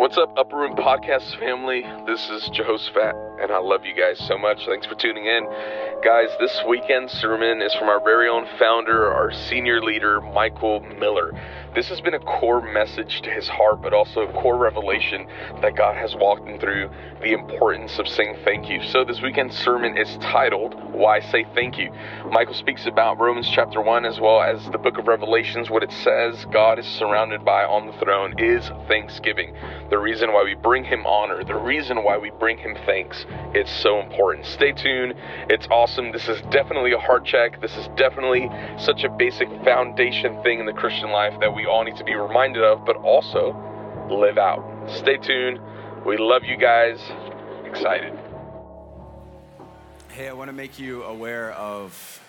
What's 0.00 0.16
up, 0.16 0.32
Upper 0.38 0.56
Room 0.56 0.76
Podcast 0.76 1.38
family? 1.38 1.82
This 2.06 2.26
is 2.30 2.48
Jehoshaphat, 2.54 3.14
and 3.42 3.52
I 3.52 3.58
love 3.58 3.84
you 3.84 3.94
guys 3.94 4.18
so 4.26 4.38
much. 4.38 4.64
Thanks 4.64 4.86
for 4.86 4.94
tuning 4.94 5.26
in. 5.26 5.44
Guys, 6.02 6.30
this 6.40 6.58
weekend 6.66 7.10
sermon 7.10 7.60
is 7.60 7.74
from 7.74 7.90
our 7.90 8.02
very 8.02 8.26
own 8.26 8.46
founder, 8.58 9.12
our 9.12 9.30
senior 9.30 9.82
leader, 9.82 10.22
Michael 10.22 10.80
Miller. 10.80 11.38
This 11.74 11.88
has 11.88 12.00
been 12.00 12.14
a 12.14 12.18
core 12.18 12.62
message 12.62 13.20
to 13.20 13.30
his 13.30 13.46
heart, 13.46 13.82
but 13.82 13.92
also 13.92 14.22
a 14.22 14.32
core 14.32 14.56
revelation 14.56 15.26
that 15.60 15.76
God 15.76 15.96
has 15.96 16.16
walked 16.16 16.48
him 16.48 16.58
through 16.58 16.90
the 17.20 17.32
importance 17.32 17.98
of 17.98 18.08
saying 18.08 18.38
thank 18.42 18.70
you. 18.70 18.82
So, 18.88 19.04
this 19.04 19.20
weekend's 19.20 19.56
sermon 19.58 19.98
is 19.98 20.08
titled, 20.22 20.74
Why 20.92 21.20
Say 21.20 21.44
Thank 21.54 21.76
You. 21.76 21.92
Michael 22.30 22.54
speaks 22.54 22.86
about 22.86 23.20
Romans 23.20 23.48
chapter 23.52 23.82
1 23.82 24.06
as 24.06 24.18
well 24.18 24.40
as 24.40 24.64
the 24.70 24.78
book 24.78 24.96
of 24.96 25.06
Revelations. 25.06 25.68
What 25.68 25.82
it 25.82 25.92
says 25.92 26.46
God 26.50 26.78
is 26.78 26.86
surrounded 26.86 27.44
by 27.44 27.64
on 27.64 27.86
the 27.86 27.92
throne 27.98 28.34
is 28.38 28.66
thanksgiving. 28.88 29.54
The 29.90 29.98
reason 29.98 30.32
why 30.32 30.44
we 30.44 30.54
bring 30.54 30.84
him 30.84 31.04
honor, 31.04 31.42
the 31.42 31.56
reason 31.56 32.04
why 32.04 32.16
we 32.16 32.30
bring 32.30 32.56
him 32.58 32.76
thanks, 32.86 33.26
it's 33.54 33.72
so 33.82 34.00
important. 34.00 34.46
Stay 34.46 34.70
tuned. 34.70 35.14
It's 35.48 35.66
awesome. 35.68 36.12
This 36.12 36.28
is 36.28 36.40
definitely 36.50 36.92
a 36.92 36.98
heart 36.98 37.24
check. 37.24 37.60
This 37.60 37.76
is 37.76 37.88
definitely 37.96 38.48
such 38.78 39.02
a 39.02 39.08
basic 39.08 39.48
foundation 39.64 40.40
thing 40.44 40.60
in 40.60 40.66
the 40.66 40.72
Christian 40.72 41.10
life 41.10 41.34
that 41.40 41.52
we 41.52 41.66
all 41.66 41.82
need 41.82 41.96
to 41.96 42.04
be 42.04 42.14
reminded 42.14 42.62
of, 42.62 42.86
but 42.86 42.96
also 42.96 43.50
live 44.08 44.38
out. 44.38 44.64
Stay 44.88 45.16
tuned. 45.16 45.58
We 46.06 46.16
love 46.16 46.44
you 46.44 46.56
guys. 46.56 47.00
Excited. 47.64 48.16
Hey, 50.10 50.28
I 50.28 50.32
want 50.32 50.48
to 50.48 50.52
make 50.52 50.78
you 50.78 51.02
aware 51.02 51.52
of 51.52 52.20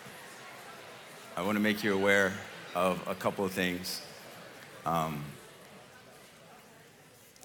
I 1.38 1.44
want 1.44 1.56
to 1.56 1.62
make 1.62 1.84
you 1.84 1.94
aware 1.94 2.34
of 2.76 3.08
a 3.08 3.16
couple 3.16 3.46
of 3.46 3.52
things. 3.52 4.02
Um, 4.86 5.24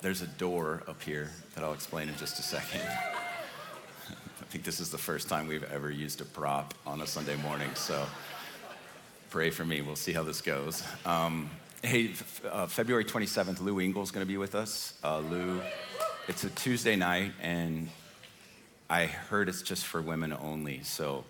there's 0.06 0.22
a 0.22 0.26
door 0.38 0.84
up 0.86 1.02
here 1.02 1.32
that 1.52 1.64
I'll 1.64 1.72
explain 1.72 2.08
in 2.08 2.16
just 2.16 2.38
a 2.38 2.42
second. 2.42 2.80
I 4.08 4.44
think 4.50 4.62
this 4.62 4.78
is 4.78 4.88
the 4.88 4.98
first 4.98 5.28
time 5.28 5.48
we've 5.48 5.64
ever 5.64 5.90
used 5.90 6.20
a 6.20 6.24
prop 6.24 6.74
on 6.86 7.00
a 7.00 7.06
Sunday 7.08 7.34
morning, 7.38 7.68
so 7.74 8.06
pray 9.30 9.50
for 9.50 9.64
me. 9.64 9.80
We'll 9.80 9.96
see 9.96 10.12
how 10.12 10.22
this 10.22 10.40
goes. 10.40 10.84
Um, 11.04 11.50
Hey, 11.82 12.12
uh, 12.48 12.66
February 12.68 13.04
27th, 13.04 13.60
Lou 13.60 13.80
Engle's 13.80 14.12
going 14.12 14.24
to 14.24 14.28
be 14.28 14.36
with 14.36 14.54
us. 14.54 14.94
Uh, 15.02 15.18
Lou, 15.18 15.60
it's 16.28 16.44
a 16.44 16.50
Tuesday 16.50 16.94
night, 16.94 17.32
and 17.42 17.88
I 18.88 19.06
heard 19.06 19.48
it's 19.48 19.62
just 19.62 19.86
for 19.86 20.00
women 20.00 20.32
only. 20.32 20.84
So 20.84 21.24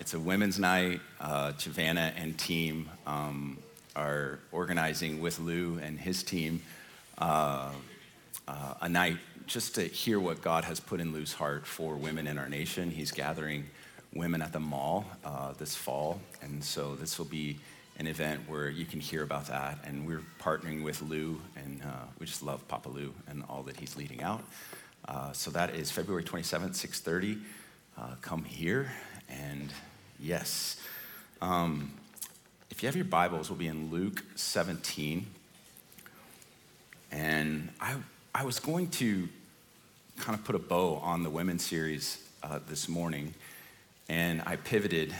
it's 0.00 0.14
a 0.14 0.18
women's 0.18 0.58
night. 0.58 1.00
Uh, 1.20 1.52
and 1.76 2.36
team 2.36 2.90
um, 3.06 3.58
are 3.94 4.40
organizing 4.50 5.20
with 5.20 5.38
Lou 5.38 5.78
and 5.78 6.00
his 6.00 6.24
team 6.24 6.62
uh, 7.18 7.70
uh, 8.48 8.74
a 8.80 8.88
night 8.88 9.18
just 9.46 9.74
to 9.74 9.82
hear 9.82 10.18
what 10.18 10.42
God 10.42 10.64
has 10.64 10.80
put 10.80 11.00
in 11.00 11.12
Lou's 11.12 11.32
heart 11.32 11.66
for 11.66 11.94
women 11.94 12.26
in 12.26 12.38
our 12.38 12.48
nation. 12.48 12.90
He's 12.90 13.12
gathering 13.12 13.66
women 14.14 14.42
at 14.42 14.52
the 14.52 14.60
mall 14.60 15.04
uh, 15.24 15.52
this 15.52 15.74
fall, 15.74 16.20
and 16.42 16.64
so 16.64 16.96
this 16.96 17.18
will 17.18 17.26
be 17.26 17.58
an 17.98 18.06
event 18.06 18.40
where 18.48 18.70
you 18.70 18.84
can 18.84 19.00
hear 19.00 19.22
about 19.22 19.46
that. 19.46 19.78
And 19.84 20.06
we're 20.06 20.22
partnering 20.40 20.82
with 20.82 21.02
Lou, 21.02 21.40
and 21.56 21.82
uh, 21.82 22.06
we 22.18 22.26
just 22.26 22.42
love 22.42 22.66
Papa 22.68 22.88
Lou 22.88 23.12
and 23.28 23.44
all 23.48 23.62
that 23.64 23.76
he's 23.76 23.96
leading 23.96 24.22
out. 24.22 24.42
Uh, 25.06 25.32
so 25.32 25.50
that 25.50 25.74
is 25.74 25.90
February 25.90 26.24
27th, 26.24 26.74
6:30. 26.74 27.40
Uh, 27.96 28.14
come 28.22 28.44
here, 28.44 28.92
and 29.28 29.72
yes, 30.20 30.80
um, 31.42 31.92
if 32.70 32.82
you 32.82 32.86
have 32.86 32.96
your 32.96 33.04
Bibles, 33.04 33.50
we'll 33.50 33.58
be 33.58 33.66
in 33.66 33.90
Luke 33.90 34.22
17. 34.36 35.26
And 37.10 37.70
I, 37.80 37.96
I 38.34 38.44
was 38.44 38.60
going 38.60 38.88
to 38.90 39.28
kind 40.18 40.38
of 40.38 40.44
put 40.44 40.54
a 40.54 40.58
bow 40.58 40.96
on 40.96 41.22
the 41.22 41.30
women's 41.30 41.64
series 41.64 42.22
uh, 42.42 42.60
this 42.68 42.88
morning, 42.88 43.34
and 44.08 44.42
I 44.44 44.56
pivoted 44.56 45.14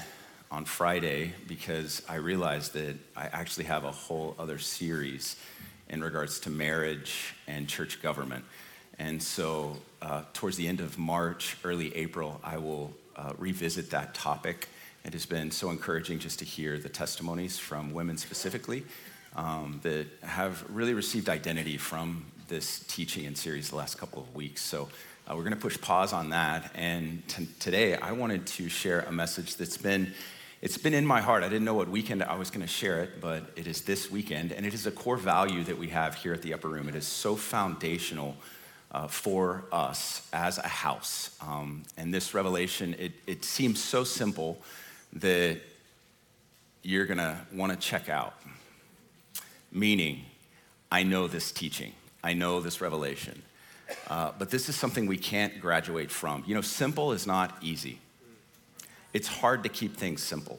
on 0.50 0.66
Friday 0.66 1.32
because 1.46 2.02
I 2.08 2.16
realized 2.16 2.74
that 2.74 2.96
I 3.16 3.26
actually 3.26 3.64
have 3.64 3.84
a 3.84 3.90
whole 3.90 4.36
other 4.38 4.58
series 4.58 5.36
in 5.88 6.02
regards 6.02 6.38
to 6.40 6.50
marriage 6.50 7.34
and 7.46 7.66
church 7.66 8.02
government. 8.02 8.44
And 8.98 9.22
so, 9.22 9.78
uh, 10.02 10.22
towards 10.34 10.56
the 10.56 10.68
end 10.68 10.80
of 10.80 10.98
March, 10.98 11.56
early 11.64 11.94
April, 11.96 12.40
I 12.44 12.58
will 12.58 12.92
uh, 13.16 13.32
revisit 13.38 13.90
that 13.90 14.14
topic. 14.14 14.68
It 15.04 15.14
has 15.14 15.24
been 15.24 15.50
so 15.50 15.70
encouraging 15.70 16.18
just 16.18 16.40
to 16.40 16.44
hear 16.44 16.78
the 16.78 16.90
testimonies 16.90 17.58
from 17.58 17.92
women 17.92 18.18
specifically 18.18 18.84
um, 19.34 19.80
that 19.82 20.06
have 20.22 20.64
really 20.68 20.94
received 20.94 21.28
identity 21.28 21.78
from 21.78 22.24
this 22.48 22.80
teaching 22.88 23.26
and 23.26 23.36
series 23.36 23.70
the 23.70 23.76
last 23.76 23.98
couple 23.98 24.22
of 24.22 24.34
weeks. 24.34 24.62
So, 24.62 24.88
uh, 25.28 25.36
we're 25.36 25.42
going 25.42 25.54
to 25.54 25.60
push 25.60 25.78
pause 25.80 26.12
on 26.12 26.30
that. 26.30 26.70
And 26.74 27.26
t- 27.28 27.48
today, 27.60 27.96
I 27.96 28.12
wanted 28.12 28.46
to 28.46 28.68
share 28.68 29.00
a 29.00 29.12
message 29.12 29.56
that's 29.56 29.76
been 29.76 30.12
it's 30.60 30.76
been 30.76 30.94
in 30.94 31.06
my 31.06 31.20
heart. 31.20 31.44
I 31.44 31.48
didn't 31.48 31.64
know 31.64 31.74
what 31.74 31.88
weekend 31.88 32.20
I 32.20 32.34
was 32.34 32.50
going 32.50 32.62
to 32.62 32.72
share 32.72 33.00
it, 33.04 33.20
but 33.20 33.44
it 33.54 33.68
is 33.68 33.82
this 33.82 34.10
weekend, 34.10 34.50
and 34.50 34.66
it 34.66 34.74
is 34.74 34.86
a 34.86 34.90
core 34.90 35.16
value 35.16 35.62
that 35.62 35.78
we 35.78 35.88
have 35.88 36.16
here 36.16 36.34
at 36.34 36.42
the 36.42 36.52
Upper 36.52 36.68
Room. 36.68 36.88
It 36.88 36.96
is 36.96 37.06
so 37.06 37.36
foundational 37.36 38.36
uh, 38.90 39.06
for 39.06 39.66
us 39.70 40.26
as 40.32 40.58
a 40.58 40.66
house. 40.66 41.36
Um, 41.40 41.84
and 41.96 42.12
this 42.12 42.34
revelation, 42.34 42.96
it, 42.98 43.12
it 43.28 43.44
seems 43.44 43.80
so 43.80 44.02
simple 44.02 44.60
that 45.12 45.60
you're 46.82 47.06
going 47.06 47.18
to 47.18 47.36
want 47.52 47.70
to 47.70 47.78
check 47.78 48.08
out. 48.08 48.34
Meaning, 49.70 50.24
I 50.90 51.04
know 51.04 51.28
this 51.28 51.52
teaching, 51.52 51.92
I 52.28 52.34
know 52.34 52.60
this 52.60 52.82
revelation. 52.82 53.40
Uh, 54.06 54.32
but 54.38 54.50
this 54.50 54.68
is 54.68 54.76
something 54.76 55.06
we 55.06 55.16
can't 55.16 55.62
graduate 55.62 56.10
from. 56.10 56.44
You 56.46 56.54
know, 56.54 56.60
simple 56.60 57.12
is 57.12 57.26
not 57.26 57.56
easy. 57.62 58.00
It's 59.14 59.28
hard 59.28 59.62
to 59.62 59.70
keep 59.70 59.96
things 59.96 60.22
simple. 60.22 60.58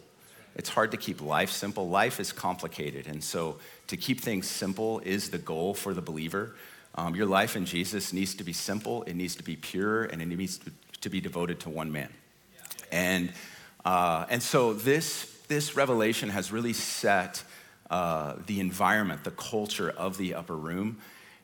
It's 0.56 0.70
hard 0.70 0.90
to 0.92 0.98
keep 0.98 1.22
life 1.22 1.52
simple. 1.52 1.88
Life 1.88 2.20
is 2.20 2.32
complicated. 2.32 3.06
And 3.06 3.24
so 3.24 3.58
to 3.86 3.98
keep 3.98 4.20
things 4.20 4.48
simple 4.48 4.98
is 5.06 5.30
the 5.30 5.38
goal 5.38 5.76
for 5.76 5.94
the 5.94 6.02
believer. 6.02 6.56
Um, 6.96 7.16
your 7.16 7.28
life 7.28 7.56
in 7.56 7.66
Jesus 7.66 8.14
needs 8.14 8.34
to 8.36 8.44
be 8.44 8.52
simple, 8.52 9.04
it 9.04 9.14
needs 9.14 9.36
to 9.36 9.44
be 9.44 9.56
pure, 9.56 10.06
and 10.06 10.24
it 10.24 10.26
needs 10.26 10.60
to 11.02 11.10
be 11.10 11.22
devoted 11.22 11.60
to 11.60 11.70
one 11.70 11.92
man. 11.92 12.10
And, 12.92 13.32
uh, 13.86 14.26
and 14.32 14.42
so 14.42 14.74
this, 14.74 15.32
this 15.48 15.76
revelation 15.76 16.30
has 16.30 16.52
really 16.52 16.74
set 16.74 17.44
uh, 17.92 18.38
the 18.48 18.60
environment, 18.60 19.24
the 19.24 19.32
culture 19.32 19.92
of 19.92 20.18
the 20.18 20.34
upper 20.34 20.56
room. 20.56 20.98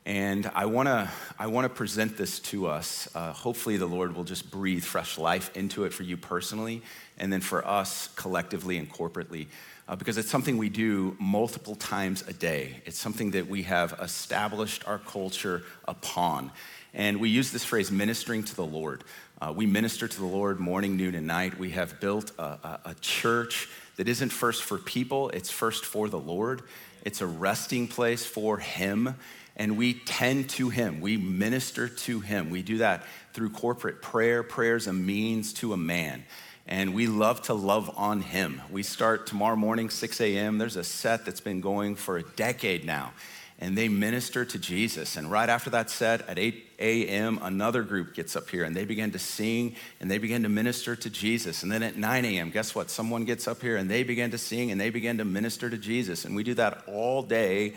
And 0.06 0.52
I 0.54 0.66
want 0.66 0.88
to 0.88 1.10
I 1.40 1.48
wanna 1.48 1.70
present 1.70 2.16
this 2.16 2.40
to 2.42 2.68
us. 2.68 3.10
Uh, 3.16 3.34
hopefully, 3.34 3.78
the 3.78 3.88
Lord 3.88 4.16
will 4.16 4.24
just 4.24 4.52
breathe 4.52 4.84
fresh 4.84 5.18
life 5.18 5.56
into 5.58 5.86
it 5.86 5.94
for 5.94 6.04
you 6.04 6.16
personally, 6.16 6.84
and 7.18 7.34
then 7.34 7.42
for 7.42 7.68
us 7.68 8.10
collectively 8.16 8.78
and 8.78 8.92
corporately, 8.92 9.48
uh, 9.88 9.96
because 9.96 10.20
it's 10.20 10.30
something 10.30 10.58
we 10.58 10.70
do 10.70 11.18
multiple 11.20 11.76
times 11.76 12.24
a 12.28 12.34
day. 12.34 12.84
It's 12.86 13.00
something 13.00 13.32
that 13.32 13.48
we 13.48 13.64
have 13.64 13.94
established 14.00 14.88
our 14.88 15.00
culture 15.00 15.64
upon. 15.88 16.52
And 16.94 17.20
we 17.20 17.30
use 17.30 17.52
this 17.52 17.66
phrase, 17.66 17.92
ministering 17.92 18.44
to 18.44 18.56
the 18.56 18.66
Lord. 18.66 19.04
Uh, 19.42 19.52
we 19.56 19.66
minister 19.66 20.08
to 20.08 20.18
the 20.18 20.26
Lord 20.26 20.60
morning, 20.60 20.98
noon, 20.98 21.16
and 21.16 21.26
night. 21.26 21.58
We 21.58 21.72
have 21.72 22.00
built 22.00 22.32
a, 22.38 22.44
a, 22.44 22.80
a 22.86 22.96
church 23.02 23.68
that 23.98 24.08
isn't 24.08 24.30
first 24.30 24.64
for 24.64 24.78
people, 24.78 25.30
it's 25.30 25.50
first 25.50 25.84
for 25.84 26.10
the 26.10 26.20
Lord. 26.20 26.62
It's 27.04 27.22
a 27.22 27.28
resting 27.28 27.88
place 27.88 28.26
for 28.26 28.60
Him 28.60 29.16
and 29.58 29.78
we 29.78 29.94
tend 29.94 30.50
to 30.52 30.70
Him. 30.70 31.02
We 31.02 31.18
minister 31.18 31.88
to 31.88 32.20
Him. 32.20 32.50
We 32.50 32.62
do 32.62 32.80
that 32.80 33.04
through 33.34 33.52
corporate 33.52 34.02
prayer. 34.02 34.44
Prayer 34.44 34.76
is 34.76 34.88
a 34.88 34.94
means 34.94 35.54
to 35.54 35.74
a 35.74 35.78
man. 35.78 36.26
And 36.68 36.96
we 36.96 37.08
love 37.08 37.44
to 37.44 37.54
love 37.54 37.92
on 37.96 38.22
Him. 38.22 38.62
We 38.72 38.84
start 38.84 39.28
tomorrow 39.28 39.56
morning, 39.56 39.90
6 39.90 40.20
a.m. 40.22 40.58
There's 40.58 40.76
a 40.76 40.84
set 40.84 41.26
that's 41.26 41.42
been 41.42 41.62
going 41.62 41.96
for 41.96 42.18
a 42.18 42.24
decade 42.24 42.86
now. 42.86 43.14
And 43.60 43.78
they 43.78 43.88
minister 43.88 44.44
to 44.44 44.60
Jesus. 44.60 45.16
And 45.16 45.32
right 45.32 45.48
after 45.48 45.70
that 45.70 45.90
set, 45.90 46.28
at 46.28 46.38
8 46.38 46.66
a.m., 46.80 47.40
another 47.42 47.84
group 47.84 48.14
gets 48.14 48.36
up 48.36 48.50
here 48.50 48.66
and 48.66 48.76
they 48.76 48.84
begin 48.84 49.12
to 49.12 49.20
sing 49.20 49.76
and 50.02 50.12
they 50.12 50.18
begin 50.18 50.44
to 50.44 50.50
minister 50.50 50.94
to 50.94 51.10
Jesus. 51.10 51.64
And 51.64 51.72
then 51.72 51.82
at 51.82 51.96
9 51.96 52.26
a.m., 52.26 52.50
guess 52.50 52.76
what? 52.76 52.90
Someone 52.90 53.24
gets 53.24 53.48
up 53.48 53.62
here 53.62 53.78
and 53.78 53.90
they 53.90 54.04
begin 54.04 54.32
to 54.32 54.38
sing 54.38 54.72
and 54.72 54.82
they 54.82 54.90
begin 54.90 55.20
to 55.20 55.26
minister 55.26 55.70
to 55.70 55.78
Jesus. 55.78 56.26
And 56.26 56.36
we 56.36 56.44
do 56.44 56.56
that 56.56 56.84
all 56.88 57.22
day 57.22 57.76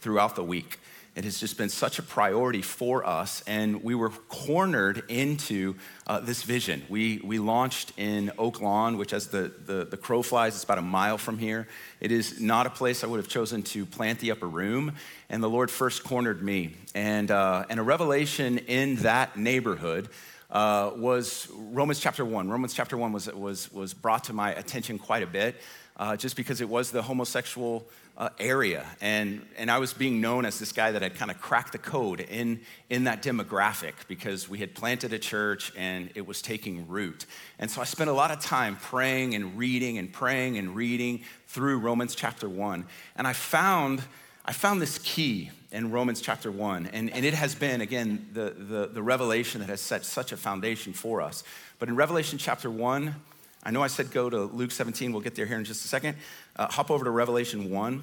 throughout 0.00 0.36
the 0.36 0.44
week. 0.44 0.78
It 1.16 1.24
has 1.24 1.40
just 1.40 1.58
been 1.58 1.68
such 1.68 1.98
a 1.98 2.02
priority 2.04 2.62
for 2.62 3.04
us, 3.04 3.42
and 3.46 3.82
we 3.82 3.96
were 3.96 4.10
cornered 4.10 5.02
into 5.08 5.74
uh, 6.06 6.20
this 6.20 6.44
vision. 6.44 6.84
We, 6.88 7.20
we 7.24 7.40
launched 7.40 7.92
in 7.96 8.30
Oak 8.38 8.60
Lawn, 8.60 8.96
which, 8.96 9.12
as 9.12 9.26
the, 9.26 9.52
the, 9.66 9.84
the 9.84 9.96
crow 9.96 10.22
flies, 10.22 10.54
it's 10.54 10.62
about 10.62 10.78
a 10.78 10.82
mile 10.82 11.18
from 11.18 11.38
here. 11.38 11.66
It 12.00 12.12
is 12.12 12.40
not 12.40 12.68
a 12.68 12.70
place 12.70 13.02
I 13.02 13.08
would 13.08 13.18
have 13.18 13.28
chosen 13.28 13.64
to 13.64 13.84
plant 13.84 14.20
the 14.20 14.30
upper 14.30 14.46
room, 14.46 14.94
and 15.28 15.42
the 15.42 15.50
Lord 15.50 15.68
first 15.68 16.04
cornered 16.04 16.42
me. 16.42 16.76
And, 16.94 17.32
uh, 17.32 17.66
and 17.68 17.80
a 17.80 17.82
revelation 17.82 18.58
in 18.58 18.96
that 18.96 19.36
neighborhood 19.36 20.08
uh, 20.48 20.92
was 20.94 21.48
Romans 21.52 21.98
chapter 21.98 22.24
1. 22.24 22.48
Romans 22.48 22.72
chapter 22.72 22.96
1 22.96 23.12
was, 23.12 23.26
was, 23.32 23.72
was 23.72 23.94
brought 23.94 24.24
to 24.24 24.32
my 24.32 24.54
attention 24.54 24.96
quite 24.98 25.24
a 25.24 25.26
bit. 25.26 25.56
uh, 26.00 26.16
just 26.16 26.34
because 26.34 26.62
it 26.62 26.68
was 26.68 26.90
the 26.90 27.02
homosexual 27.02 27.86
uh, 28.20 28.28
area. 28.38 28.84
And, 29.00 29.46
and 29.56 29.70
I 29.70 29.78
was 29.78 29.94
being 29.94 30.20
known 30.20 30.44
as 30.44 30.58
this 30.58 30.72
guy 30.72 30.92
that 30.92 31.00
had 31.00 31.14
kind 31.14 31.30
of 31.30 31.40
cracked 31.40 31.72
the 31.72 31.78
code 31.78 32.20
in, 32.20 32.60
in 32.90 33.04
that 33.04 33.22
demographic 33.22 33.94
because 34.08 34.46
we 34.46 34.58
had 34.58 34.74
planted 34.74 35.14
a 35.14 35.18
church 35.18 35.72
and 35.74 36.10
it 36.14 36.26
was 36.26 36.42
taking 36.42 36.86
root. 36.86 37.24
And 37.58 37.70
so 37.70 37.80
I 37.80 37.84
spent 37.84 38.10
a 38.10 38.12
lot 38.12 38.30
of 38.30 38.38
time 38.38 38.76
praying 38.76 39.34
and 39.34 39.56
reading 39.56 39.96
and 39.96 40.12
praying 40.12 40.58
and 40.58 40.76
reading 40.76 41.22
through 41.46 41.78
Romans 41.78 42.14
chapter 42.14 42.46
1. 42.46 42.84
And 43.16 43.26
I 43.26 43.32
found, 43.32 44.02
I 44.44 44.52
found 44.52 44.82
this 44.82 44.98
key 44.98 45.50
in 45.72 45.90
Romans 45.90 46.20
chapter 46.20 46.52
1. 46.52 46.90
And, 46.92 47.10
and 47.10 47.24
it 47.24 47.32
has 47.32 47.54
been, 47.54 47.80
again, 47.80 48.28
the, 48.34 48.50
the, 48.50 48.90
the 48.92 49.02
revelation 49.02 49.62
that 49.62 49.70
has 49.70 49.80
set 49.80 50.04
such 50.04 50.32
a 50.32 50.36
foundation 50.36 50.92
for 50.92 51.22
us. 51.22 51.42
But 51.78 51.88
in 51.88 51.96
Revelation 51.96 52.36
chapter 52.36 52.70
1, 52.70 53.14
I 53.62 53.70
know 53.70 53.82
I 53.82 53.88
said 53.88 54.10
go 54.10 54.30
to 54.30 54.44
Luke 54.44 54.70
17. 54.70 55.12
We'll 55.12 55.20
get 55.20 55.34
there 55.34 55.44
here 55.44 55.58
in 55.58 55.64
just 55.64 55.84
a 55.84 55.88
second. 55.88 56.16
Uh, 56.60 56.70
hop 56.70 56.90
over 56.90 57.06
to 57.06 57.10
Revelation 57.10 57.70
1. 57.70 58.02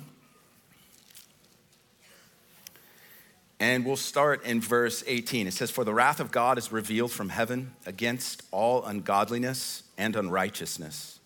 And 3.60 3.86
we'll 3.86 3.96
start 3.96 4.44
in 4.46 4.62
verse 4.62 5.04
18. 5.06 5.46
It 5.46 5.54
says, 5.54 5.70
For 5.70 5.84
the 5.84 5.94
wrath 5.94 6.20
of 6.20 6.32
God 6.32 6.58
is 6.58 6.72
revealed 6.72 7.12
from 7.12 7.30
heaven 7.30 7.76
against 7.86 8.42
all 8.50 8.84
ungodliness 8.84 9.84
and 9.96 10.16
unrighteousness. 10.16 11.20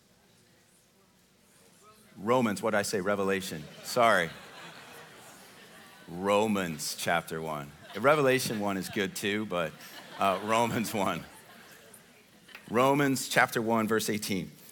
Romans, 2.22 2.62
what 2.62 2.72
did 2.72 2.80
I 2.80 2.82
say? 2.82 3.00
Revelation. 3.00 3.64
Sorry. 3.86 4.30
Romans 6.10 6.98
chapter 7.00 7.42
1. 7.42 7.72
Revelation 8.02 8.60
1 8.60 8.76
is 8.76 8.90
good 8.90 9.16
too, 9.16 9.46
but 9.46 9.72
uh, 10.20 10.38
Romans 10.44 10.94
1. 10.94 11.24
Romans 12.70 13.30
chapter 13.30 13.62
1, 13.62 13.88
verse 13.88 14.10
18. 14.10 14.52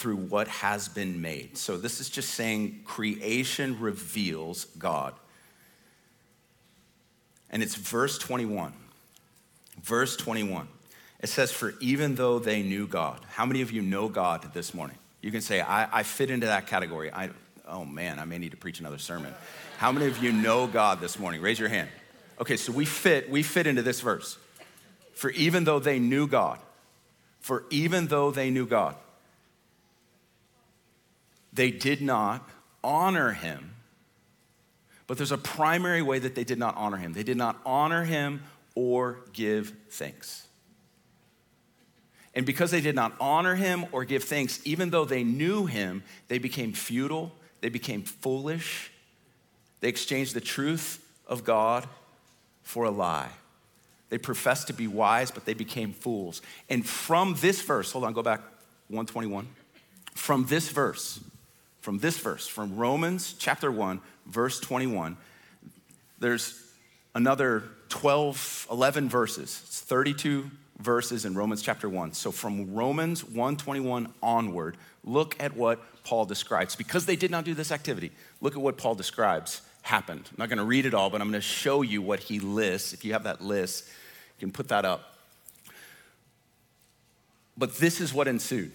through 0.00 0.16
what 0.16 0.48
has 0.48 0.88
been 0.88 1.20
made. 1.20 1.58
So 1.58 1.76
this 1.76 2.00
is 2.00 2.08
just 2.08 2.30
saying 2.30 2.80
creation 2.86 3.78
reveals 3.78 4.64
God. 4.78 5.12
And 7.50 7.62
it's 7.62 7.74
verse 7.74 8.16
21. 8.16 8.72
Verse 9.82 10.16
21. 10.16 10.68
It 11.20 11.28
says, 11.28 11.52
For 11.52 11.74
even 11.80 12.14
though 12.14 12.38
they 12.38 12.62
knew 12.62 12.86
God, 12.86 13.20
how 13.28 13.44
many 13.44 13.60
of 13.60 13.70
you 13.70 13.82
know 13.82 14.08
God 14.08 14.54
this 14.54 14.72
morning? 14.72 14.96
You 15.20 15.30
can 15.30 15.42
say, 15.42 15.60
I, 15.60 15.98
I 15.98 16.02
fit 16.02 16.30
into 16.30 16.46
that 16.46 16.66
category. 16.66 17.12
I, 17.12 17.28
oh 17.68 17.84
man, 17.84 18.18
I 18.18 18.24
may 18.24 18.38
need 18.38 18.52
to 18.52 18.56
preach 18.56 18.80
another 18.80 18.96
sermon. 18.96 19.34
How 19.76 19.92
many 19.92 20.06
of 20.06 20.22
you 20.22 20.32
know 20.32 20.66
God 20.66 21.00
this 21.00 21.18
morning? 21.18 21.42
Raise 21.42 21.58
your 21.58 21.68
hand. 21.68 21.90
Okay, 22.40 22.56
so 22.56 22.72
we 22.72 22.86
fit, 22.86 23.28
we 23.28 23.42
fit 23.42 23.66
into 23.66 23.82
this 23.82 24.00
verse. 24.00 24.38
For 25.12 25.28
even 25.32 25.64
though 25.64 25.78
they 25.78 25.98
knew 25.98 26.26
God, 26.26 26.58
for 27.40 27.64
even 27.68 28.06
though 28.06 28.30
they 28.30 28.48
knew 28.48 28.64
God, 28.64 28.96
they 31.60 31.70
did 31.70 32.00
not 32.00 32.48
honor 32.82 33.32
him. 33.32 33.74
But 35.06 35.18
there's 35.18 35.30
a 35.30 35.36
primary 35.36 36.00
way 36.00 36.18
that 36.18 36.34
they 36.34 36.42
did 36.42 36.58
not 36.58 36.74
honor 36.74 36.96
him. 36.96 37.12
They 37.12 37.22
did 37.22 37.36
not 37.36 37.60
honor 37.66 38.04
him 38.04 38.44
or 38.74 39.18
give 39.34 39.74
thanks. 39.90 40.46
And 42.34 42.46
because 42.46 42.70
they 42.70 42.80
did 42.80 42.94
not 42.94 43.12
honor 43.20 43.56
him 43.56 43.84
or 43.92 44.06
give 44.06 44.24
thanks, 44.24 44.58
even 44.64 44.88
though 44.88 45.04
they 45.04 45.22
knew 45.22 45.66
him, 45.66 46.02
they 46.28 46.38
became 46.38 46.72
futile, 46.72 47.30
they 47.60 47.68
became 47.68 48.04
foolish. 48.04 48.90
They 49.80 49.88
exchanged 49.88 50.32
the 50.32 50.40
truth 50.40 51.06
of 51.26 51.44
God 51.44 51.86
for 52.62 52.84
a 52.84 52.90
lie. 52.90 53.32
They 54.08 54.16
professed 54.16 54.68
to 54.68 54.72
be 54.72 54.86
wise, 54.86 55.30
but 55.30 55.44
they 55.44 55.52
became 55.52 55.92
fools. 55.92 56.40
And 56.70 56.88
from 56.88 57.36
this 57.40 57.60
verse, 57.60 57.92
hold 57.92 58.04
on, 58.04 58.14
go 58.14 58.22
back 58.22 58.40
121. 58.88 59.46
From 60.14 60.46
this 60.46 60.70
verse, 60.70 61.20
from 61.80 61.98
this 61.98 62.18
verse, 62.18 62.46
from 62.46 62.76
Romans 62.76 63.34
chapter 63.38 63.70
1, 63.70 64.00
verse 64.26 64.60
21, 64.60 65.16
there's 66.18 66.62
another 67.14 67.64
12, 67.88 68.68
11 68.70 69.08
verses. 69.08 69.62
It's 69.64 69.80
32 69.80 70.50
verses 70.78 71.24
in 71.24 71.34
Romans 71.34 71.62
chapter 71.62 71.88
1. 71.88 72.12
So 72.12 72.30
from 72.30 72.74
Romans 72.74 73.24
121 73.24 74.12
onward, 74.22 74.76
look 75.04 75.40
at 75.42 75.56
what 75.56 75.80
Paul 76.04 76.24
describes. 76.24 76.76
Because 76.76 77.06
they 77.06 77.16
did 77.16 77.30
not 77.30 77.44
do 77.44 77.54
this 77.54 77.72
activity, 77.72 78.12
look 78.40 78.54
at 78.54 78.60
what 78.60 78.76
Paul 78.76 78.94
describes 78.94 79.62
happened. 79.82 80.28
I'm 80.30 80.36
not 80.38 80.48
going 80.48 80.58
to 80.58 80.64
read 80.64 80.86
it 80.86 80.94
all, 80.94 81.10
but 81.10 81.20
I'm 81.20 81.28
going 81.28 81.40
to 81.40 81.46
show 81.46 81.82
you 81.82 82.02
what 82.02 82.20
he 82.20 82.38
lists. 82.40 82.92
If 82.92 83.04
you 83.04 83.12
have 83.14 83.24
that 83.24 83.40
list, 83.40 83.86
you 84.38 84.46
can 84.46 84.52
put 84.52 84.68
that 84.68 84.84
up. 84.84 85.14
But 87.56 87.76
this 87.76 88.00
is 88.00 88.12
what 88.14 88.28
ensued. 88.28 88.72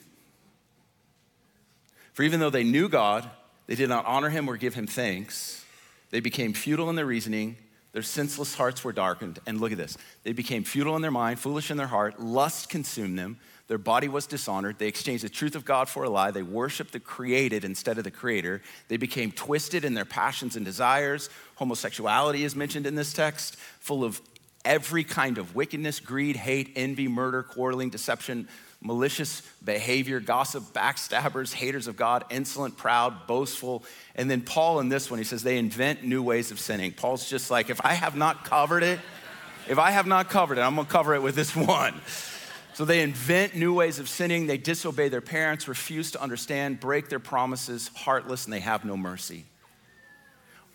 For 2.16 2.24
even 2.24 2.40
though 2.40 2.50
they 2.50 2.64
knew 2.64 2.88
God, 2.88 3.30
they 3.68 3.76
did 3.76 3.90
not 3.90 4.06
honor 4.06 4.30
him 4.30 4.50
or 4.50 4.56
give 4.56 4.74
him 4.74 4.88
thanks. 4.88 5.66
They 6.12 6.22
became 6.22 6.54
futile 6.54 6.90
in 6.90 6.96
their 6.96 7.06
reasoning. 7.06 7.58
Their 7.92 8.04
senseless 8.04 8.56
hearts 8.56 8.86
were 8.86 8.94
darkened. 8.94 9.40
And 9.46 9.60
look 9.60 9.74
at 9.74 9.78
this 9.78 9.98
they 10.24 10.32
became 10.32 10.64
futile 10.64 10.96
in 10.96 11.02
their 11.02 11.12
mind, 11.12 11.40
foolish 11.40 11.72
in 11.72 11.76
their 11.76 11.88
heart. 11.88 12.22
Lust 12.22 12.70
consumed 12.70 13.20
them. 13.20 13.38
Their 13.68 13.78
body 13.78 14.08
was 14.08 14.28
dishonored. 14.28 14.80
They 14.80 14.88
exchanged 14.88 15.26
the 15.26 15.30
truth 15.30 15.56
of 15.56 15.66
God 15.66 15.90
for 15.90 16.06
a 16.06 16.10
lie. 16.10 16.32
They 16.32 16.42
worshiped 16.42 16.94
the 16.94 17.02
created 17.02 17.66
instead 17.66 17.98
of 17.98 18.06
the 18.06 18.12
creator. 18.12 18.62
They 18.88 18.96
became 18.96 19.34
twisted 19.34 19.84
in 19.84 19.94
their 19.94 20.06
passions 20.06 20.56
and 20.56 20.64
desires. 20.64 21.30
Homosexuality 21.56 22.46
is 22.46 22.56
mentioned 22.56 22.88
in 22.88 22.96
this 22.96 23.12
text, 23.12 23.58
full 23.82 24.06
of 24.06 24.22
every 24.64 25.04
kind 25.04 25.38
of 25.38 25.54
wickedness, 25.54 26.00
greed, 26.00 26.38
hate, 26.38 26.72
envy, 26.78 27.10
murder, 27.10 27.44
quarreling, 27.44 27.90
deception, 27.90 28.48
malicious 28.86 29.42
behavior, 29.64 30.20
gossip, 30.20 30.64
backstabbers, 30.74 31.52
haters 31.52 31.88
of 31.88 31.98
God, 31.98 32.24
insolent, 32.30 32.78
proud, 32.78 33.28
boastful. 33.28 33.84
And 34.16 34.30
then 34.30 34.42
Paul 34.42 34.80
in 34.80 34.90
this 34.90 35.10
one, 35.10 35.18
he 35.18 35.24
says 35.24 35.44
they 35.44 35.58
invent 35.58 36.04
new 36.04 36.22
ways 36.22 36.52
of 36.52 36.60
sinning. 36.60 36.94
Paul's 36.94 37.28
just 37.28 37.50
like, 37.50 37.70
if 37.70 37.84
I 37.84 37.94
have 37.94 38.16
not 38.16 38.46
covered 38.46 38.84
it, 38.84 39.00
if 39.68 39.80
I 39.80 39.92
have 39.92 40.06
not 40.06 40.30
covered 40.30 40.60
it, 40.60 40.62
I'm 40.62 40.76
gonna 40.76 40.88
cover 40.88 41.16
it 41.16 41.24
with 41.24 41.36
this 41.36 41.56
one. 41.56 42.00
So 42.76 42.86
they 42.86 43.02
invent 43.02 43.56
new 43.56 43.74
ways 43.74 44.00
of 44.00 44.08
sinning, 44.08 44.48
they 44.48 44.58
disobey 44.58 45.10
their 45.10 45.22
parents, 45.22 45.68
refuse 45.68 46.12
to 46.12 46.22
understand, 46.22 46.80
break 46.80 47.10
their 47.10 47.20
promises, 47.20 47.90
heartless, 47.96 48.46
and 48.46 48.54
they 48.54 48.60
have 48.60 48.86
no 48.86 48.96
mercy 48.96 49.46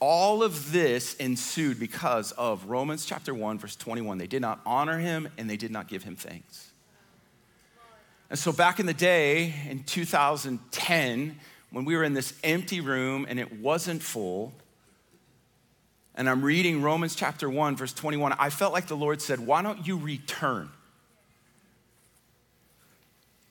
all 0.00 0.42
of 0.42 0.72
this 0.72 1.14
ensued 1.16 1.78
because 1.78 2.32
of 2.32 2.64
Romans 2.64 3.04
chapter 3.04 3.34
1, 3.34 3.58
verse 3.58 3.76
21. 3.76 4.16
They 4.16 4.26
did 4.26 4.40
not 4.40 4.60
honor 4.64 4.98
him 4.98 5.28
and 5.36 5.48
they 5.48 5.58
did 5.58 5.70
not 5.70 5.88
give 5.88 6.02
him 6.02 6.16
thanks. 6.16 6.69
And 8.30 8.38
so, 8.38 8.52
back 8.52 8.78
in 8.78 8.86
the 8.86 8.94
day, 8.94 9.52
in 9.68 9.82
2010, 9.82 11.40
when 11.72 11.84
we 11.84 11.96
were 11.96 12.04
in 12.04 12.14
this 12.14 12.32
empty 12.44 12.80
room 12.80 13.26
and 13.28 13.40
it 13.40 13.60
wasn't 13.60 14.02
full, 14.02 14.52
and 16.14 16.30
I'm 16.30 16.42
reading 16.42 16.80
Romans 16.80 17.16
chapter 17.16 17.50
1, 17.50 17.76
verse 17.76 17.92
21, 17.92 18.34
I 18.38 18.50
felt 18.50 18.72
like 18.72 18.86
the 18.86 18.96
Lord 18.96 19.20
said, 19.20 19.40
Why 19.40 19.62
don't 19.62 19.84
you 19.84 19.98
return 19.98 20.70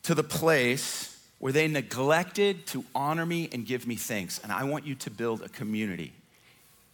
to 0.04 0.16
the 0.16 0.24
place 0.24 1.28
where 1.40 1.52
they 1.52 1.68
neglected 1.68 2.66
to 2.68 2.86
honor 2.96 3.26
me 3.26 3.50
and 3.52 3.66
give 3.66 3.86
me 3.86 3.96
thanks? 3.96 4.40
And 4.40 4.52
I 4.52 4.64
want 4.64 4.86
you 4.86 4.96
to 4.96 5.10
build 5.10 5.42
a 5.42 5.50
community 5.50 6.14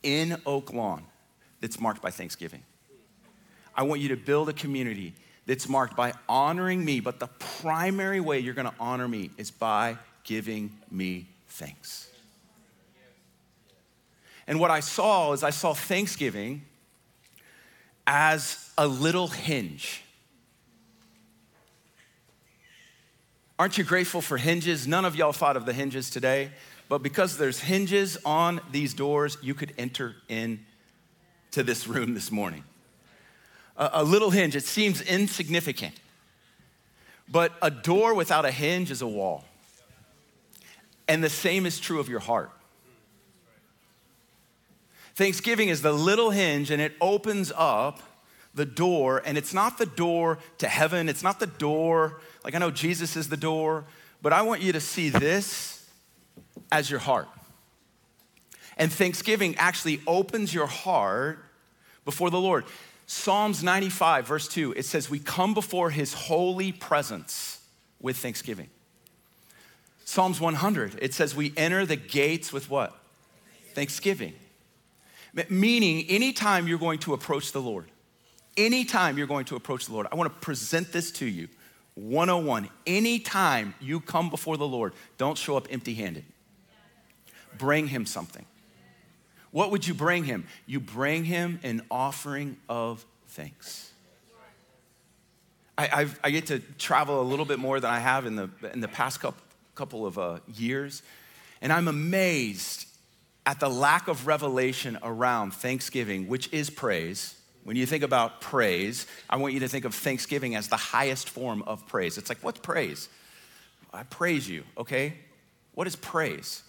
in 0.01 0.41
Oak 0.47 0.73
Lawn 0.73 1.03
that's 1.61 1.79
marked 1.79 2.01
by 2.01 2.09
Thanksgiving. 2.09 2.63
I 3.75 3.83
want 3.83 4.01
you 4.01 4.09
to 4.09 4.17
build 4.17 4.49
a 4.49 4.53
community 4.53 5.13
that's 5.45 5.69
marked 5.69 5.95
by 5.95 6.13
honoring 6.27 6.83
me, 6.83 6.99
but 6.99 7.19
the 7.19 7.27
primary 7.27 8.19
way 8.19 8.39
you're 8.39 8.53
gonna 8.53 8.73
honor 8.79 9.07
me 9.07 9.29
is 9.37 9.51
by 9.51 9.97
giving 10.23 10.71
me 10.89 11.27
thanks. 11.47 12.09
And 14.47 14.59
what 14.59 14.71
I 14.71 14.79
saw 14.79 15.33
is 15.33 15.43
I 15.43 15.49
saw 15.49 15.73
Thanksgiving 15.73 16.63
as 18.05 18.71
a 18.77 18.87
little 18.87 19.27
hinge. 19.27 20.03
Aren't 23.57 23.77
you 23.77 23.83
grateful 23.83 24.21
for 24.21 24.37
hinges? 24.37 24.85
None 24.85 25.05
of 25.05 25.15
y'all 25.15 25.31
thought 25.31 25.57
of 25.57 25.65
the 25.65 25.73
hinges 25.73 26.09
today 26.09 26.51
but 26.87 27.01
because 27.01 27.37
there's 27.37 27.59
hinges 27.59 28.17
on 28.25 28.61
these 28.71 28.93
doors, 28.93 29.37
you 29.41 29.53
could 29.53 29.73
enter 29.77 30.15
in 30.29 30.65
to 31.51 31.63
this 31.63 31.87
room 31.87 32.13
this 32.13 32.31
morning. 32.31 32.63
A, 33.77 34.03
little 34.03 34.29
hinge, 34.29 34.55
it 34.55 34.63
seems 34.63 35.01
insignificant, 35.01 35.95
but 37.27 37.51
a 37.61 37.69
door 37.69 38.13
without 38.13 38.45
a 38.45 38.51
hinge 38.51 38.89
is 38.89 39.01
a 39.01 39.07
wall. 39.07 39.43
And 41.07 41.23
the 41.23 41.29
same 41.29 41.65
is 41.65 41.79
true 41.79 41.99
of 41.99 42.07
your 42.07 42.21
heart. 42.21 42.51
Thanksgiving 45.15 45.69
is 45.69 45.81
the 45.81 45.91
little 45.91 46.31
hinge 46.31 46.71
and 46.71 46.81
it 46.81 46.93
opens 47.01 47.51
up 47.55 48.01
the 48.53 48.65
door, 48.65 49.21
and 49.25 49.37
it's 49.37 49.53
not 49.53 49.77
the 49.77 49.85
door 49.85 50.39
to 50.59 50.67
heaven, 50.67 51.09
it's 51.09 51.21
not 51.21 51.41
the 51.41 51.47
door, 51.47 52.21
like 52.45 52.55
I 52.55 52.57
know 52.57 52.71
Jesus 52.71 53.17
is 53.17 53.27
the 53.27 53.35
door, 53.35 53.83
but 54.21 54.31
I 54.31 54.43
want 54.43 54.61
you 54.61 54.71
to 54.71 54.79
see 54.79 55.09
this 55.09 55.85
as 56.71 56.89
your 56.89 57.01
heart. 57.01 57.27
And 58.77 58.91
Thanksgiving 58.91 59.55
actually 59.57 60.01
opens 60.07 60.53
your 60.53 60.67
heart 60.67 61.39
before 62.05 62.29
the 62.29 62.39
Lord. 62.39 62.63
Psalms 63.07 63.63
95, 63.63 64.27
verse 64.27 64.47
2, 64.47 64.73
it 64.73 64.85
says, 64.85 65.09
We 65.09 65.19
come 65.19 65.53
before 65.53 65.91
his 65.91 66.13
holy 66.13 66.71
presence 66.71 67.59
with 68.01 68.17
thanksgiving. 68.17 68.69
Psalms 70.05 70.39
100, 70.39 70.99
it 71.01 71.13
says, 71.13 71.35
We 71.35 71.53
enter 71.55 71.85
the 71.85 71.95
gates 71.95 72.51
with 72.51 72.69
what? 72.69 72.97
Thanksgiving. 73.73 74.33
Meaning, 75.49 76.05
anytime 76.07 76.67
you're 76.67 76.79
going 76.79 76.99
to 76.99 77.13
approach 77.13 77.51
the 77.51 77.61
Lord, 77.61 77.91
anytime 78.55 79.17
you're 79.17 79.27
going 79.27 79.45
to 79.45 79.55
approach 79.55 79.85
the 79.85 79.93
Lord, 79.93 80.07
I 80.11 80.15
want 80.15 80.33
to 80.33 80.39
present 80.39 80.91
this 80.91 81.11
to 81.13 81.25
you 81.25 81.49
101. 81.95 82.69
Anytime 82.87 83.73
you 83.79 83.99
come 83.99 84.29
before 84.29 84.57
the 84.57 84.67
Lord, 84.67 84.93
don't 85.17 85.37
show 85.37 85.57
up 85.57 85.67
empty 85.69 85.93
handed. 85.93 86.25
Bring 87.57 87.87
him 87.87 88.05
something. 88.05 88.45
What 89.55 89.71
would 89.71 89.87
you 89.87 89.93
bring 89.93 90.25
him? 90.25 90.47
You 90.65 90.81
bring 90.81 91.23
him 91.23 91.61
an 91.63 91.83
offering 91.89 92.57
of 92.67 93.05
thanks. 93.29 93.89
I, 95.77 95.89
I've, 95.93 96.19
i 96.25 96.29
get 96.29 96.47
to 96.47 96.59
travel 96.77 97.21
a 97.21 97.23
little 97.23 97.45
bit 97.45 97.57
more 97.57 97.79
than 97.79 97.89
I 97.89 97.99
have 97.99 98.25
in 98.25 98.35
the, 98.35 98.49
in 98.73 98.81
the 98.81 98.89
past 98.89 99.21
couple, 99.21 99.41
couple 99.73 100.05
of 100.05 100.17
uh, 100.19 100.39
years, 100.53 101.03
and 101.61 101.71
I'm 101.71 101.87
amazed 101.87 102.85
at 103.45 103.61
the 103.61 103.69
lack 103.69 104.09
of 104.09 104.27
revelation 104.27 104.99
around 105.01 105.51
thanksgiving, 105.51 106.27
which 106.27 106.51
is 106.51 106.69
praise. 106.69 107.39
When 107.63 107.77
you 107.77 107.85
think 107.85 108.03
about 108.03 108.41
praise, 108.41 109.07
I 109.29 109.37
want 109.37 109.53
you 109.53 109.61
to 109.61 109.69
think 109.69 109.85
of 109.85 109.95
thanksgiving 109.95 110.57
as 110.57 110.67
the 110.67 110.75
highest 110.75 111.29
form 111.29 111.63
of 111.65 111.87
praise. 111.87 112.17
It's 112.17 112.27
like, 112.27 112.39
what's 112.43 112.59
praise? 112.59 113.07
I 113.93 114.03
praise 114.03 114.49
you, 114.49 114.65
okay? 114.77 115.13
What 115.75 115.87
is 115.87 115.95
praise? 115.95 116.61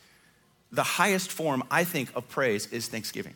The 0.72 0.82
highest 0.82 1.30
form, 1.30 1.62
I 1.70 1.84
think, 1.84 2.10
of 2.14 2.28
praise 2.28 2.66
is 2.72 2.88
thanksgiving. 2.88 3.34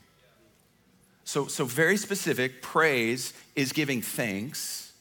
So, 1.25 1.47
so 1.47 1.65
very 1.65 1.97
specific, 1.97 2.63
praise 2.63 3.33
is 3.55 3.73
giving 3.73 4.03
thanks. 4.03 4.93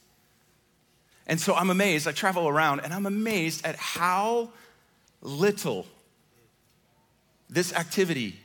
And 1.25 1.39
so 1.39 1.55
I'm 1.55 1.69
amazed, 1.69 2.07
I 2.07 2.12
travel 2.12 2.48
around 2.48 2.81
and 2.81 2.93
I'm 2.93 3.05
amazed 3.05 3.65
at 3.65 3.75
how 3.75 4.50
little 5.21 5.88
this 7.50 7.74
activity 7.74 8.39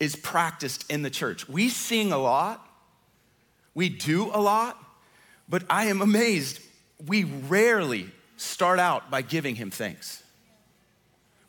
is 0.00 0.16
practiced 0.16 0.90
in 0.90 1.02
the 1.02 1.10
church. 1.10 1.48
We 1.48 1.68
sing 1.68 2.12
a 2.12 2.18
lot, 2.18 2.66
we 3.74 3.88
do 3.88 4.30
a 4.32 4.40
lot, 4.40 4.76
but 5.48 5.62
I 5.70 5.86
am 5.86 6.00
amazed 6.00 6.60
we 7.06 7.24
rarely 7.24 8.10
start 8.36 8.78
out 8.78 9.10
by 9.10 9.22
giving 9.22 9.54
him 9.54 9.70
thanks. 9.70 10.22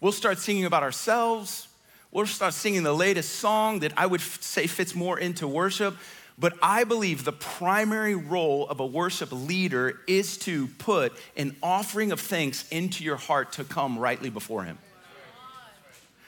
We'll 0.01 0.11
start 0.11 0.39
singing 0.39 0.65
about 0.65 0.83
ourselves, 0.83 1.67
We'll 2.11 2.25
start 2.25 2.55
singing 2.55 2.81
the 2.81 2.93
latest 2.93 3.35
song 3.35 3.79
that 3.79 3.93
I 3.95 4.07
would 4.07 4.21
say 4.21 4.65
fits 4.65 4.95
more 4.95 5.19
into 5.19 5.47
worship. 5.47 5.95
But 6.39 6.53
I 6.61 6.85
believe 6.85 7.23
the 7.23 7.33
primary 7.33 8.15
role 8.15 8.67
of 8.67 8.79
a 8.79 8.85
worship 8.85 9.31
leader 9.31 9.99
is 10.07 10.37
to 10.39 10.67
put 10.67 11.13
an 11.35 11.55
offering 11.61 12.11
of 12.11 12.19
thanks 12.19 12.67
into 12.69 13.03
your 13.03 13.17
heart 13.17 13.51
to 13.53 13.63
come 13.63 13.99
rightly 13.99 14.29
before 14.29 14.63
Him. 14.63 14.77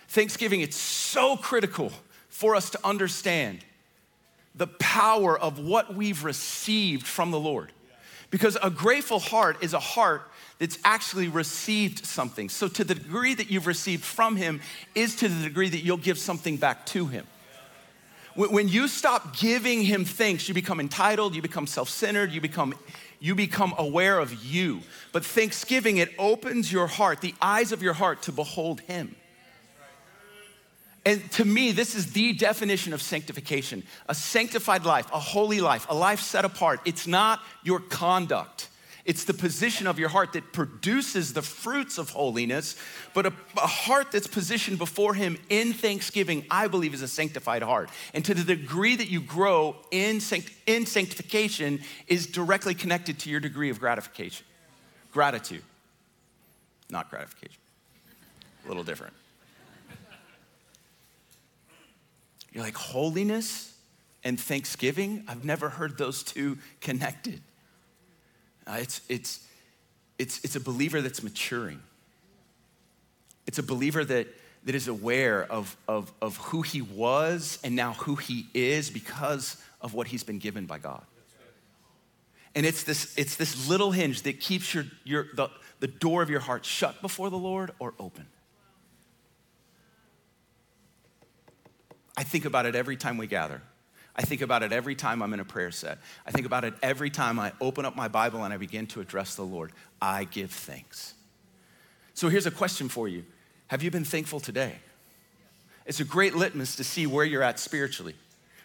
Thanksgiving, 0.09 0.61
it's 0.61 0.75
so 0.75 1.37
critical 1.37 1.91
for 2.29 2.55
us 2.55 2.69
to 2.71 2.79
understand 2.83 3.59
the 4.53 4.67
power 4.67 5.39
of 5.39 5.59
what 5.59 5.95
we've 5.95 6.25
received 6.25 7.07
from 7.07 7.31
the 7.31 7.39
Lord. 7.39 7.71
Because 8.29 8.57
a 8.61 8.69
grateful 8.69 9.19
heart 9.19 9.63
is 9.63 9.73
a 9.73 9.79
heart 9.79 10.29
that's 10.61 10.77
actually 10.85 11.27
received 11.27 12.05
something. 12.05 12.47
So, 12.47 12.67
to 12.67 12.83
the 12.83 12.93
degree 12.93 13.33
that 13.33 13.49
you've 13.49 13.65
received 13.65 14.03
from 14.03 14.35
Him, 14.35 14.61
is 14.93 15.15
to 15.15 15.27
the 15.27 15.43
degree 15.43 15.69
that 15.69 15.79
you'll 15.79 15.97
give 15.97 16.19
something 16.19 16.57
back 16.57 16.85
to 16.87 17.07
Him. 17.07 17.25
When 18.35 18.67
you 18.67 18.87
stop 18.87 19.35
giving 19.37 19.81
Him 19.81 20.05
thanks, 20.05 20.47
you 20.47 20.53
become 20.53 20.79
entitled, 20.79 21.33
you 21.33 21.41
become 21.41 21.65
self 21.65 21.89
centered, 21.89 22.31
you 22.31 22.41
become 22.41 22.75
you 23.19 23.33
become 23.33 23.73
aware 23.79 24.19
of 24.19 24.45
you. 24.45 24.81
But 25.11 25.25
thanksgiving, 25.25 25.97
it 25.97 26.11
opens 26.19 26.71
your 26.71 26.85
heart, 26.85 27.21
the 27.21 27.33
eyes 27.41 27.71
of 27.71 27.81
your 27.81 27.93
heart 27.93 28.21
to 28.23 28.31
behold 28.31 28.81
Him. 28.81 29.15
And 31.05 31.31
to 31.31 31.45
me, 31.45 31.71
this 31.71 31.95
is 31.95 32.13
the 32.13 32.33
definition 32.33 32.93
of 32.93 33.01
sanctification 33.01 33.81
a 34.07 34.13
sanctified 34.13 34.85
life, 34.85 35.07
a 35.11 35.19
holy 35.19 35.59
life, 35.59 35.87
a 35.89 35.95
life 35.95 36.19
set 36.19 36.45
apart. 36.45 36.81
It's 36.85 37.07
not 37.07 37.41
your 37.63 37.79
conduct, 37.79 38.69
it's 39.05 39.23
the 39.23 39.33
position 39.33 39.87
of 39.87 39.97
your 39.97 40.09
heart 40.09 40.33
that 40.33 40.53
produces 40.53 41.33
the 41.33 41.41
fruits 41.41 41.97
of 41.97 42.09
holiness, 42.11 42.75
but 43.13 43.25
a, 43.25 43.33
a, 43.57 43.67
heart 43.67 44.11
that's 44.11 44.27
positioned 44.27 44.77
before 44.77 45.13
Him 45.13 45.37
in 45.49 45.73
thanksgiving, 45.73 46.45
I 46.51 46.67
believe, 46.67 46.93
is 46.93 47.01
a 47.01 47.07
sanctified 47.07 47.63
heart. 47.63 47.89
And 48.13 48.23
to 48.25 48.33
the 48.33 48.43
degree 48.43 48.95
that 48.95 49.09
you 49.09 49.21
grow 49.21 49.75
in, 49.89 50.19
sanct, 50.19 50.51
in 50.67 50.85
sanctification, 50.85 51.81
is 52.07 52.27
directly 52.27 52.75
connected 52.75 53.19
to 53.19 53.29
your 53.29 53.39
degree 53.39 53.69
of 53.69 53.79
gratification. 53.79 54.45
Gratitude, 55.11 55.63
not 56.89 57.09
gratification. 57.09 57.57
A 58.65 58.67
little 58.67 58.83
different. 58.83 59.13
You're 62.53 62.63
like, 62.63 62.75
holiness 62.75 63.73
and 64.23 64.39
thanksgiving? 64.39 65.23
I've 65.27 65.45
never 65.45 65.69
heard 65.69 65.97
those 65.97 66.21
two 66.21 66.57
connected. 66.81 67.41
Uh, 68.71 68.75
it's, 68.75 69.01
it's, 69.09 69.45
it's, 70.17 70.43
it's 70.45 70.55
a 70.55 70.59
believer 70.59 71.01
that's 71.01 71.21
maturing. 71.21 71.81
It's 73.45 73.59
a 73.59 73.63
believer 73.63 74.05
that, 74.05 74.27
that 74.63 74.75
is 74.75 74.87
aware 74.87 75.43
of, 75.43 75.75
of, 75.87 76.11
of 76.21 76.37
who 76.37 76.61
he 76.61 76.81
was 76.81 77.59
and 77.63 77.75
now 77.75 77.93
who 77.93 78.15
he 78.15 78.45
is 78.53 78.89
because 78.89 79.57
of 79.81 79.93
what 79.93 80.07
he's 80.07 80.23
been 80.23 80.39
given 80.39 80.67
by 80.67 80.77
God. 80.77 81.03
And 82.55 82.65
it's 82.65 82.83
this, 82.83 83.17
it's 83.17 83.35
this 83.35 83.67
little 83.67 83.91
hinge 83.91 84.21
that 84.21 84.39
keeps 84.39 84.73
your, 84.73 84.85
your, 85.03 85.27
the, 85.35 85.49
the 85.81 85.87
door 85.87 86.21
of 86.21 86.29
your 86.29 86.39
heart 86.39 86.63
shut 86.63 87.01
before 87.01 87.29
the 87.29 87.37
Lord 87.37 87.71
or 87.79 87.93
open. 87.99 88.27
I 92.15 92.23
think 92.23 92.45
about 92.45 92.65
it 92.65 92.75
every 92.75 92.95
time 92.95 93.17
we 93.17 93.27
gather. 93.27 93.61
I 94.15 94.23
think 94.23 94.41
about 94.41 94.63
it 94.63 94.73
every 94.73 94.95
time 94.95 95.21
I'm 95.21 95.33
in 95.33 95.39
a 95.39 95.45
prayer 95.45 95.71
set. 95.71 95.99
I 96.25 96.31
think 96.31 96.45
about 96.45 96.63
it 96.63 96.73
every 96.83 97.09
time 97.09 97.39
I 97.39 97.53
open 97.61 97.85
up 97.85 97.95
my 97.95 98.07
Bible 98.07 98.43
and 98.43 98.53
I 98.53 98.57
begin 98.57 98.87
to 98.87 99.01
address 99.01 99.35
the 99.35 99.43
Lord. 99.43 99.71
I 100.01 100.25
give 100.25 100.51
thanks. 100.51 101.13
So 102.13 102.27
here's 102.29 102.45
a 102.45 102.51
question 102.51 102.89
for 102.89 103.07
you 103.07 103.23
Have 103.67 103.83
you 103.83 103.91
been 103.91 104.05
thankful 104.05 104.39
today? 104.39 104.75
It's 105.85 105.99
a 105.99 106.05
great 106.05 106.35
litmus 106.35 106.75
to 106.75 106.83
see 106.83 107.07
where 107.07 107.25
you're 107.25 107.43
at 107.43 107.59
spiritually. 107.59 108.15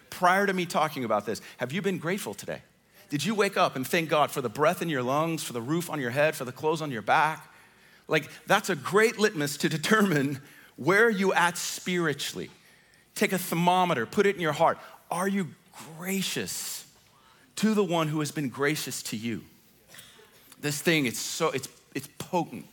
Prior 0.09 0.45
to 0.45 0.53
me 0.53 0.65
talking 0.65 1.03
about 1.03 1.25
this, 1.25 1.41
have 1.57 1.71
you 1.71 1.81
been 1.81 1.97
grateful 1.97 2.33
today? 2.33 2.61
Did 3.09 3.23
you 3.23 3.33
wake 3.33 3.57
up 3.57 3.75
and 3.75 3.87
thank 3.87 4.09
God 4.09 4.31
for 4.31 4.41
the 4.41 4.49
breath 4.49 4.81
in 4.81 4.89
your 4.89 5.01
lungs, 5.01 5.43
for 5.43 5.53
the 5.53 5.61
roof 5.61 5.89
on 5.89 5.99
your 5.99 6.11
head, 6.11 6.35
for 6.35 6.45
the 6.45 6.51
clothes 6.51 6.81
on 6.81 6.91
your 6.91 7.01
back? 7.01 7.51
Like, 8.07 8.29
that's 8.45 8.69
a 8.69 8.75
great 8.75 9.17
litmus 9.17 9.57
to 9.57 9.69
determine 9.69 10.41
where 10.75 11.09
you 11.09 11.33
at 11.33 11.57
spiritually. 11.57 12.49
Take 13.15 13.33
a 13.33 13.37
thermometer, 13.37 14.05
put 14.05 14.25
it 14.25 14.35
in 14.35 14.41
your 14.41 14.53
heart. 14.53 14.77
Are 15.09 15.27
you 15.27 15.49
gracious 15.97 16.85
to 17.57 17.73
the 17.73 17.83
one 17.83 18.07
who 18.07 18.19
has 18.19 18.31
been 18.31 18.49
gracious 18.49 19.01
to 19.03 19.17
you? 19.17 19.43
This 20.61 20.81
thing, 20.81 21.05
it's 21.05 21.19
so, 21.19 21.49
it's, 21.49 21.67
it's 21.93 22.09
potent 22.17 22.65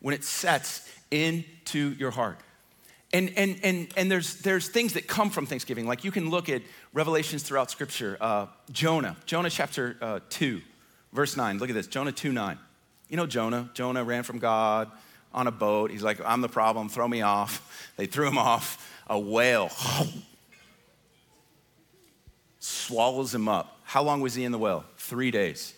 when 0.00 0.14
it 0.14 0.24
sets 0.24 0.88
into 1.10 1.90
your 1.90 2.10
heart. 2.10 2.38
And, 3.12 3.32
and, 3.36 3.58
and, 3.62 3.88
and 3.96 4.10
there's, 4.10 4.36
there's 4.40 4.68
things 4.68 4.92
that 4.92 5.06
come 5.06 5.30
from 5.30 5.46
Thanksgiving. 5.46 5.86
Like 5.86 6.04
you 6.04 6.10
can 6.10 6.30
look 6.30 6.48
at 6.48 6.62
revelations 6.92 7.42
throughout 7.42 7.70
Scripture. 7.70 8.18
Uh, 8.20 8.46
Jonah, 8.70 9.16
Jonah 9.24 9.50
chapter 9.50 9.96
uh, 10.00 10.20
2, 10.28 10.60
verse 11.12 11.36
9. 11.36 11.58
Look 11.58 11.70
at 11.70 11.74
this 11.74 11.86
Jonah 11.86 12.12
2 12.12 12.32
9. 12.32 12.58
You 13.08 13.16
know 13.16 13.26
Jonah. 13.26 13.70
Jonah 13.72 14.04
ran 14.04 14.22
from 14.22 14.38
God 14.38 14.90
on 15.32 15.46
a 15.46 15.50
boat. 15.50 15.90
He's 15.90 16.02
like, 16.02 16.20
I'm 16.24 16.42
the 16.42 16.48
problem, 16.48 16.88
throw 16.88 17.08
me 17.08 17.22
off. 17.22 17.92
They 17.96 18.06
threw 18.06 18.28
him 18.28 18.38
off. 18.38 18.94
A 19.08 19.18
whale 19.18 19.70
swallows 22.88 23.34
him 23.34 23.48
up. 23.48 23.78
How 23.84 24.02
long 24.02 24.22
was 24.22 24.34
he 24.34 24.44
in 24.44 24.52
the 24.52 24.58
well? 24.58 24.84
Three 24.96 25.30
days. 25.30 25.74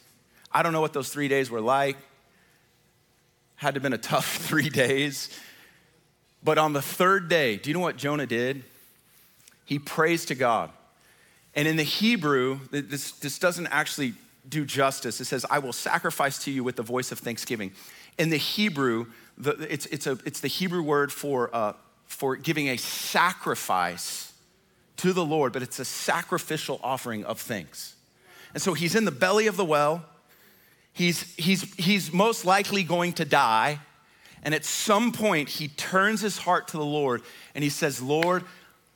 I 0.52 0.62
don't 0.62 0.72
know 0.72 0.80
what 0.80 0.92
those 0.92 1.10
three 1.10 1.26
days 1.26 1.50
were 1.50 1.60
like. 1.60 1.96
Had 3.56 3.74
to 3.74 3.76
have 3.76 3.82
been 3.82 3.92
a 3.92 3.98
tough 3.98 4.36
three 4.48 4.68
days. 4.68 5.28
But 6.42 6.56
on 6.56 6.72
the 6.72 6.80
third 6.80 7.28
day, 7.28 7.56
do 7.56 7.68
you 7.68 7.74
know 7.74 7.80
what 7.80 7.96
Jonah 7.96 8.26
did? 8.26 8.62
He 9.64 9.78
prays 9.78 10.24
to 10.26 10.36
God. 10.36 10.70
And 11.54 11.66
in 11.66 11.76
the 11.76 11.82
Hebrew, 11.82 12.60
this, 12.70 13.10
this 13.12 13.38
doesn't 13.40 13.66
actually 13.66 14.14
do 14.48 14.64
justice. 14.64 15.20
It 15.20 15.24
says, 15.24 15.44
I 15.50 15.58
will 15.58 15.72
sacrifice 15.72 16.38
to 16.44 16.52
you 16.52 16.62
with 16.62 16.76
the 16.76 16.82
voice 16.82 17.10
of 17.10 17.18
thanksgiving. 17.18 17.72
In 18.18 18.30
the 18.30 18.36
Hebrew, 18.36 19.06
the, 19.36 19.50
it's, 19.68 19.86
it's, 19.86 20.06
a, 20.06 20.16
it's 20.24 20.40
the 20.40 20.48
Hebrew 20.48 20.82
word 20.82 21.12
for, 21.12 21.54
uh, 21.54 21.72
for 22.06 22.36
giving 22.36 22.68
a 22.68 22.76
sacrifice 22.76 24.29
to 25.00 25.12
the 25.12 25.24
Lord, 25.24 25.52
but 25.52 25.62
it's 25.62 25.78
a 25.78 25.84
sacrificial 25.84 26.78
offering 26.82 27.24
of 27.24 27.40
thanks. 27.40 27.94
And 28.52 28.62
so 28.62 28.74
he's 28.74 28.94
in 28.94 29.04
the 29.04 29.10
belly 29.10 29.46
of 29.46 29.56
the 29.56 29.64
well. 29.64 30.04
He's, 30.92 31.34
he's, 31.36 31.62
he's 31.74 32.12
most 32.12 32.44
likely 32.44 32.82
going 32.82 33.14
to 33.14 33.24
die. 33.24 33.80
And 34.42 34.54
at 34.54 34.64
some 34.64 35.12
point, 35.12 35.48
he 35.48 35.68
turns 35.68 36.20
his 36.20 36.38
heart 36.38 36.68
to 36.68 36.76
the 36.76 36.84
Lord 36.84 37.22
and 37.54 37.62
he 37.64 37.70
says, 37.70 38.02
Lord, 38.02 38.44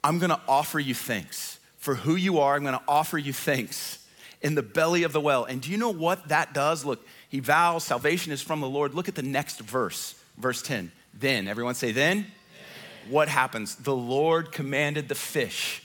I'm 0.03 0.19
gonna 0.19 0.41
offer 0.49 0.79
you 0.79 0.95
thanks 0.95 1.59
for 1.79 1.95
who 1.95 2.17
you 2.17 2.39
are. 2.39 2.57
I'm 2.57 2.65
gonna 2.65 2.83
offer 2.89 3.17
you 3.17 3.33
thanks 3.33 4.05
in 4.43 4.55
the 4.55 4.63
belly 4.63 5.05
of 5.05 5.13
the 5.13 5.21
well. 5.21 5.45
And 5.45 5.63
do 5.63 5.71
you 5.71 5.79
know 5.79 5.93
what 5.93 6.29
that 6.29 6.53
does? 6.53 6.85
Look, 6.85 7.07
he 7.29 7.41
vows 7.41 7.85
salvation 7.85 8.33
is 8.33 8.43
from 8.43 8.61
the 8.61 8.69
Lord. 8.69 8.95
Look 8.95 9.09
at 9.09 9.15
the 9.15 9.23
next 9.23 9.61
verse, 9.61 10.15
verse 10.37 10.61
10. 10.61 10.93
Then, 11.19 11.49
everyone 11.49 11.75
say, 11.75 11.93
then? 11.93 12.19
then. 12.19 12.27
What 13.11 13.29
happens? 13.29 13.77
The 13.77 13.95
Lord 13.95 14.51
commanded 14.51 15.09
the 15.09 15.15
fish 15.15 15.84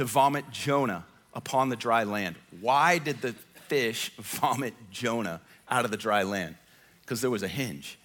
to 0.00 0.06
vomit 0.06 0.50
Jonah 0.50 1.04
upon 1.34 1.68
the 1.68 1.76
dry 1.76 2.04
land. 2.04 2.36
Why 2.62 2.96
did 2.96 3.20
the 3.20 3.34
fish 3.68 4.10
vomit 4.16 4.72
Jonah 4.90 5.42
out 5.68 5.84
of 5.84 5.90
the 5.90 5.98
dry 5.98 6.22
land? 6.22 6.54
Because 7.02 7.20
there 7.20 7.28
was 7.28 7.42
a 7.42 7.48
hinge. 7.48 7.98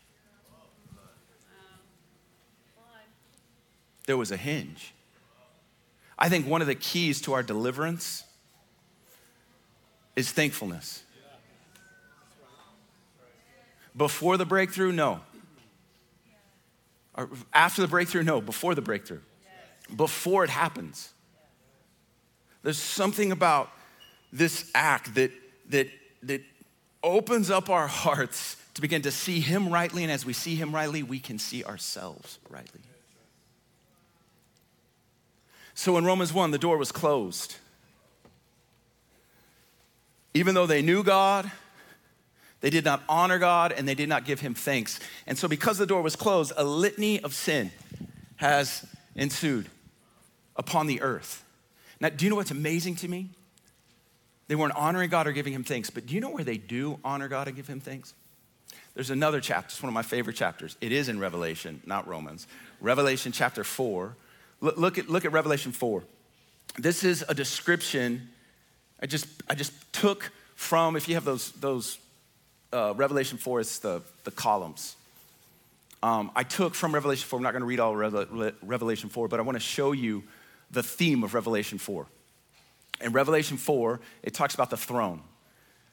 There 4.07 4.17
was 4.17 4.29
a 4.29 4.35
hinge. 4.35 4.93
I 6.19 6.27
think 6.27 6.45
one 6.45 6.59
of 6.59 6.67
the 6.67 6.75
keys 6.75 7.21
to 7.21 7.31
our 7.31 7.41
deliverance 7.41 8.25
is 10.17 10.29
thankfulness. 10.33 11.01
Before 13.95 14.35
the 14.35 14.45
breakthrough, 14.45 14.91
no. 14.91 15.21
After 17.53 17.81
the 17.81 17.87
breakthrough, 17.87 18.23
no. 18.23 18.41
Before 18.41 18.75
the 18.75 18.81
breakthrough. 18.81 19.21
Before 19.95 20.43
it 20.43 20.49
happens. 20.49 21.13
There's 22.65 22.79
something 22.79 23.31
about 23.31 23.69
this 24.33 24.71
act 24.73 25.13
that, 25.13 25.29
that, 25.69 25.87
that 26.23 26.41
opens 27.03 27.51
up 27.51 27.69
our 27.69 27.85
hearts 27.85 28.57
to 28.73 28.81
begin 28.81 29.03
to 29.03 29.11
see 29.11 29.39
Him 29.39 29.69
rightly. 29.69 30.01
And 30.01 30.11
as 30.11 30.25
we 30.25 30.33
see 30.33 30.55
Him 30.55 30.73
rightly, 30.73 31.03
we 31.03 31.19
can 31.19 31.37
see 31.37 31.63
ourselves 31.63 32.39
rightly. 32.49 32.81
So 35.75 35.95
in 35.97 36.05
Romans 36.05 36.33
1, 36.33 36.49
the 36.49 36.57
door 36.57 36.79
was 36.79 36.91
closed. 36.91 37.57
Even 40.33 40.55
though 40.55 40.65
they 40.65 40.81
knew 40.81 41.03
God, 41.03 41.51
they 42.61 42.71
did 42.71 42.83
not 42.83 43.03
honor 43.07 43.37
God 43.37 43.73
and 43.73 43.87
they 43.87 43.93
did 43.93 44.09
not 44.09 44.25
give 44.25 44.39
him 44.39 44.55
thanks. 44.55 44.99
And 45.27 45.37
so, 45.37 45.47
because 45.47 45.77
the 45.77 45.85
door 45.85 46.01
was 46.01 46.15
closed, 46.15 46.51
a 46.57 46.63
litany 46.63 47.19
of 47.19 47.35
sin 47.35 47.69
has 48.37 48.83
ensued 49.15 49.69
upon 50.55 50.87
the 50.87 51.03
earth. 51.03 51.44
Now, 52.05 52.09
do 52.09 52.23
you 52.23 52.29
know 52.29 52.35
what's 52.35 52.51
amazing 52.51 52.97
to 52.97 53.07
me? 53.07 53.31
They 54.47 54.53
weren't 54.53 54.75
honoring 54.75 55.09
God 55.09 55.25
or 55.25 55.31
giving 55.31 55.53
him 55.53 55.63
thanks, 55.63 55.89
but 55.89 56.05
do 56.05 56.13
you 56.13 56.21
know 56.21 56.29
where 56.29 56.43
they 56.43 56.57
do 56.57 56.99
honor 57.03 57.27
God 57.27 57.47
and 57.47 57.55
give 57.55 57.65
him 57.65 57.79
thanks? 57.79 58.13
There's 58.93 59.09
another 59.09 59.41
chapter, 59.41 59.69
it's 59.69 59.81
one 59.81 59.87
of 59.87 59.95
my 59.95 60.03
favorite 60.03 60.35
chapters. 60.35 60.77
It 60.81 60.91
is 60.91 61.09
in 61.09 61.19
Revelation, 61.19 61.81
not 61.83 62.07
Romans. 62.07 62.45
Revelation 62.79 63.31
chapter 63.31 63.63
4. 63.63 64.15
Look, 64.61 64.77
look 64.77 64.99
at, 64.99 65.09
look 65.09 65.25
at 65.25 65.31
Revelation 65.31 65.71
4. 65.71 66.03
This 66.77 67.03
is 67.03 67.25
a 67.27 67.33
description 67.33 68.29
I 69.01 69.07
just, 69.07 69.25
I 69.49 69.55
just 69.55 69.73
took 69.91 70.31
from, 70.53 70.95
if 70.95 71.09
you 71.09 71.15
have 71.15 71.25
those, 71.25 71.53
those 71.53 71.97
uh, 72.71 72.93
Revelation 72.95 73.39
4, 73.39 73.61
it's 73.61 73.79
the, 73.79 74.03
the 74.25 74.31
columns. 74.31 74.95
Um, 76.03 76.29
I 76.35 76.43
took 76.43 76.75
from 76.75 76.93
Revelation 76.93 77.27
4, 77.27 77.37
I'm 77.39 77.41
not 77.41 77.53
going 77.53 77.61
to 77.61 77.65
read 77.65 77.79
all 77.79 77.95
Revelation 77.95 79.09
4, 79.09 79.27
but 79.27 79.39
I 79.39 79.41
want 79.41 79.55
to 79.55 79.59
show 79.59 79.91
you 79.91 80.23
the 80.75 80.83
theme 80.83 81.23
of 81.23 81.33
Revelation 81.33 81.79
4. 81.79 82.05
In 83.01 83.11
Revelation 83.11 83.57
4, 83.57 83.99
it 84.23 84.33
talks 84.33 84.53
about 84.53 84.69
the 84.69 84.77
throne. 84.77 85.21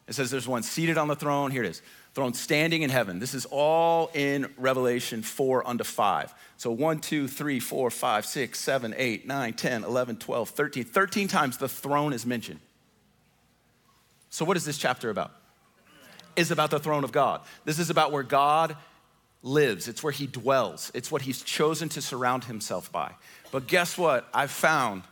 It 0.06 0.14
says 0.14 0.30
there's 0.30 0.48
one 0.48 0.62
seated 0.62 0.98
on 0.98 1.08
the 1.08 1.16
throne. 1.16 1.50
Here 1.50 1.64
it 1.64 1.70
is 1.70 1.82
throne 2.14 2.34
standing 2.34 2.82
in 2.82 2.90
heaven. 2.90 3.18
This 3.18 3.32
is 3.32 3.46
all 3.50 4.10
in 4.12 4.52
Revelation 4.58 5.22
4 5.22 5.66
unto 5.66 5.84
5. 5.84 6.34
So 6.58 6.70
1, 6.70 6.98
2, 6.98 7.26
3, 7.26 7.60
4, 7.60 7.90
5, 7.90 8.26
6, 8.26 8.58
7, 8.58 8.94
8, 8.96 9.26
9, 9.26 9.52
10, 9.54 9.84
11, 9.84 10.16
12, 10.16 10.48
13. 10.50 10.84
13 10.84 11.28
times 11.28 11.56
the 11.56 11.68
throne 11.68 12.12
is 12.12 12.26
mentioned. 12.26 12.60
So, 14.28 14.44
what 14.44 14.56
is 14.56 14.64
this 14.64 14.78
chapter 14.78 15.10
about? 15.10 15.32
Is 16.36 16.50
about 16.50 16.70
the 16.70 16.78
throne 16.78 17.04
of 17.04 17.12
God. 17.12 17.42
This 17.64 17.78
is 17.78 17.90
about 17.90 18.12
where 18.12 18.22
God 18.22 18.76
lives, 19.42 19.88
it's 19.88 20.02
where 20.02 20.12
he 20.12 20.26
dwells, 20.26 20.90
it's 20.94 21.10
what 21.10 21.22
he's 21.22 21.42
chosen 21.42 21.88
to 21.90 22.00
surround 22.00 22.44
himself 22.44 22.90
by. 22.92 23.12
But 23.52 23.68
guess 23.68 23.96
what? 23.96 24.28
I 24.34 24.48
found 24.48 25.02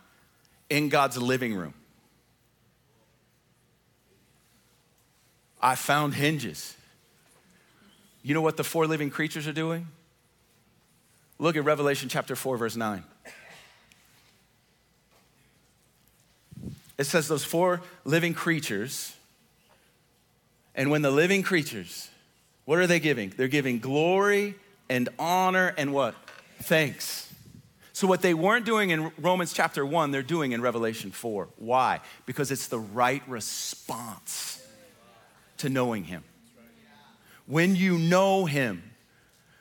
in 0.69 0.89
God's 0.89 1.19
living 1.19 1.55
room. 1.55 1.75
I 5.63 5.75
found 5.75 6.15
hinges. 6.15 6.75
You 8.23 8.35
know 8.35 8.41
what 8.41 8.57
the 8.57 8.65
four 8.65 8.87
living 8.87 9.11
creatures 9.11 9.47
are 9.47 9.53
doing? 9.53 9.87
Look 11.39 11.57
at 11.57 11.65
Revelation 11.65 12.09
chapter 12.09 12.35
4, 12.35 12.57
verse 12.57 12.77
9. 12.77 13.05
It 16.97 17.05
says, 17.05 17.29
Those 17.29 17.45
four 17.45 17.83
living 18.05 18.33
creatures, 18.33 19.15
and 20.75 20.91
when 20.91 21.03
the 21.03 21.11
living 21.11 21.43
creatures, 21.43 22.09
what 22.65 22.79
are 22.79 22.87
they 22.87 23.01
giving? 23.01 23.33
They're 23.37 23.49
giving 23.49 23.81
glory 23.81 24.55
and 24.89 25.11
honor 25.19 25.75
and 25.77 25.93
what? 25.93 26.15
Thanks. 26.63 27.30
So, 28.01 28.07
what 28.07 28.23
they 28.23 28.33
weren't 28.33 28.65
doing 28.65 28.89
in 28.89 29.13
Romans 29.19 29.53
chapter 29.53 29.85
1, 29.85 30.11
they're 30.11 30.23
doing 30.23 30.53
in 30.53 30.63
Revelation 30.63 31.11
4. 31.11 31.51
Why? 31.59 32.01
Because 32.25 32.51
it's 32.51 32.69
the 32.69 32.79
right 32.79 33.23
response 33.29 34.67
to 35.59 35.69
knowing 35.69 36.05
Him. 36.05 36.25
When 37.45 37.77
you 37.77 37.99
know 37.99 38.47
Him, 38.47 38.83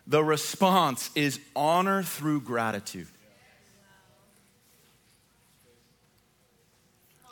the 0.08 0.23
response 0.23 1.12
is 1.15 1.38
honor 1.54 2.02
through 2.02 2.39
gratitude. 2.39 3.10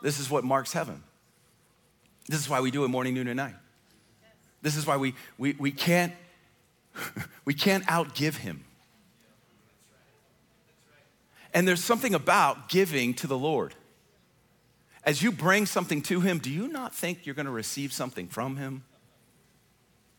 This 0.02 0.20
is 0.20 0.30
what 0.30 0.44
marks 0.44 0.74
heaven. 0.74 1.02
This 2.28 2.42
is 2.42 2.50
why 2.50 2.60
we 2.60 2.70
do 2.70 2.84
it 2.84 2.90
morning, 2.90 3.14
noon, 3.14 3.30
and 3.30 3.38
night. 3.38 3.56
This 4.62 4.76
is 4.76 4.86
why 4.86 4.98
we, 4.98 5.16
we, 5.38 5.54
we 5.54 5.72
can't 5.72 6.12
we 7.46 7.54
can't 7.54 7.86
outgive 7.86 8.36
him. 8.36 8.66
And 11.58 11.68
there's 11.68 11.84
something 11.84 12.14
about 12.14 12.70
giving 12.70 13.16
to 13.16 13.26
the 13.26 13.36
Lord. 13.36 13.74
As 15.04 15.24
you 15.24 15.32
bring 15.32 15.66
something 15.66 16.04
to 16.04 16.22
Him, 16.22 16.38
do 16.38 16.52
you 16.52 16.68
not 16.68 16.94
think 16.94 17.26
you're 17.26 17.34
going 17.34 17.48
to 17.48 17.52
receive 17.52 17.92
something 17.92 18.28
from 18.28 18.58
Him? 18.58 18.84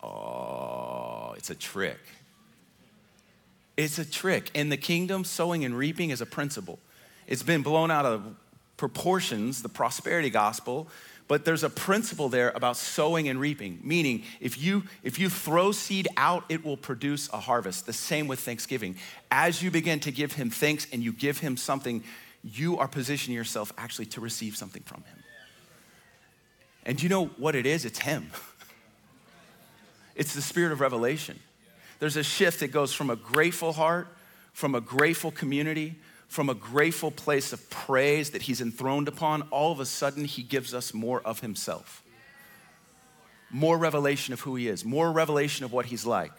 Oh, 0.02 1.34
it's 1.36 1.48
a 1.48 1.54
trick. 1.54 2.00
It's 3.76 4.00
a 4.00 4.04
trick. 4.04 4.50
In 4.52 4.68
the 4.68 4.76
kingdom, 4.76 5.22
sowing 5.22 5.64
and 5.64 5.78
reaping 5.78 6.10
is 6.10 6.20
a 6.20 6.26
principle. 6.26 6.80
It's 7.28 7.44
been 7.44 7.62
blown 7.62 7.92
out 7.92 8.04
of 8.04 8.34
proportions, 8.76 9.62
the 9.62 9.68
prosperity 9.68 10.30
gospel, 10.30 10.88
but 11.28 11.44
there's 11.44 11.62
a 11.62 11.70
principle 11.70 12.28
there 12.28 12.50
about 12.54 12.76
sowing 12.76 13.28
and 13.28 13.38
reaping 13.40 13.78
meaning 13.82 14.24
if 14.40 14.60
you 14.60 14.82
if 15.02 15.18
you 15.18 15.28
throw 15.28 15.70
seed 15.72 16.08
out 16.16 16.44
it 16.48 16.64
will 16.64 16.76
produce 16.76 17.28
a 17.32 17.38
harvest. 17.38 17.86
The 17.86 17.92
same 17.92 18.26
with 18.26 18.40
thanksgiving. 18.40 18.96
As 19.30 19.62
you 19.62 19.70
begin 19.70 20.00
to 20.00 20.10
give 20.10 20.32
him 20.32 20.50
thanks 20.50 20.86
and 20.92 21.02
you 21.02 21.12
give 21.12 21.38
him 21.38 21.56
something 21.56 22.02
you 22.42 22.78
are 22.78 22.88
positioning 22.88 23.36
yourself 23.36 23.72
actually 23.76 24.06
to 24.06 24.20
receive 24.20 24.56
something 24.56 24.82
from 24.82 25.02
him. 25.04 25.18
And 26.84 27.02
you 27.02 27.08
know 27.08 27.26
what 27.26 27.54
it 27.54 27.66
is? 27.66 27.84
It's 27.84 28.00
him. 28.00 28.30
It's 30.16 30.34
the 30.34 30.42
spirit 30.42 30.72
of 30.72 30.80
revelation. 30.80 31.38
There's 32.00 32.16
a 32.16 32.24
shift 32.24 32.58
that 32.58 32.72
goes 32.72 32.92
from 32.92 33.08
a 33.08 33.14
grateful 33.14 33.72
heart 33.72 34.08
from 34.58 34.74
a 34.74 34.80
grateful 34.80 35.30
community 35.30 35.94
from 36.28 36.50
a 36.50 36.54
grateful 36.54 37.10
place 37.10 37.52
of 37.52 37.70
praise 37.70 38.30
that 38.30 38.42
he's 38.42 38.60
enthroned 38.60 39.08
upon, 39.08 39.42
all 39.50 39.72
of 39.72 39.80
a 39.80 39.86
sudden 39.86 40.26
he 40.26 40.42
gives 40.42 40.74
us 40.74 40.92
more 40.92 41.22
of 41.22 41.40
himself. 41.40 42.04
More 43.50 43.78
revelation 43.78 44.34
of 44.34 44.40
who 44.40 44.54
he 44.54 44.68
is, 44.68 44.84
more 44.84 45.10
revelation 45.10 45.64
of 45.64 45.72
what 45.72 45.86
he's 45.86 46.04
like. 46.04 46.32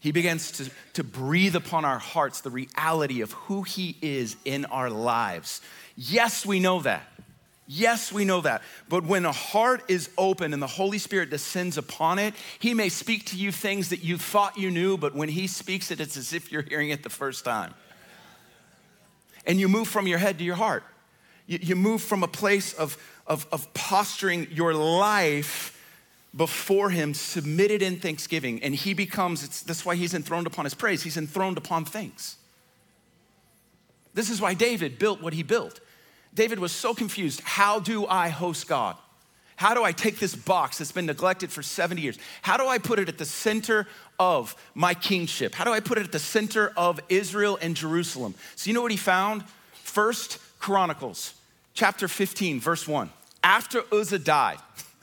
He 0.00 0.12
begins 0.12 0.52
to, 0.52 0.70
to 0.94 1.04
breathe 1.04 1.56
upon 1.56 1.84
our 1.86 1.98
hearts 1.98 2.42
the 2.42 2.50
reality 2.50 3.22
of 3.22 3.32
who 3.32 3.62
he 3.62 3.96
is 4.02 4.36
in 4.44 4.66
our 4.66 4.90
lives. 4.90 5.62
Yes, 5.96 6.44
we 6.44 6.60
know 6.60 6.80
that. 6.80 7.08
Yes, 7.66 8.12
we 8.12 8.26
know 8.26 8.42
that. 8.42 8.62
But 8.88 9.04
when 9.04 9.24
a 9.24 9.32
heart 9.32 9.84
is 9.88 10.10
open 10.18 10.52
and 10.52 10.60
the 10.60 10.66
Holy 10.66 10.98
Spirit 10.98 11.30
descends 11.30 11.78
upon 11.78 12.18
it, 12.18 12.34
He 12.58 12.74
may 12.74 12.90
speak 12.90 13.26
to 13.26 13.36
you 13.36 13.50
things 13.50 13.90
that 13.90 14.04
you 14.04 14.18
thought 14.18 14.58
you 14.58 14.70
knew, 14.70 14.98
but 14.98 15.14
when 15.14 15.30
He 15.30 15.46
speaks 15.46 15.90
it, 15.90 16.00
it's 16.00 16.16
as 16.16 16.34
if 16.34 16.52
you're 16.52 16.62
hearing 16.62 16.90
it 16.90 17.02
the 17.02 17.08
first 17.08 17.44
time 17.44 17.72
and 19.46 19.58
you 19.58 19.68
move 19.68 19.88
from 19.88 20.06
your 20.06 20.18
head 20.18 20.38
to 20.38 20.44
your 20.44 20.56
heart. 20.56 20.84
You, 21.46 21.58
you 21.60 21.76
move 21.76 22.02
from 22.02 22.22
a 22.22 22.28
place 22.28 22.72
of, 22.74 22.96
of, 23.26 23.46
of 23.52 23.72
posturing 23.74 24.48
your 24.50 24.74
life 24.74 25.78
before 26.34 26.90
him, 26.90 27.12
submitted 27.12 27.82
in 27.82 28.00
thanksgiving, 28.00 28.62
and 28.62 28.74
he 28.74 28.94
becomes, 28.94 29.62
that's 29.62 29.84
why 29.84 29.96
he's 29.96 30.14
enthroned 30.14 30.46
upon 30.46 30.64
his 30.64 30.74
praise, 30.74 31.02
he's 31.02 31.16
enthroned 31.16 31.58
upon 31.58 31.84
things. 31.84 32.36
This 34.14 34.30
is 34.30 34.40
why 34.40 34.54
David 34.54 34.98
built 34.98 35.22
what 35.22 35.32
he 35.32 35.42
built. 35.42 35.80
David 36.34 36.58
was 36.58 36.72
so 36.72 36.94
confused. 36.94 37.40
How 37.42 37.78
do 37.78 38.06
I 38.06 38.28
host 38.28 38.66
God? 38.66 38.96
How 39.62 39.74
do 39.74 39.84
I 39.84 39.92
take 39.92 40.18
this 40.18 40.34
box 40.34 40.78
that's 40.78 40.90
been 40.90 41.06
neglected 41.06 41.52
for 41.52 41.62
70 41.62 42.02
years? 42.02 42.18
How 42.42 42.56
do 42.56 42.66
I 42.66 42.78
put 42.78 42.98
it 42.98 43.08
at 43.08 43.16
the 43.16 43.24
center 43.24 43.86
of 44.18 44.56
my 44.74 44.92
kingship? 44.92 45.54
How 45.54 45.62
do 45.62 45.70
I 45.70 45.78
put 45.78 45.98
it 45.98 46.04
at 46.04 46.10
the 46.10 46.18
center 46.18 46.72
of 46.76 46.98
Israel 47.08 47.60
and 47.62 47.76
Jerusalem? 47.76 48.34
So, 48.56 48.68
you 48.68 48.74
know 48.74 48.82
what 48.82 48.90
he 48.90 48.96
found? 48.96 49.44
First 49.74 50.40
Chronicles 50.58 51.34
chapter 51.74 52.08
15, 52.08 52.58
verse 52.58 52.88
1. 52.88 53.08
After 53.44 53.84
Uzzah 53.92 54.18
died, 54.18 54.58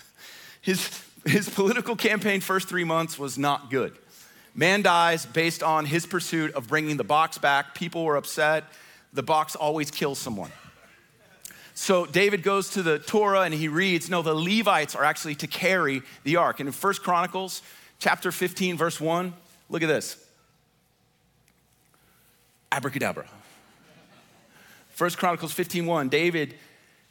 his, 0.62 0.90
his 1.26 1.48
political 1.48 1.96
campaign, 1.96 2.42
first 2.42 2.68
three 2.68 2.84
months, 2.84 3.18
was 3.18 3.38
not 3.38 3.72
good. 3.72 3.94
Man 4.54 4.82
dies 4.82 5.26
based 5.26 5.64
on 5.64 5.86
his 5.86 6.06
pursuit 6.06 6.54
of 6.54 6.68
bringing 6.68 6.98
the 6.98 7.06
box 7.06 7.38
back. 7.38 7.76
People 7.76 8.04
were 8.04 8.18
upset. 8.18 8.66
The 9.14 9.24
box 9.24 9.56
always 9.56 9.90
kills 9.90 10.20
someone. 10.20 10.52
So 11.80 12.06
David 12.06 12.44
goes 12.44 12.72
to 12.72 12.84
the 12.84 13.00
Torah 13.00 13.44
and 13.44 13.54
he 13.54 13.70
reads, 13.70 14.10
no, 14.10 14.22
the 14.22 14.34
Levites 14.34 14.96
are 14.96 15.04
actually 15.06 15.36
to 15.36 15.48
carry 15.48 16.02
the 16.26 16.36
ark. 16.36 16.60
And 16.60 16.68
in 16.68 16.74
First 16.74 17.02
Chronicles 17.02 17.62
chapter 18.00 18.34
15, 18.34 18.76
verse 18.76 19.00
1, 19.00 19.34
look 19.70 19.82
at 19.82 19.88
this. 19.88 20.22
Abracadabra. 22.70 23.26
First 24.90 25.18
Chronicles 25.18 25.54
15, 25.54 25.86
1, 25.86 26.10
David, 26.10 26.56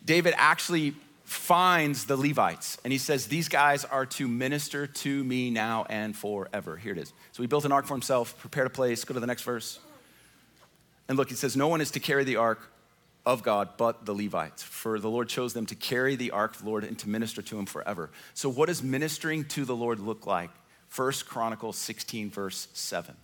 David 0.04 0.34
actually 0.36 0.92
finds 1.24 2.04
the 2.04 2.18
Levites 2.18 2.76
and 2.84 2.92
he 2.92 2.98
says, 2.98 3.26
These 3.26 3.48
guys 3.48 3.86
are 3.86 4.04
to 4.04 4.28
minister 4.28 4.86
to 4.86 5.24
me 5.24 5.50
now 5.50 5.86
and 5.88 6.14
forever. 6.14 6.76
Here 6.76 6.92
it 6.92 6.98
is. 6.98 7.14
So 7.32 7.42
he 7.42 7.46
built 7.46 7.64
an 7.64 7.72
ark 7.72 7.86
for 7.86 7.94
himself, 7.94 8.38
prepared 8.38 8.66
a 8.66 8.70
place. 8.70 9.02
Go 9.02 9.14
to 9.14 9.20
the 9.20 9.26
next 9.26 9.44
verse. 9.44 9.78
And 11.08 11.16
look, 11.16 11.30
he 11.30 11.36
says, 11.36 11.56
No 11.56 11.68
one 11.68 11.80
is 11.80 11.90
to 11.92 12.00
carry 12.00 12.24
the 12.24 12.36
ark 12.36 12.70
of 13.28 13.42
God 13.42 13.68
but 13.76 14.06
the 14.06 14.14
Levites, 14.14 14.62
for 14.62 14.98
the 14.98 15.10
Lord 15.10 15.28
chose 15.28 15.52
them 15.52 15.66
to 15.66 15.74
carry 15.74 16.16
the 16.16 16.30
ark 16.30 16.56
of 16.56 16.62
the 16.64 16.70
Lord 16.70 16.82
and 16.82 16.98
to 17.00 17.10
minister 17.10 17.42
to 17.42 17.58
him 17.58 17.66
forever. 17.66 18.08
So, 18.32 18.48
what 18.48 18.66
does 18.66 18.82
ministering 18.82 19.44
to 19.44 19.66
the 19.66 19.76
Lord 19.76 20.00
look 20.00 20.26
like? 20.26 20.48
First 20.88 21.28
Chronicles 21.28 21.76
16, 21.76 22.30
verse 22.30 22.68
7. 22.72 23.14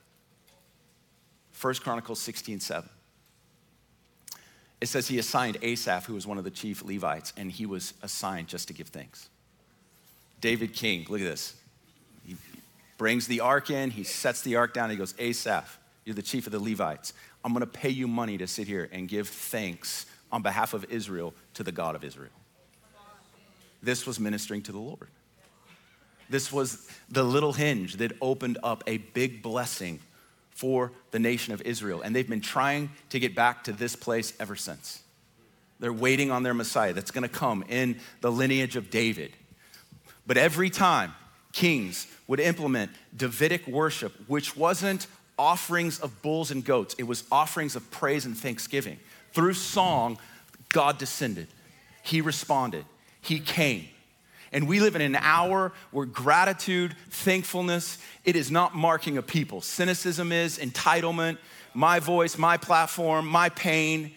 First 1.52 1.82
Chronicles 1.82 2.20
16, 2.20 2.60
7. 2.60 2.90
It 4.82 4.88
says 4.88 5.08
he 5.08 5.18
assigned 5.18 5.56
Asaph, 5.62 6.04
who 6.04 6.12
was 6.12 6.26
one 6.26 6.36
of 6.36 6.44
the 6.44 6.50
chief 6.50 6.84
Levites, 6.84 7.32
and 7.38 7.50
he 7.50 7.64
was 7.64 7.94
assigned 8.02 8.48
just 8.48 8.68
to 8.68 8.74
give 8.74 8.88
thanks. 8.88 9.30
David 10.42 10.74
King, 10.74 11.06
look 11.08 11.22
at 11.22 11.24
this. 11.24 11.54
He 12.26 12.36
brings 12.98 13.26
the 13.26 13.40
ark 13.40 13.70
in, 13.70 13.90
he 13.90 14.04
sets 14.04 14.42
the 14.42 14.56
ark 14.56 14.74
down, 14.74 14.90
he 14.90 14.96
goes, 14.96 15.14
Asaph, 15.18 15.78
you're 16.04 16.14
the 16.14 16.20
chief 16.20 16.44
of 16.44 16.52
the 16.52 16.60
Levites. 16.60 17.14
I'm 17.44 17.52
gonna 17.52 17.66
pay 17.66 17.90
you 17.90 18.08
money 18.08 18.38
to 18.38 18.46
sit 18.46 18.66
here 18.66 18.88
and 18.90 19.06
give 19.06 19.28
thanks 19.28 20.06
on 20.32 20.42
behalf 20.42 20.72
of 20.72 20.86
Israel 20.90 21.34
to 21.54 21.62
the 21.62 21.72
God 21.72 21.94
of 21.94 22.02
Israel. 22.02 22.30
This 23.82 24.06
was 24.06 24.18
ministering 24.18 24.62
to 24.62 24.72
the 24.72 24.78
Lord. 24.78 25.08
This 26.30 26.50
was 26.50 26.88
the 27.10 27.22
little 27.22 27.52
hinge 27.52 27.96
that 27.96 28.12
opened 28.22 28.56
up 28.62 28.82
a 28.86 28.96
big 28.96 29.42
blessing 29.42 30.00
for 30.50 30.92
the 31.10 31.18
nation 31.18 31.52
of 31.52 31.60
Israel. 31.62 32.00
And 32.00 32.16
they've 32.16 32.28
been 32.28 32.40
trying 32.40 32.90
to 33.10 33.18
get 33.18 33.34
back 33.34 33.64
to 33.64 33.72
this 33.72 33.94
place 33.94 34.32
ever 34.40 34.56
since. 34.56 35.02
They're 35.80 35.92
waiting 35.92 36.30
on 36.30 36.44
their 36.44 36.54
Messiah 36.54 36.94
that's 36.94 37.10
gonna 37.10 37.28
come 37.28 37.62
in 37.68 38.00
the 38.22 38.32
lineage 38.32 38.76
of 38.76 38.88
David. 38.88 39.32
But 40.26 40.38
every 40.38 40.70
time 40.70 41.14
kings 41.52 42.06
would 42.26 42.40
implement 42.40 42.90
Davidic 43.14 43.66
worship, 43.66 44.12
which 44.26 44.56
wasn't 44.56 45.06
offerings 45.38 45.98
of 46.00 46.22
bulls 46.22 46.50
and 46.50 46.64
goats, 46.64 46.94
it 46.98 47.04
was 47.04 47.24
offerings 47.30 47.76
of 47.76 47.90
praise 47.90 48.26
and 48.26 48.36
thanksgiving. 48.36 48.98
Through 49.32 49.54
song, 49.54 50.18
God 50.68 50.98
descended, 50.98 51.48
He 52.02 52.20
responded, 52.20 52.84
He 53.20 53.40
came. 53.40 53.88
And 54.52 54.68
we 54.68 54.78
live 54.78 54.94
in 54.94 55.02
an 55.02 55.16
hour 55.16 55.72
where 55.90 56.06
gratitude, 56.06 56.94
thankfulness, 57.10 57.98
it 58.24 58.36
is 58.36 58.52
not 58.52 58.72
marking 58.72 59.18
a 59.18 59.22
people. 59.22 59.60
Cynicism 59.60 60.30
is 60.30 60.58
entitlement, 60.58 61.38
my 61.74 61.98
voice, 61.98 62.38
my 62.38 62.56
platform, 62.56 63.26
my 63.26 63.48
pain. 63.48 64.12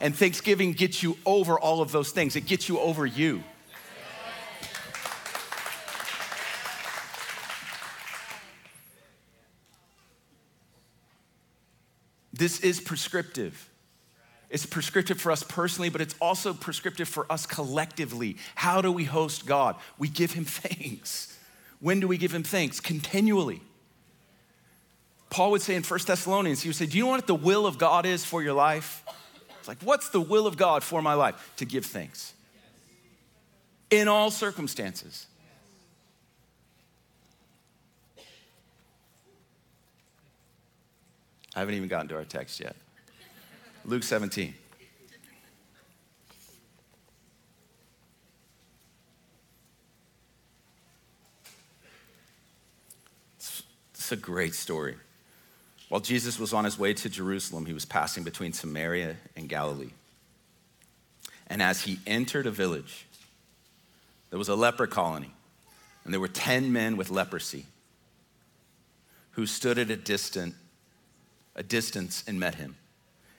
And 0.00 0.14
thanksgiving 0.14 0.72
gets 0.72 1.04
you 1.04 1.16
over 1.24 1.58
all 1.58 1.82
of 1.82 1.92
those 1.92 2.10
things. 2.10 2.34
It 2.34 2.46
gets 2.46 2.68
you 2.68 2.80
over 2.80 3.06
you. 3.06 3.44
This 12.36 12.60
is 12.60 12.80
prescriptive. 12.80 13.70
It's 14.48 14.66
prescriptive 14.66 15.20
for 15.20 15.32
us 15.32 15.42
personally, 15.42 15.88
but 15.88 16.00
it's 16.00 16.14
also 16.20 16.52
prescriptive 16.54 17.08
for 17.08 17.30
us 17.30 17.46
collectively. 17.46 18.36
How 18.54 18.80
do 18.80 18.92
we 18.92 19.04
host 19.04 19.46
God? 19.46 19.76
We 19.98 20.08
give 20.08 20.32
Him 20.32 20.44
thanks. 20.46 21.36
When 21.80 22.00
do 22.00 22.08
we 22.08 22.16
give 22.16 22.34
Him 22.34 22.42
thanks? 22.42 22.80
Continually. 22.80 23.60
Paul 25.30 25.50
would 25.50 25.62
say 25.62 25.74
in 25.74 25.82
1 25.82 26.00
Thessalonians, 26.06 26.62
he 26.62 26.68
would 26.68 26.76
say, 26.76 26.86
Do 26.86 26.96
you 26.96 27.04
know 27.04 27.10
what 27.10 27.26
the 27.26 27.34
will 27.34 27.66
of 27.66 27.78
God 27.78 28.06
is 28.06 28.24
for 28.24 28.42
your 28.42 28.54
life? 28.54 29.04
It's 29.58 29.68
like, 29.68 29.82
What's 29.82 30.10
the 30.10 30.20
will 30.20 30.46
of 30.46 30.56
God 30.56 30.84
for 30.84 31.02
my 31.02 31.14
life? 31.14 31.52
To 31.56 31.64
give 31.64 31.84
thanks 31.84 32.32
in 33.90 34.08
all 34.08 34.30
circumstances. 34.30 35.26
I 41.56 41.60
haven't 41.60 41.74
even 41.74 41.88
gotten 41.88 42.08
to 42.08 42.16
our 42.16 42.24
text 42.24 42.60
yet. 42.60 42.76
Luke 43.86 44.02
17. 44.02 44.54
It's 53.38 54.12
a 54.12 54.16
great 54.16 54.54
story. 54.54 54.96
While 55.88 56.02
Jesus 56.02 56.38
was 56.38 56.52
on 56.52 56.64
his 56.64 56.78
way 56.78 56.92
to 56.92 57.08
Jerusalem, 57.08 57.64
he 57.64 57.72
was 57.72 57.86
passing 57.86 58.22
between 58.22 58.52
Samaria 58.52 59.16
and 59.34 59.48
Galilee. 59.48 59.90
And 61.46 61.62
as 61.62 61.82
he 61.82 61.98
entered 62.06 62.46
a 62.46 62.50
village, 62.50 63.06
there 64.28 64.38
was 64.38 64.50
a 64.50 64.54
leper 64.54 64.86
colony, 64.86 65.32
and 66.04 66.12
there 66.12 66.20
were 66.20 66.28
10 66.28 66.70
men 66.70 66.98
with 66.98 67.10
leprosy 67.10 67.64
who 69.32 69.46
stood 69.46 69.78
at 69.78 69.90
a 69.90 69.96
distant 69.96 70.54
a 71.56 71.62
distance 71.62 72.22
and 72.28 72.38
met 72.38 72.54
him. 72.54 72.76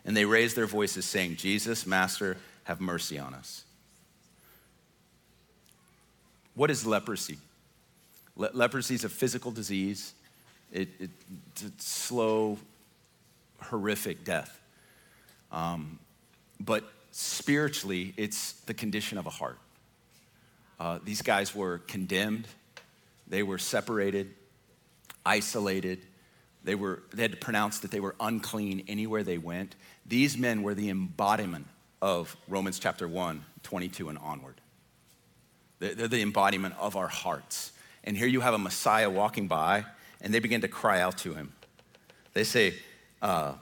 And 0.04 0.18
they 0.18 0.26
raised 0.26 0.56
their 0.56 0.66
voices, 0.66 1.06
saying, 1.06 1.38
Jesus, 1.38 1.86
Master, 1.86 2.38
have 2.66 2.82
mercy 2.82 3.18
on 3.18 3.34
us. 3.34 3.64
What 6.56 6.72
is 6.72 6.86
leprosy? 6.86 7.38
Le- 8.36 8.50
leprosy 8.54 8.96
is 8.96 9.04
a 9.04 9.10
physical 9.10 9.52
disease, 9.52 10.14
it, 10.72 10.90
it, 11.00 11.10
it's 11.64 11.86
slow, 11.86 12.58
horrific 13.62 14.24
death. 14.24 14.60
Um, 15.52 16.00
but 16.60 16.84
spiritually, 17.12 18.14
it's 18.18 18.54
the 18.66 18.74
condition 18.74 19.18
of 19.18 19.26
a 19.26 19.30
heart. 19.30 19.60
Uh, 20.80 21.00
these 21.04 21.22
guys 21.22 21.56
were 21.56 21.80
condemned, 21.80 22.48
they 23.28 23.44
were 23.44 23.58
separated, 23.58 24.34
isolated, 25.26 26.00
they, 26.68 26.76
were, 26.76 27.02
they 27.14 27.22
had 27.22 27.32
to 27.32 27.38
pronounce 27.38 27.80
that 27.80 27.92
they 27.92 28.02
were 28.02 28.14
unclean 28.20 28.84
anywhere 28.90 29.24
they 29.24 29.38
went. 29.38 29.78
These 30.06 30.38
men 30.38 30.64
were 30.64 30.74
the 30.74 30.90
embodiment 30.90 31.66
of 32.02 32.36
Romans 32.50 32.78
chapter 32.78 33.08
1, 33.08 33.42
22 33.64 34.10
and 34.10 34.18
onward. 34.18 34.56
They're 35.80 36.10
the 36.10 36.22
embodiment 36.22 36.76
of 36.78 36.98
our 36.98 37.08
hearts. 37.08 37.72
And 38.04 38.18
here 38.18 38.28
you 38.28 38.42
have 38.42 38.54
a 38.54 38.58
Messiah 38.58 39.10
walking 39.10 39.48
by, 39.48 39.86
and 40.20 40.34
they 40.34 40.40
begin 40.40 40.60
to 40.60 40.68
cry 40.68 41.00
out 41.00 41.18
to 41.20 41.34
him. 41.34 41.54
They 42.34 42.44
say, 42.44 42.74
uh, 43.22 43.54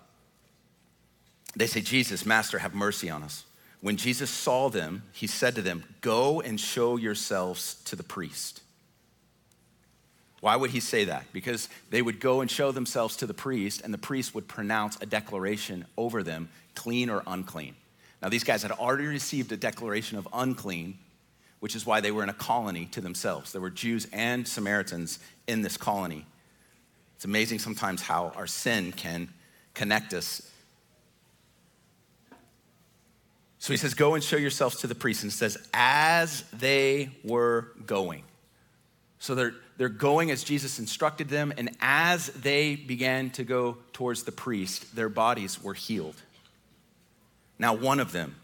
they 1.56 1.68
say, 1.68 1.82
Jesus, 1.82 2.26
Master, 2.26 2.58
have 2.58 2.74
mercy 2.74 3.12
on 3.12 3.22
us. 3.22 3.44
When 3.82 3.98
Jesus 3.98 4.32
saw 4.32 4.70
them, 4.70 5.04
he 5.13 5.28
said 5.28 5.54
to 5.56 5.62
them, 5.62 5.84
Go 6.02 6.41
and 6.41 6.60
show 6.60 6.98
yourselves 6.98 7.76
to 7.86 7.96
the 7.96 8.04
priest. 8.04 8.62
Why 10.41 10.56
would 10.56 10.71
he 10.71 10.80
say 10.80 11.06
that? 11.06 11.26
Because 11.34 11.69
they 11.89 12.02
would 12.02 12.19
go 12.19 12.41
and 12.41 12.52
show 12.52 12.71
themselves 12.71 13.17
to 13.17 13.28
the 13.28 13.34
priest, 13.34 13.82
and 13.82 13.93
the 13.93 13.98
priest 13.98 14.36
would 14.36 14.48
pronounce 14.48 14.98
a 15.02 15.06
declaration 15.06 15.86
over 15.98 16.24
them 16.24 16.50
clean 16.76 17.10
or 17.10 17.24
unclean. 17.26 17.76
Now, 18.21 18.30
these 18.30 18.43
guys 18.43 18.62
had 18.62 18.71
already 18.71 19.08
received 19.08 19.52
a 19.52 19.58
declaration 19.58 20.17
of 20.17 20.28
unclean, 20.34 20.98
which 21.60 21.76
is 21.76 21.86
why 21.86 22.02
they 22.02 22.12
were 22.12 22.24
in 22.24 22.30
a 22.30 22.34
colony 22.34 22.86
to 22.91 23.02
themselves. 23.02 23.52
There 23.52 23.62
were 23.62 23.69
Jews 23.69 24.08
and 24.12 24.48
Samaritans 24.48 25.19
in 25.48 25.62
this 25.62 25.78
colony. 25.78 26.26
It's 27.15 27.26
amazing 27.26 27.60
sometimes 27.60 28.02
how 28.02 28.34
our 28.36 28.48
sin 28.48 28.91
can 28.91 29.30
connect 29.74 30.13
us. 30.13 30.41
So 33.60 33.74
he 33.74 33.78
says, 33.78 33.93
Go 33.93 34.13
and 34.15 34.24
show 34.24 34.38
yourselves 34.38 34.78
to 34.82 34.88
the 34.88 34.95
priest. 34.95 35.24
And 35.24 35.32
says, 35.32 35.58
As 35.74 36.43
they 36.54 37.10
were 37.24 37.71
going. 37.86 38.24
So 39.19 39.34
they're 39.34 39.56
they're 39.78 39.90
going 39.90 40.32
as 40.32 40.44
Jesus 40.44 40.80
instructed 40.80 41.30
them, 41.30 41.54
and 41.58 41.76
as 41.82 42.28
they 42.28 42.76
began 42.76 43.30
to 43.32 43.44
go 43.44 43.78
towards 43.94 44.24
the 44.24 44.32
priest, 44.32 44.96
their 44.96 45.10
bodies 45.10 45.62
were 45.62 45.74
healed. 45.74 46.16
Now, 47.60 47.74
one 47.74 48.00
of 48.00 48.12
them, 48.12 48.36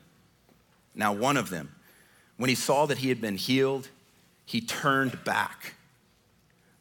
now, 0.93 1.13
one 1.13 1.37
of 1.37 1.49
them, 1.49 1.73
when 2.35 2.49
he 2.49 2.55
saw 2.55 2.85
that 2.85 2.97
he 2.97 3.09
had 3.09 3.21
been 3.21 3.37
healed, 3.37 3.87
he 4.45 4.59
turned 4.59 5.23
back, 5.23 5.75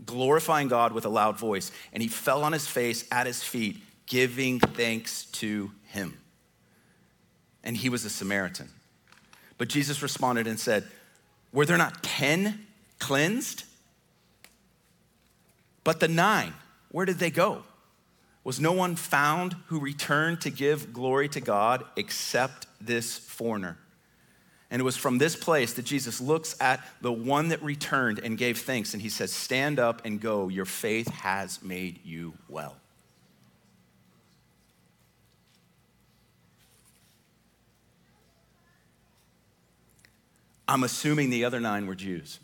glorifying 0.04 0.66
God 0.66 0.92
with 0.92 1.04
a 1.04 1.08
loud 1.08 1.38
voice, 1.38 1.70
and 1.92 2.02
he 2.02 2.08
fell 2.08 2.42
on 2.42 2.52
his 2.52 2.66
face 2.66 3.04
at 3.12 3.26
his 3.26 3.42
feet, 3.42 3.80
giving 4.06 4.58
thanks 4.58 5.26
to 5.26 5.70
him. 5.84 6.18
And 7.62 7.76
he 7.76 7.88
was 7.88 8.04
a 8.04 8.10
Samaritan. 8.10 8.70
But 9.58 9.68
Jesus 9.68 10.02
responded 10.02 10.46
and 10.46 10.58
said, 10.58 10.84
Were 11.52 11.66
there 11.66 11.76
not 11.76 12.02
10 12.02 12.66
cleansed? 12.98 13.64
But 15.84 16.00
the 16.00 16.08
nine, 16.08 16.54
where 16.90 17.06
did 17.06 17.18
they 17.18 17.30
go? 17.30 17.64
Was 18.44 18.60
no 18.60 18.72
one 18.72 18.96
found 18.96 19.54
who 19.66 19.80
returned 19.80 20.40
to 20.42 20.50
give 20.50 20.92
glory 20.92 21.28
to 21.30 21.40
God 21.40 21.84
except 21.96 22.66
this 22.80 23.18
foreigner? 23.18 23.78
And 24.70 24.80
it 24.80 24.84
was 24.84 24.96
from 24.96 25.18
this 25.18 25.34
place 25.34 25.72
that 25.74 25.84
Jesus 25.84 26.20
looks 26.20 26.56
at 26.60 26.86
the 27.00 27.12
one 27.12 27.48
that 27.48 27.62
returned 27.62 28.20
and 28.20 28.38
gave 28.38 28.60
thanks, 28.60 28.94
and 28.94 29.02
he 29.02 29.08
says, 29.08 29.32
Stand 29.32 29.80
up 29.80 30.02
and 30.04 30.20
go. 30.20 30.48
Your 30.48 30.64
faith 30.64 31.08
has 31.08 31.62
made 31.62 31.98
you 32.04 32.34
well. 32.48 32.76
I'm 40.68 40.84
assuming 40.84 41.30
the 41.30 41.44
other 41.44 41.58
nine 41.58 41.88
were 41.88 41.96
Jews. 41.96 42.38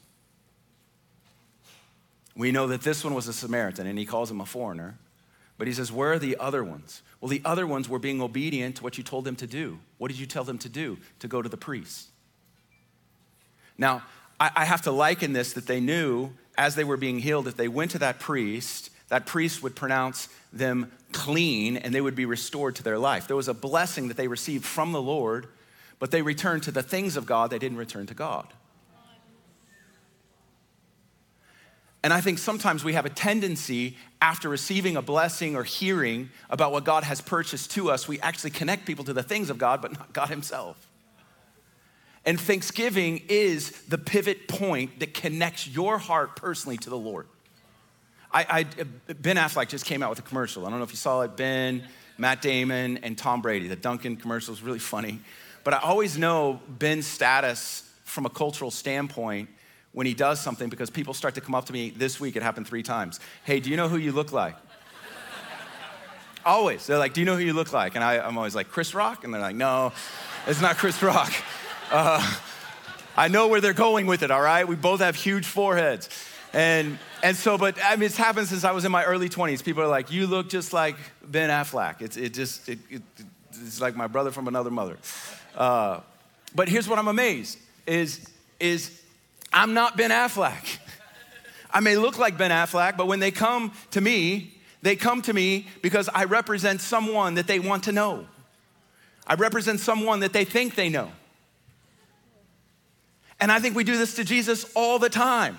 We 2.36 2.52
know 2.52 2.66
that 2.66 2.82
this 2.82 3.02
one 3.02 3.14
was 3.14 3.28
a 3.28 3.32
Samaritan, 3.32 3.86
and 3.86 3.98
he 3.98 4.04
calls 4.04 4.30
him 4.30 4.40
a 4.40 4.46
foreigner. 4.46 4.98
But 5.58 5.66
he 5.66 5.72
says, 5.72 5.90
Where 5.90 6.12
are 6.12 6.18
the 6.18 6.36
other 6.38 6.62
ones? 6.62 7.02
Well, 7.20 7.30
the 7.30 7.42
other 7.44 7.66
ones 7.66 7.88
were 7.88 7.98
being 7.98 8.20
obedient 8.20 8.76
to 8.76 8.82
what 8.82 8.98
you 8.98 9.04
told 9.04 9.24
them 9.24 9.36
to 9.36 9.46
do. 9.46 9.78
What 9.98 10.08
did 10.08 10.20
you 10.20 10.26
tell 10.26 10.44
them 10.44 10.58
to 10.58 10.68
do? 10.68 10.98
To 11.20 11.28
go 11.28 11.40
to 11.40 11.48
the 11.48 11.56
priest. 11.56 12.08
Now, 13.78 14.02
I, 14.38 14.66
have 14.66 14.82
to 14.82 14.90
liken 14.90 15.32
this 15.32 15.54
that 15.54 15.66
they 15.66 15.80
knew 15.80 16.30
as 16.58 16.74
they 16.74 16.84
were 16.84 16.98
being 16.98 17.18
healed, 17.18 17.48
if 17.48 17.56
they 17.56 17.68
went 17.68 17.92
to 17.92 17.98
that 18.00 18.20
priest, 18.20 18.90
that 19.08 19.24
priest 19.24 19.62
would 19.62 19.74
pronounce 19.74 20.28
them 20.52 20.92
clean 21.12 21.78
and 21.78 21.94
they 21.94 22.00
would 22.00 22.14
be 22.14 22.26
restored 22.26 22.76
to 22.76 22.82
their 22.82 22.98
life. 22.98 23.26
There 23.26 23.36
was 23.36 23.48
a 23.48 23.54
blessing 23.54 24.08
that 24.08 24.16
they 24.16 24.28
received 24.28 24.64
from 24.64 24.92
the 24.92 25.00
Lord, 25.00 25.46
but 25.98 26.10
they 26.10 26.20
returned 26.20 26.64
to 26.64 26.70
the 26.70 26.82
things 26.82 27.16
of 27.16 27.24
God, 27.24 27.50
they 27.50 27.58
didn't 27.58 27.78
return 27.78 28.06
to 28.06 28.14
God. 28.14 28.52
And 32.06 32.12
I 32.12 32.20
think 32.20 32.38
sometimes 32.38 32.84
we 32.84 32.92
have 32.92 33.04
a 33.04 33.10
tendency, 33.10 33.96
after 34.22 34.48
receiving 34.48 34.96
a 34.96 35.02
blessing 35.02 35.56
or 35.56 35.64
hearing 35.64 36.30
about 36.48 36.70
what 36.70 36.84
God 36.84 37.02
has 37.02 37.20
purchased 37.20 37.72
to 37.72 37.90
us, 37.90 38.06
we 38.06 38.20
actually 38.20 38.50
connect 38.50 38.86
people 38.86 39.04
to 39.06 39.12
the 39.12 39.24
things 39.24 39.50
of 39.50 39.58
God, 39.58 39.82
but 39.82 39.90
not 39.92 40.12
God 40.12 40.28
Himself. 40.28 40.88
And 42.24 42.40
Thanksgiving 42.40 43.22
is 43.28 43.72
the 43.88 43.98
pivot 43.98 44.46
point 44.46 45.00
that 45.00 45.14
connects 45.14 45.66
your 45.66 45.98
heart 45.98 46.36
personally 46.36 46.76
to 46.76 46.90
the 46.90 46.96
Lord. 46.96 47.26
I, 48.32 48.46
I, 48.48 48.84
ben 49.14 49.34
Affleck 49.34 49.68
just 49.68 49.84
came 49.84 50.00
out 50.00 50.10
with 50.10 50.20
a 50.20 50.22
commercial. 50.22 50.64
I 50.64 50.70
don't 50.70 50.78
know 50.78 50.84
if 50.84 50.92
you 50.92 50.98
saw 50.98 51.22
it. 51.22 51.36
Ben, 51.36 51.82
Matt 52.18 52.40
Damon, 52.40 52.98
and 52.98 53.18
Tom 53.18 53.42
Brady. 53.42 53.66
The 53.66 53.74
Dunkin' 53.74 54.18
commercial 54.18 54.54
is 54.54 54.62
really 54.62 54.78
funny. 54.78 55.18
But 55.64 55.74
I 55.74 55.78
always 55.78 56.16
know 56.16 56.60
Ben's 56.68 57.08
status 57.08 57.82
from 58.04 58.26
a 58.26 58.30
cultural 58.30 58.70
standpoint 58.70 59.48
when 59.96 60.06
he 60.06 60.12
does 60.12 60.38
something 60.38 60.68
because 60.68 60.90
people 60.90 61.14
start 61.14 61.34
to 61.36 61.40
come 61.40 61.54
up 61.54 61.64
to 61.64 61.72
me 61.72 61.88
this 61.88 62.20
week, 62.20 62.36
it 62.36 62.42
happened 62.42 62.68
three 62.68 62.82
times. 62.82 63.18
Hey, 63.44 63.60
do 63.60 63.70
you 63.70 63.78
know 63.78 63.88
who 63.88 63.96
you 63.96 64.12
look 64.12 64.30
like? 64.30 64.54
always. 66.44 66.86
They're 66.86 66.98
like, 66.98 67.14
Do 67.14 67.22
you 67.22 67.24
know 67.24 67.34
who 67.34 67.42
you 67.42 67.54
look 67.54 67.72
like? 67.72 67.94
And 67.94 68.04
I, 68.04 68.16
am 68.16 68.36
always 68.36 68.54
like, 68.54 68.68
Chris 68.68 68.92
Rock? 68.92 69.24
And 69.24 69.32
they're 69.32 69.40
like, 69.40 69.56
No, 69.56 69.94
it's 70.46 70.60
not 70.60 70.76
Chris 70.76 71.02
Rock. 71.02 71.32
Uh, 71.88 72.20
I 73.16 73.28
know 73.28 73.46
where 73.46 73.60
they're 73.60 73.72
going 73.72 74.06
with 74.06 74.24
it, 74.24 74.32
all 74.32 74.42
right? 74.42 74.66
We 74.66 74.74
both 74.74 74.98
have 74.98 75.14
huge 75.14 75.46
foreheads. 75.46 76.08
And, 76.52 76.98
and 77.22 77.36
so, 77.36 77.56
but 77.56 77.78
I 77.80 77.94
mean, 77.94 78.06
it's 78.06 78.16
happened 78.16 78.48
since 78.48 78.64
I 78.64 78.72
was 78.72 78.84
in 78.84 78.90
my 78.90 79.04
early 79.04 79.28
20s. 79.28 79.62
People 79.62 79.84
are 79.84 79.88
like, 79.88 80.10
You 80.10 80.26
look 80.26 80.48
just 80.48 80.72
like 80.72 80.96
Ben 81.24 81.48
Affleck. 81.48 82.02
It's, 82.02 82.16
it 82.16 82.34
just, 82.34 82.68
it, 82.68 82.80
it, 82.90 83.02
it's 83.64 83.80
like 83.80 83.94
my 83.94 84.08
brother 84.08 84.32
from 84.32 84.48
another 84.48 84.70
mother. 84.70 84.98
Uh, 85.54 86.00
but 86.56 86.68
here's 86.68 86.88
what 86.88 86.98
I'm 86.98 87.06
amazed 87.06 87.56
is, 87.86 88.28
is 88.58 89.00
I'm 89.52 89.74
not 89.74 89.96
Ben 89.96 90.10
Affleck. 90.10 90.78
I 91.70 91.80
may 91.80 91.96
look 91.96 92.18
like 92.18 92.38
Ben 92.38 92.50
Affleck, 92.50 92.96
but 92.96 93.06
when 93.06 93.20
they 93.20 93.30
come 93.30 93.72
to 93.90 94.00
me, 94.00 94.54
they 94.82 94.96
come 94.96 95.22
to 95.22 95.32
me 95.32 95.66
because 95.82 96.08
I 96.08 96.24
represent 96.24 96.80
someone 96.80 97.34
that 97.34 97.46
they 97.46 97.58
want 97.58 97.84
to 97.84 97.92
know. 97.92 98.26
I 99.26 99.34
represent 99.34 99.80
someone 99.80 100.20
that 100.20 100.32
they 100.32 100.44
think 100.44 100.74
they 100.74 100.88
know. 100.88 101.10
And 103.40 103.52
I 103.52 103.58
think 103.58 103.76
we 103.76 103.84
do 103.84 103.98
this 103.98 104.14
to 104.14 104.24
Jesus 104.24 104.64
all 104.74 104.98
the 104.98 105.10
time. 105.10 105.58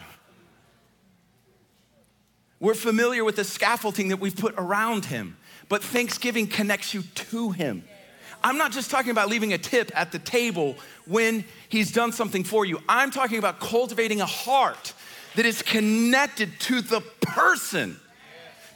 We're 2.59 2.73
familiar 2.73 3.23
with 3.23 3.35
the 3.35 3.43
scaffolding 3.43 4.07
that 4.07 4.17
we've 4.17 4.35
put 4.35 4.55
around 4.57 5.05
him, 5.05 5.37
but 5.69 5.83
Thanksgiving 5.83 6.47
connects 6.47 6.93
you 6.93 7.03
to 7.03 7.51
him. 7.51 7.83
I'm 8.47 8.57
not 8.57 8.71
just 8.71 8.89
talking 8.89 9.11
about 9.11 9.27
leaving 9.27 9.51
a 9.51 9.57
tip 9.57 9.91
at 9.93 10.13
the 10.13 10.19
table 10.19 10.77
when 11.05 11.43
he's 11.67 11.91
done 11.91 12.13
something 12.13 12.45
for 12.45 12.63
you. 12.63 12.79
I'm 12.87 13.11
talking 13.11 13.39
about 13.39 13.59
cultivating 13.59 14.21
a 14.21 14.25
heart 14.25 14.93
that 15.35 15.45
is 15.45 15.61
connected 15.61 16.57
to 16.61 16.79
the 16.79 17.01
person. 17.19 17.99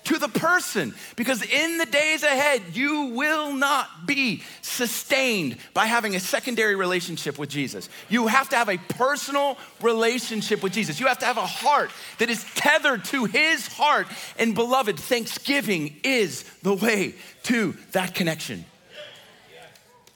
To 0.06 0.18
the 0.18 0.28
person, 0.28 0.94
because 1.16 1.42
in 1.44 1.78
the 1.78 1.86
days 1.86 2.24
ahead, 2.24 2.64
you 2.74 3.14
will 3.16 3.54
not 3.54 4.08
be 4.08 4.44
sustained 4.62 5.58
by 5.74 5.86
having 5.86 6.16
a 6.16 6.20
secondary 6.20 6.76
relationship 6.76 7.40
with 7.40 7.50
Jesus. 7.50 7.88
You 8.10 8.28
have 8.28 8.50
to 8.50 8.58
have 8.58 8.68
a 8.68 8.78
personal 8.78 9.58
relationship 9.80 10.64
with 10.64 10.74
Jesus. 10.74 11.00
You 11.00 11.06
have 11.06 11.20
to 11.20 11.26
have 11.26 11.38
a 11.38 11.46
heart 11.46 11.92
that 12.18 12.30
is 12.30 12.44
tethered 12.56 13.06
to 13.06 13.24
his 13.26 13.68
heart. 13.68 14.08
And 14.38 14.54
beloved, 14.54 15.00
thanksgiving 15.00 15.96
is 16.04 16.44
the 16.62 16.74
way 16.74 17.14
to 17.44 17.78
that 17.92 18.14
connection. 18.14 18.66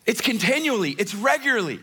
It's 0.05 0.21
continually, 0.21 0.91
it's 0.91 1.15
regularly. 1.15 1.79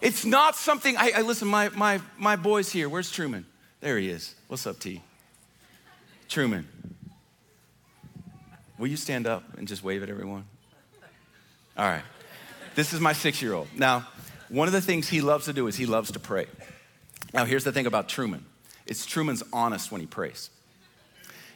It's 0.00 0.24
not 0.24 0.56
something, 0.56 0.96
I, 0.96 1.12
I, 1.16 1.20
listen, 1.20 1.46
my, 1.46 1.68
my, 1.70 2.00
my 2.16 2.36
boy's 2.36 2.72
here. 2.72 2.88
Where's 2.88 3.10
Truman? 3.10 3.44
There 3.80 3.98
he 3.98 4.08
is. 4.08 4.34
What's 4.48 4.66
up, 4.66 4.78
T? 4.78 5.02
Truman. 6.28 6.66
Will 8.78 8.86
you 8.86 8.96
stand 8.96 9.26
up 9.26 9.42
and 9.58 9.68
just 9.68 9.84
wave 9.84 10.02
at 10.02 10.08
everyone? 10.08 10.44
All 11.76 11.84
right. 11.84 12.02
This 12.74 12.94
is 12.94 13.00
my 13.00 13.12
six 13.12 13.42
year 13.42 13.52
old. 13.52 13.68
Now, 13.76 14.06
one 14.48 14.68
of 14.68 14.72
the 14.72 14.80
things 14.80 15.08
he 15.08 15.20
loves 15.20 15.44
to 15.44 15.52
do 15.52 15.66
is 15.66 15.76
he 15.76 15.86
loves 15.86 16.12
to 16.12 16.18
pray. 16.18 16.46
Now, 17.34 17.44
here's 17.44 17.64
the 17.64 17.72
thing 17.72 17.86
about 17.86 18.08
Truman 18.08 18.44
it's 18.86 19.04
Truman's 19.04 19.42
honest 19.52 19.92
when 19.92 20.00
he 20.00 20.06
prays. 20.06 20.50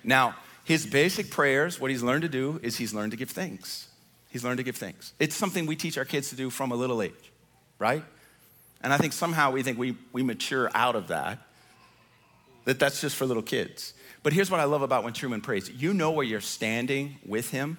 Now, 0.03 0.37
his 0.64 0.87
basic 0.87 1.31
prayers, 1.31 1.81
what 1.81 1.90
he's 1.90 2.03
learned 2.03 2.23
to 2.23 2.29
do 2.29 2.61
is 2.62 2.77
he's 2.77 2.93
learned 2.93 3.12
to 3.12 3.17
give 3.17 3.31
thanks. 3.31 3.88
He's 4.35 4.42
learned 4.42 4.59
to 4.59 4.64
give 4.64 4.75
thanks. 4.75 5.12
It's 5.20 5.37
something 5.37 5.64
we 5.64 5.77
teach 5.77 5.97
our 5.97 6.05
kids 6.05 6.31
to 6.31 6.35
do 6.35 6.51
from 6.51 6.73
a 6.73 6.75
little 6.75 7.01
age, 7.01 7.12
right? 7.79 8.03
And 8.81 8.92
I 8.92 8.97
think 8.97 9.12
somehow 9.12 9.53
we 9.53 9.62
think 9.62 9.79
we, 9.79 9.94
we 10.12 10.25
mature 10.25 10.68
out 10.75 10.97
of 10.97 11.07
that, 11.07 11.38
that 12.64 12.81
that's 12.81 13.01
just 13.01 13.14
for 13.14 13.27
little 13.27 13.44
kids. 13.44 13.94
But 14.25 14.33
here's 14.33 14.51
what 14.51 14.59
I 14.59 14.64
love 14.64 14.83
about 14.83 15.05
when 15.05 15.12
Truman 15.12 15.40
prays 15.40 15.70
you 15.70 15.94
know 15.94 16.11
where 16.11 16.25
you're 16.25 16.40
standing 16.40 17.14
with 17.25 17.51
him 17.51 17.77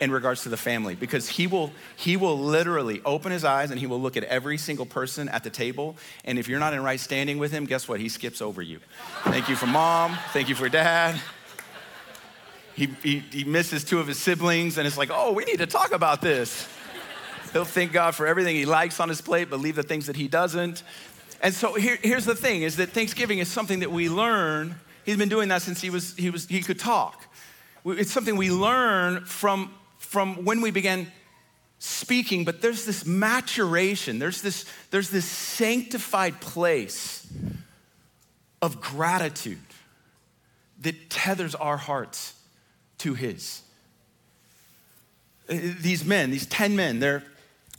in 0.00 0.12
regards 0.12 0.44
to 0.44 0.50
the 0.50 0.56
family 0.56 0.94
because 0.94 1.28
he 1.28 1.48
will 1.48 1.72
he 1.96 2.16
will 2.16 2.38
literally 2.38 3.02
open 3.04 3.32
his 3.32 3.44
eyes 3.44 3.72
and 3.72 3.80
he 3.80 3.88
will 3.88 4.00
look 4.00 4.16
at 4.16 4.22
every 4.24 4.58
single 4.58 4.86
person 4.86 5.28
at 5.30 5.42
the 5.42 5.50
table 5.50 5.96
and 6.24 6.38
if 6.38 6.48
you're 6.48 6.60
not 6.60 6.74
in 6.74 6.82
right 6.82 6.98
standing 6.98 7.38
with 7.38 7.52
him 7.52 7.66
guess 7.66 7.88
what 7.88 8.00
he 8.00 8.08
skips 8.08 8.42
over 8.42 8.60
you 8.60 8.80
thank 9.24 9.48
you 9.48 9.54
for 9.54 9.66
mom 9.66 10.18
thank 10.32 10.48
you 10.48 10.56
for 10.56 10.68
dad 10.68 11.20
he, 12.74 12.86
he, 13.02 13.18
he 13.18 13.44
misses 13.44 13.84
two 13.84 13.98
of 14.00 14.06
his 14.06 14.18
siblings, 14.18 14.78
and 14.78 14.86
it's 14.86 14.96
like, 14.96 15.10
oh, 15.12 15.32
we 15.32 15.44
need 15.44 15.58
to 15.58 15.66
talk 15.66 15.92
about 15.92 16.20
this. 16.22 16.68
He'll 17.52 17.64
thank 17.64 17.92
God 17.92 18.14
for 18.14 18.26
everything 18.26 18.56
he 18.56 18.64
likes 18.64 18.98
on 18.98 19.08
his 19.08 19.20
plate, 19.20 19.50
but 19.50 19.60
leave 19.60 19.76
the 19.76 19.82
things 19.82 20.06
that 20.06 20.16
he 20.16 20.26
doesn't. 20.26 20.82
And 21.42 21.52
so 21.52 21.74
here, 21.74 21.98
here's 22.02 22.24
the 22.24 22.34
thing 22.34 22.62
is 22.62 22.76
that 22.76 22.90
Thanksgiving 22.90 23.40
is 23.40 23.48
something 23.48 23.80
that 23.80 23.90
we 23.90 24.08
learn. 24.08 24.76
He's 25.04 25.16
been 25.16 25.28
doing 25.28 25.48
that 25.48 25.62
since 25.62 25.80
he 25.80 25.90
was 25.90 26.14
he 26.14 26.30
was 26.30 26.46
he 26.46 26.62
could 26.62 26.78
talk. 26.78 27.26
It's 27.84 28.12
something 28.12 28.36
we 28.36 28.50
learn 28.50 29.24
from 29.24 29.74
from 29.98 30.44
when 30.44 30.60
we 30.60 30.70
began 30.70 31.08
speaking, 31.82 32.44
but 32.44 32.62
there's 32.62 32.84
this 32.84 33.04
maturation, 33.04 34.20
there's 34.20 34.40
this, 34.40 34.64
there's 34.92 35.10
this 35.10 35.24
sanctified 35.24 36.40
place 36.40 37.26
of 38.60 38.80
gratitude 38.80 39.58
that 40.82 41.10
tethers 41.10 41.56
our 41.56 41.76
hearts 41.76 42.34
to 43.02 43.14
his. 43.14 43.62
Uh, 45.48 45.58
these 45.80 46.04
men, 46.04 46.30
these 46.30 46.46
10 46.46 46.76
men, 46.76 47.00
they're, 47.00 47.22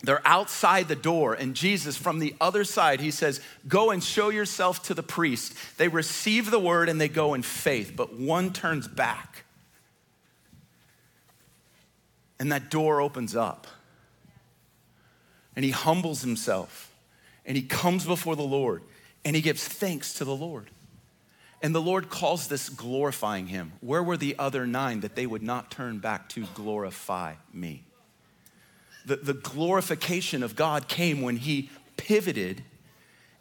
they're 0.03 0.25
outside 0.25 0.87
the 0.87 0.95
door, 0.95 1.33
and 1.33 1.55
Jesus, 1.55 1.97
from 1.97 2.19
the 2.19 2.35
other 2.39 2.63
side, 2.63 2.99
he 2.99 3.11
says, 3.11 3.41
Go 3.67 3.91
and 3.91 4.03
show 4.03 4.29
yourself 4.29 4.83
to 4.83 4.93
the 4.93 5.03
priest. 5.03 5.53
They 5.77 5.87
receive 5.87 6.51
the 6.51 6.59
word 6.59 6.89
and 6.89 6.99
they 6.99 7.09
go 7.09 7.33
in 7.33 7.41
faith, 7.41 7.93
but 7.95 8.13
one 8.13 8.51
turns 8.53 8.87
back. 8.87 9.45
And 12.39 12.51
that 12.51 12.69
door 12.69 12.99
opens 13.01 13.35
up. 13.35 13.67
and 15.55 15.63
he 15.63 15.71
humbles 15.71 16.21
himself 16.21 16.91
and 17.45 17.55
he 17.55 17.63
comes 17.63 18.05
before 18.05 18.35
the 18.35 18.41
Lord 18.41 18.81
and 19.23 19.35
he 19.35 19.41
gives 19.41 19.65
thanks 19.67 20.15
to 20.15 20.25
the 20.25 20.35
Lord. 20.35 20.69
And 21.63 21.73
the 21.73 21.81
Lord 21.81 22.09
calls 22.09 22.47
this 22.49 22.67
glorifying 22.67 23.47
him. 23.47 23.71
Where 23.79 24.03
were 24.03 24.17
the 24.17 24.35
other 24.37 24.67
nine 24.67 24.99
that 24.99 25.15
they 25.15 25.25
would 25.25 25.41
not 25.41 25.71
turn 25.71 25.99
back 25.99 26.27
to 26.29 26.45
glorify 26.53 27.35
me? 27.53 27.83
The, 29.05 29.15
the 29.15 29.33
glorification 29.33 30.43
of 30.43 30.57
God 30.57 30.89
came 30.89 31.21
when 31.21 31.37
he 31.37 31.69
pivoted 31.95 32.63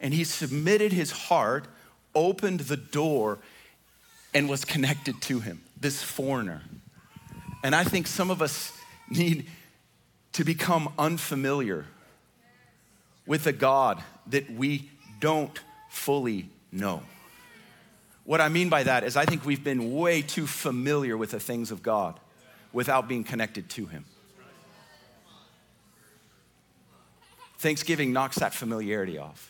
and 0.00 0.14
he 0.14 0.22
submitted 0.22 0.92
his 0.92 1.10
heart, 1.10 1.66
opened 2.14 2.60
the 2.60 2.76
door, 2.76 3.38
and 4.32 4.48
was 4.48 4.64
connected 4.64 5.20
to 5.22 5.40
him, 5.40 5.62
this 5.78 6.02
foreigner. 6.02 6.62
And 7.64 7.74
I 7.74 7.82
think 7.82 8.06
some 8.06 8.30
of 8.30 8.40
us 8.40 8.72
need 9.10 9.46
to 10.32 10.44
become 10.44 10.92
unfamiliar 10.96 11.86
with 13.26 13.46
a 13.48 13.52
God 13.52 14.02
that 14.28 14.48
we 14.50 14.90
don't 15.20 15.60
fully 15.88 16.48
know. 16.70 17.02
What 18.24 18.40
I 18.40 18.48
mean 18.48 18.68
by 18.68 18.84
that 18.84 19.04
is, 19.04 19.16
I 19.16 19.24
think 19.24 19.44
we've 19.44 19.64
been 19.64 19.94
way 19.94 20.22
too 20.22 20.46
familiar 20.46 21.16
with 21.16 21.32
the 21.32 21.40
things 21.40 21.70
of 21.70 21.82
God 21.82 22.18
without 22.72 23.08
being 23.08 23.24
connected 23.24 23.68
to 23.70 23.86
Him. 23.86 24.04
Thanksgiving 27.58 28.12
knocks 28.12 28.38
that 28.38 28.54
familiarity 28.54 29.18
off. 29.18 29.48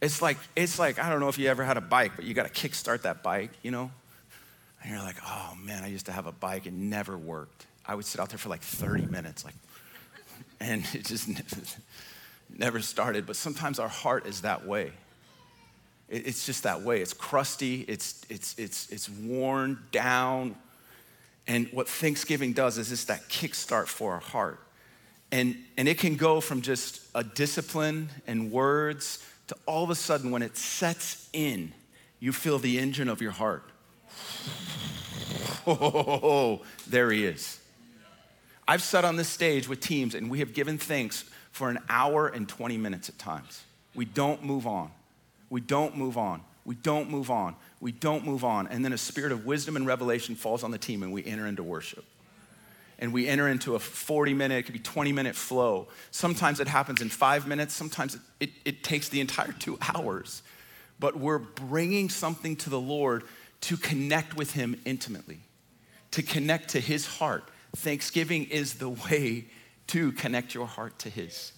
It's 0.00 0.22
like, 0.22 0.38
it's 0.54 0.78
like, 0.78 0.98
I 0.98 1.08
don't 1.08 1.20
know 1.20 1.28
if 1.28 1.38
you 1.38 1.48
ever 1.48 1.64
had 1.64 1.76
a 1.76 1.80
bike, 1.80 2.12
but 2.14 2.24
you 2.24 2.34
got 2.34 2.52
to 2.52 2.68
kickstart 2.68 3.02
that 3.02 3.22
bike, 3.22 3.50
you 3.62 3.70
know? 3.70 3.90
And 4.82 4.92
you're 4.92 5.02
like, 5.02 5.16
oh 5.24 5.56
man, 5.60 5.82
I 5.82 5.88
used 5.88 6.06
to 6.06 6.12
have 6.12 6.26
a 6.26 6.32
bike, 6.32 6.66
it 6.66 6.72
never 6.72 7.18
worked. 7.18 7.66
I 7.84 7.94
would 7.94 8.04
sit 8.04 8.20
out 8.20 8.28
there 8.28 8.38
for 8.38 8.48
like 8.48 8.60
30 8.60 9.06
minutes, 9.06 9.44
like, 9.44 9.54
and 10.60 10.84
it 10.94 11.04
just 11.04 11.28
never 12.58 12.80
started. 12.80 13.26
But 13.26 13.36
sometimes 13.36 13.78
our 13.78 13.88
heart 13.88 14.26
is 14.26 14.42
that 14.42 14.66
way. 14.66 14.92
It's 16.08 16.46
just 16.46 16.62
that 16.62 16.82
way. 16.82 17.00
It's 17.00 17.12
crusty, 17.12 17.82
it's, 17.82 18.22
it's, 18.30 18.54
it's, 18.58 18.88
it's 18.90 19.08
worn 19.10 19.78
down. 19.92 20.56
And 21.46 21.68
what 21.72 21.88
Thanksgiving 21.88 22.52
does 22.52 22.78
is 22.78 22.92
it's 22.92 23.04
that 23.04 23.28
kickstart 23.28 23.86
for 23.86 24.12
our 24.12 24.20
heart. 24.20 24.60
And, 25.30 25.56
and 25.76 25.86
it 25.88 25.98
can 25.98 26.16
go 26.16 26.40
from 26.40 26.62
just 26.62 27.02
a 27.14 27.22
discipline 27.22 28.08
and 28.26 28.50
words 28.50 29.22
to 29.48 29.56
all 29.66 29.82
of 29.82 29.90
a 29.90 29.94
sudden, 29.94 30.30
when 30.30 30.42
it 30.42 30.56
sets 30.56 31.28
in, 31.32 31.72
you 32.20 32.32
feel 32.32 32.58
the 32.58 32.78
engine 32.78 33.08
of 33.08 33.20
your 33.20 33.32
heart. 33.32 33.64
Oh, 35.70 36.62
there 36.86 37.10
he 37.10 37.26
is. 37.26 37.60
I've 38.66 38.82
sat 38.82 39.04
on 39.04 39.16
this 39.16 39.28
stage 39.28 39.68
with 39.68 39.80
teams 39.80 40.14
and 40.14 40.30
we 40.30 40.38
have 40.38 40.54
given 40.54 40.78
thanks 40.78 41.24
for 41.52 41.68
an 41.68 41.78
hour 41.90 42.26
and 42.26 42.48
20 42.48 42.78
minutes 42.78 43.10
at 43.10 43.18
times. 43.18 43.64
We 43.94 44.06
don't 44.06 44.42
move 44.42 44.66
on. 44.66 44.90
We 45.50 45.60
don't 45.60 45.96
move 45.96 46.18
on. 46.18 46.42
We 46.64 46.74
don't 46.74 47.10
move 47.10 47.30
on. 47.30 47.56
We 47.80 47.92
don't 47.92 48.26
move 48.26 48.44
on. 48.44 48.66
And 48.66 48.84
then 48.84 48.92
a 48.92 48.98
spirit 48.98 49.32
of 49.32 49.46
wisdom 49.46 49.76
and 49.76 49.86
revelation 49.86 50.34
falls 50.34 50.62
on 50.62 50.70
the 50.70 50.78
team 50.78 51.02
and 51.02 51.12
we 51.12 51.24
enter 51.24 51.46
into 51.46 51.62
worship. 51.62 52.04
And 52.98 53.12
we 53.12 53.28
enter 53.28 53.48
into 53.48 53.74
a 53.74 53.78
40 53.78 54.34
minute, 54.34 54.56
it 54.56 54.62
could 54.64 54.72
be 54.72 54.80
20 54.80 55.12
minute 55.12 55.36
flow. 55.36 55.88
Sometimes 56.10 56.60
it 56.60 56.66
happens 56.66 57.00
in 57.00 57.08
five 57.08 57.46
minutes, 57.46 57.72
sometimes 57.72 58.16
it, 58.16 58.20
it, 58.40 58.50
it 58.64 58.82
takes 58.82 59.08
the 59.08 59.20
entire 59.20 59.52
two 59.52 59.78
hours. 59.94 60.42
But 61.00 61.16
we're 61.16 61.38
bringing 61.38 62.08
something 62.08 62.56
to 62.56 62.70
the 62.70 62.80
Lord 62.80 63.22
to 63.62 63.76
connect 63.76 64.36
with 64.36 64.52
Him 64.52 64.80
intimately, 64.84 65.40
to 66.10 66.22
connect 66.22 66.70
to 66.70 66.80
His 66.80 67.06
heart. 67.06 67.44
Thanksgiving 67.76 68.44
is 68.44 68.74
the 68.74 68.88
way 68.90 69.46
to 69.88 70.12
connect 70.12 70.54
your 70.54 70.66
heart 70.66 70.98
to 71.00 71.10
His. 71.10 71.52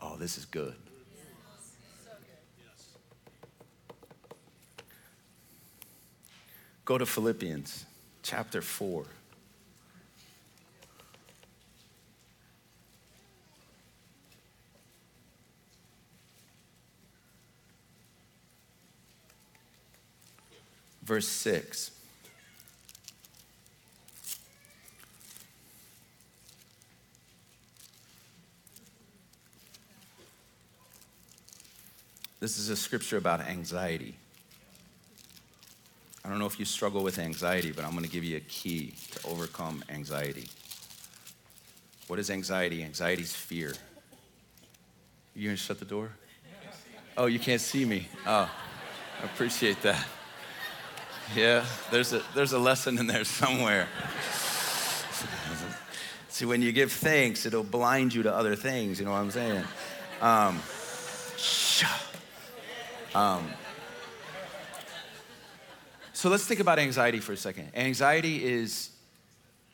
Oh, 0.00 0.16
this 0.16 0.38
is 0.38 0.46
good. 0.46 0.74
Go 6.84 6.98
to 6.98 7.06
Philippians 7.06 7.86
chapter 8.22 8.60
4. 8.60 9.04
Verse 21.02 21.26
6. 21.26 21.90
This 32.40 32.58
is 32.58 32.70
a 32.70 32.76
scripture 32.76 33.16
about 33.16 33.40
anxiety. 33.40 34.14
I 36.30 36.32
don't 36.32 36.38
know 36.38 36.46
if 36.46 36.60
you 36.60 36.64
struggle 36.64 37.02
with 37.02 37.18
anxiety, 37.18 37.72
but 37.72 37.84
I'm 37.84 37.90
going 37.90 38.04
to 38.04 38.08
give 38.08 38.22
you 38.22 38.36
a 38.36 38.40
key 38.40 38.94
to 39.10 39.26
overcome 39.26 39.82
anxiety. 39.88 40.46
What 42.06 42.20
is 42.20 42.30
anxiety? 42.30 42.84
Anxiety 42.84 43.22
is 43.22 43.34
fear. 43.34 43.74
You 45.34 45.48
going 45.48 45.56
to 45.56 45.60
shut 45.60 45.80
the 45.80 45.84
door? 45.84 46.12
Oh, 47.16 47.26
you 47.26 47.40
can't 47.40 47.60
see 47.60 47.84
me. 47.84 48.06
Oh, 48.28 48.48
I 49.20 49.24
appreciate 49.24 49.82
that. 49.82 50.06
Yeah, 51.34 51.64
there's 51.90 52.12
a, 52.12 52.22
there's 52.36 52.52
a 52.52 52.60
lesson 52.60 52.96
in 52.98 53.08
there 53.08 53.24
somewhere. 53.24 53.88
See, 56.28 56.44
when 56.44 56.62
you 56.62 56.70
give 56.70 56.92
thanks, 56.92 57.44
it'll 57.44 57.64
blind 57.64 58.14
you 58.14 58.22
to 58.22 58.32
other 58.32 58.54
things. 58.54 59.00
You 59.00 59.04
know 59.04 59.10
what 59.10 59.18
I'm 59.18 59.32
saying? 59.32 59.64
Um, 60.20 60.62
um, 63.16 63.50
so 66.20 66.28
let's 66.28 66.44
think 66.44 66.60
about 66.60 66.78
anxiety 66.78 67.18
for 67.18 67.32
a 67.32 67.36
second. 67.36 67.70
Anxiety 67.74 68.44
is 68.44 68.90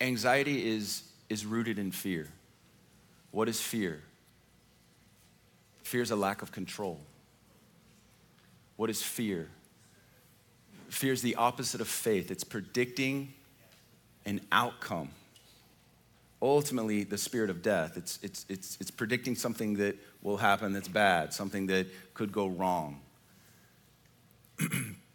anxiety 0.01 0.65
is 0.65 1.03
is 1.29 1.45
rooted 1.45 1.77
in 1.77 1.91
fear. 1.91 2.29
What 3.33 3.49
is 3.49 3.61
fear? 3.61 4.01
Fear 5.83 6.03
is 6.03 6.13
a 6.13 6.15
lack 6.15 6.43
of 6.43 6.53
control. 6.53 7.01
What 8.77 8.91
is 8.91 9.03
fear? 9.03 9.49
Fear 10.89 11.15
is 11.15 11.23
the 11.23 11.35
opposite 11.35 11.81
of 11.81 11.89
faith. 11.89 12.31
It's 12.31 12.45
predicting 12.45 13.35
an 14.25 14.41
outcome. 14.53 15.11
Ultimately, 16.41 17.03
the 17.03 17.19
spirit 17.19 17.51
of 17.51 17.61
death. 17.61 17.97
It's, 17.97 18.21
it's, 18.23 18.47
it's, 18.49 18.79
it's 18.81 18.93
predicting 18.93 19.35
something 19.35 19.75
that 19.79 19.97
will 20.23 20.37
happen 20.37 20.75
that's 20.75 20.87
bad, 20.87 21.33
something 21.33 21.67
that 21.67 21.89
could 22.15 22.31
go 22.31 22.47
wrong. 22.47 23.01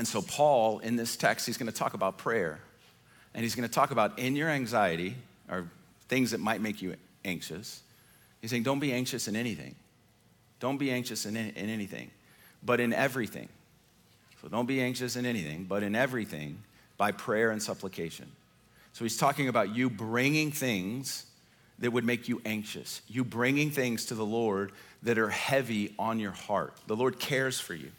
And 0.00 0.08
so, 0.08 0.22
Paul, 0.22 0.78
in 0.78 0.96
this 0.96 1.14
text, 1.14 1.44
he's 1.44 1.58
going 1.58 1.70
to 1.70 1.78
talk 1.78 1.92
about 1.92 2.16
prayer. 2.16 2.58
And 3.34 3.42
he's 3.42 3.54
going 3.54 3.68
to 3.68 3.74
talk 3.74 3.90
about 3.90 4.18
in 4.18 4.34
your 4.34 4.48
anxiety, 4.48 5.14
or 5.46 5.70
things 6.08 6.30
that 6.30 6.40
might 6.40 6.62
make 6.62 6.80
you 6.80 6.96
anxious, 7.22 7.82
he's 8.40 8.50
saying, 8.50 8.62
don't 8.62 8.78
be 8.78 8.94
anxious 8.94 9.28
in 9.28 9.36
anything. 9.36 9.74
Don't 10.58 10.78
be 10.78 10.90
anxious 10.90 11.26
in, 11.26 11.36
in 11.36 11.68
anything, 11.68 12.10
but 12.62 12.80
in 12.80 12.94
everything. 12.94 13.50
So, 14.40 14.48
don't 14.48 14.64
be 14.64 14.80
anxious 14.80 15.16
in 15.16 15.26
anything, 15.26 15.64
but 15.64 15.82
in 15.82 15.94
everything 15.94 16.62
by 16.96 17.12
prayer 17.12 17.50
and 17.50 17.62
supplication. 17.62 18.32
So, 18.94 19.04
he's 19.04 19.18
talking 19.18 19.48
about 19.48 19.76
you 19.76 19.90
bringing 19.90 20.50
things 20.50 21.26
that 21.78 21.92
would 21.92 22.04
make 22.04 22.26
you 22.26 22.40
anxious, 22.46 23.02
you 23.06 23.22
bringing 23.22 23.70
things 23.70 24.06
to 24.06 24.14
the 24.14 24.24
Lord 24.24 24.72
that 25.02 25.18
are 25.18 25.28
heavy 25.28 25.94
on 25.98 26.18
your 26.18 26.32
heart. 26.32 26.72
The 26.86 26.96
Lord 26.96 27.18
cares 27.18 27.60
for 27.60 27.74
you 27.74 27.90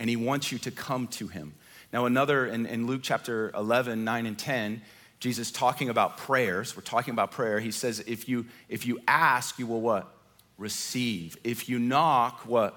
and 0.00 0.08
he 0.08 0.16
wants 0.16 0.50
you 0.50 0.58
to 0.58 0.70
come 0.70 1.06
to 1.06 1.28
him. 1.28 1.52
Now, 1.92 2.06
another 2.06 2.46
in, 2.46 2.64
in 2.66 2.86
Luke 2.86 3.02
chapter 3.04 3.52
11, 3.54 4.02
9, 4.02 4.26
and 4.26 4.38
10, 4.38 4.80
Jesus 5.20 5.50
talking 5.52 5.90
about 5.90 6.16
prayers. 6.16 6.74
We're 6.74 6.82
talking 6.82 7.12
about 7.12 7.32
prayer. 7.32 7.60
He 7.60 7.70
says, 7.70 8.00
if 8.00 8.26
you, 8.26 8.46
if 8.70 8.86
you 8.86 8.98
ask, 9.06 9.58
you 9.58 9.66
will 9.66 9.82
what? 9.82 10.10
Receive. 10.56 11.36
If 11.44 11.68
you 11.68 11.78
knock, 11.78 12.46
what? 12.46 12.74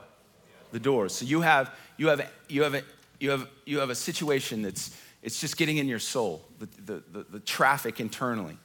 The 0.73 0.79
doors. 0.79 1.13
So 1.13 1.25
you 1.25 1.41
have, 1.41 1.73
you 1.95 2.07
have, 2.07 2.29
you 2.49 2.63
have, 2.63 2.73
a, 2.73 2.83
you 3.19 3.29
have, 3.29 3.47
you 3.65 3.79
have 3.79 3.89
a 3.89 3.95
situation 3.95 4.61
that's, 4.61 4.95
it's 5.21 5.39
just 5.39 5.55
getting 5.55 5.77
in 5.77 5.87
your 5.87 5.99
soul, 5.99 6.43
the, 6.59 6.67
the, 6.85 7.03
the, 7.13 7.25
the 7.31 7.39
traffic 7.39 8.01
internally. 8.01 8.57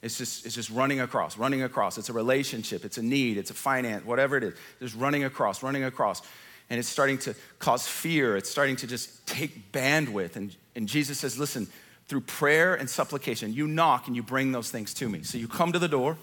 It's 0.00 0.16
just, 0.16 0.46
it's 0.46 0.54
just 0.54 0.70
running 0.70 1.00
across, 1.00 1.36
running 1.36 1.62
across. 1.62 1.98
It's 1.98 2.08
a 2.08 2.14
relationship, 2.14 2.84
it's 2.86 2.96
a 2.96 3.02
need, 3.02 3.36
it's 3.36 3.50
a 3.50 3.54
finance, 3.54 4.06
whatever 4.06 4.38
it 4.38 4.44
is. 4.44 4.54
Just 4.80 4.94
running 4.94 5.24
across, 5.24 5.62
running 5.62 5.84
across 5.84 6.22
and 6.68 6.78
it's 6.78 6.88
starting 6.88 7.18
to 7.18 7.34
cause 7.58 7.86
fear. 7.86 8.36
It's 8.36 8.50
starting 8.50 8.76
to 8.76 8.86
just 8.86 9.26
take 9.26 9.72
bandwidth. 9.72 10.36
And, 10.36 10.54
and 10.74 10.88
Jesus 10.88 11.18
says, 11.18 11.38
listen, 11.38 11.68
through 12.08 12.22
prayer 12.22 12.74
and 12.74 12.88
supplication, 12.88 13.52
you 13.52 13.66
knock 13.66 14.06
and 14.06 14.16
you 14.16 14.22
bring 14.22 14.52
those 14.52 14.70
things 14.70 14.94
to 14.94 15.08
me. 15.08 15.22
So 15.22 15.38
you 15.38 15.48
come 15.48 15.72
to 15.72 15.78
the 15.78 15.88
door. 15.88 16.16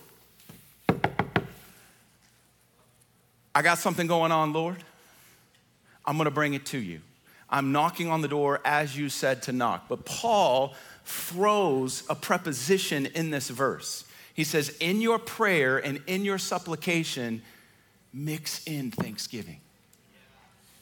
I 3.56 3.62
got 3.62 3.78
something 3.78 4.08
going 4.08 4.32
on, 4.32 4.52
Lord. 4.52 4.84
I'm 6.06 6.18
going 6.18 6.26
to 6.26 6.32
bring 6.32 6.54
it 6.54 6.66
to 6.68 6.78
you. 6.78 7.02
I'm 7.50 7.72
knocking 7.72 8.10
on 8.10 8.22
the 8.22 8.28
door 8.28 8.60
as 8.66 8.98
you 8.98 9.10
said 9.10 9.44
to 9.44 9.52
knock. 9.52 9.86
But 9.88 10.06
Paul 10.06 10.74
throws 11.06 12.04
a 12.10 12.16
preposition 12.16 13.06
in 13.06 13.30
this 13.30 13.50
verse. 13.50 14.06
He 14.34 14.44
says, 14.44 14.76
In 14.80 15.02
your 15.02 15.20
prayer 15.20 15.78
and 15.78 16.02
in 16.08 16.26
your 16.26 16.40
supplication, 16.40 17.44
mix 18.12 18.64
in 18.66 18.90
thanksgiving. 18.90 19.60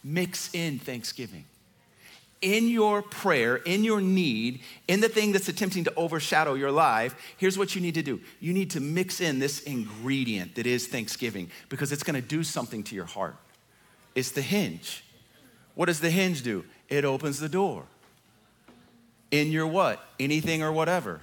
Mix 0.03 0.53
in 0.53 0.79
thanksgiving. 0.79 1.45
In 2.41 2.67
your 2.67 3.03
prayer, 3.03 3.57
in 3.57 3.83
your 3.83 4.01
need, 4.01 4.61
in 4.87 4.99
the 4.99 5.09
thing 5.09 5.31
that's 5.31 5.47
attempting 5.47 5.83
to 5.83 5.93
overshadow 5.95 6.55
your 6.55 6.71
life, 6.71 7.15
here's 7.37 7.55
what 7.55 7.75
you 7.75 7.81
need 7.81 7.93
to 7.93 8.01
do. 8.01 8.19
You 8.39 8.51
need 8.51 8.71
to 8.71 8.79
mix 8.79 9.21
in 9.21 9.37
this 9.37 9.61
ingredient 9.61 10.55
that 10.55 10.65
is 10.65 10.87
thanksgiving 10.87 11.51
because 11.69 11.91
it's 11.91 12.01
gonna 12.01 12.21
do 12.21 12.43
something 12.43 12.83
to 12.85 12.95
your 12.95 13.05
heart. 13.05 13.35
It's 14.15 14.31
the 14.31 14.41
hinge. 14.41 15.03
What 15.75 15.85
does 15.85 15.99
the 15.99 16.09
hinge 16.09 16.41
do? 16.41 16.65
It 16.89 17.05
opens 17.05 17.39
the 17.39 17.49
door. 17.49 17.85
In 19.29 19.51
your 19.51 19.67
what? 19.67 20.03
Anything 20.19 20.61
or 20.61 20.71
whatever. 20.71 21.21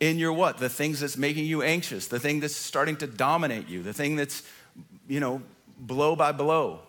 In 0.00 0.18
your 0.18 0.32
what? 0.32 0.58
The 0.58 0.68
things 0.68 1.00
that's 1.00 1.16
making 1.16 1.44
you 1.44 1.62
anxious, 1.62 2.08
the 2.08 2.18
thing 2.18 2.40
that's 2.40 2.56
starting 2.56 2.96
to 2.96 3.06
dominate 3.06 3.68
you, 3.68 3.82
the 3.82 3.92
thing 3.92 4.16
that's, 4.16 4.42
you 5.08 5.20
know, 5.20 5.40
blow 5.78 6.16
by 6.16 6.32
blow. 6.32 6.80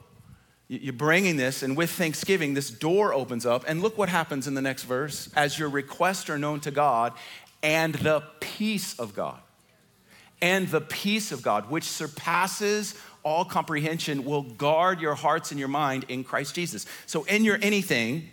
You're 0.67 0.93
bringing 0.93 1.37
this, 1.37 1.61
and 1.61 1.77
with 1.77 1.91
thanksgiving, 1.91 2.55
this 2.55 2.71
door 2.71 3.13
opens 3.13 3.45
up. 3.45 3.65
And 3.67 3.81
look 3.81 3.97
what 3.97 4.09
happens 4.09 4.47
in 4.47 4.55
the 4.55 4.61
next 4.61 4.83
verse 4.83 5.29
as 5.35 5.59
your 5.59 5.69
requests 5.69 6.29
are 6.29 6.39
known 6.39 6.59
to 6.61 6.71
God, 6.71 7.13
and 7.61 7.93
the 7.95 8.23
peace 8.39 8.97
of 8.99 9.15
God, 9.15 9.39
and 10.41 10.67
the 10.69 10.81
peace 10.81 11.31
of 11.31 11.43
God, 11.43 11.69
which 11.69 11.83
surpasses 11.83 12.95
all 13.23 13.45
comprehension, 13.45 14.25
will 14.25 14.41
guard 14.41 15.01
your 15.01 15.15
hearts 15.15 15.51
and 15.51 15.59
your 15.59 15.69
mind 15.69 16.05
in 16.09 16.23
Christ 16.23 16.55
Jesus. 16.55 16.85
So, 17.05 17.25
in 17.25 17.43
your 17.43 17.59
anything, 17.61 18.29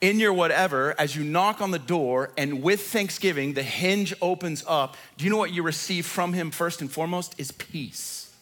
in 0.00 0.18
your 0.18 0.32
whatever, 0.32 0.96
as 0.98 1.14
you 1.14 1.22
knock 1.22 1.60
on 1.60 1.70
the 1.70 1.78
door, 1.78 2.32
and 2.36 2.60
with 2.60 2.88
thanksgiving, 2.88 3.54
the 3.54 3.62
hinge 3.62 4.12
opens 4.20 4.64
up. 4.66 4.96
Do 5.16 5.24
you 5.24 5.30
know 5.30 5.36
what 5.36 5.52
you 5.52 5.62
receive 5.62 6.06
from 6.06 6.32
Him 6.32 6.50
first 6.50 6.80
and 6.80 6.90
foremost? 6.90 7.38
Is 7.38 7.52
peace. 7.52 8.34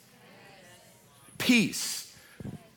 Peace 1.37 2.10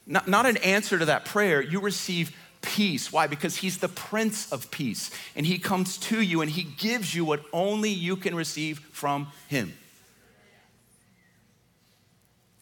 not, 0.06 0.28
not 0.28 0.46
an 0.46 0.58
answer 0.58 1.00
to 1.00 1.06
that 1.06 1.26
prayer, 1.26 1.62
you 1.62 1.80
receive 1.80 2.36
peace. 2.62 3.12
Why? 3.12 3.28
Because 3.28 3.58
he's 3.58 3.78
the 3.78 3.90
Prince 3.90 4.52
of 4.52 4.72
Peace, 4.72 5.12
and 5.36 5.46
he 5.46 5.60
comes 5.60 5.98
to 5.98 6.22
you 6.22 6.42
and 6.42 6.50
he 6.50 6.64
gives 6.64 7.14
you 7.14 7.26
what 7.26 7.44
only 7.54 7.90
you 7.90 8.16
can 8.16 8.36
receive 8.36 8.80
from 8.92 9.28
him. 9.48 9.74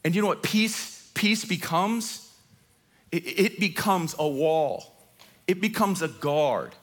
And 0.04 0.16
you 0.16 0.22
know 0.22 0.28
what 0.28 0.44
peace 0.44 1.10
peace 1.14 1.46
becomes? 1.46 2.28
It, 3.12 3.24
it 3.28 3.60
becomes 3.60 4.16
a 4.18 4.28
wall. 4.28 4.96
It 5.48 5.62
becomes 5.62 6.02
a 6.02 6.08
guard. 6.08 6.74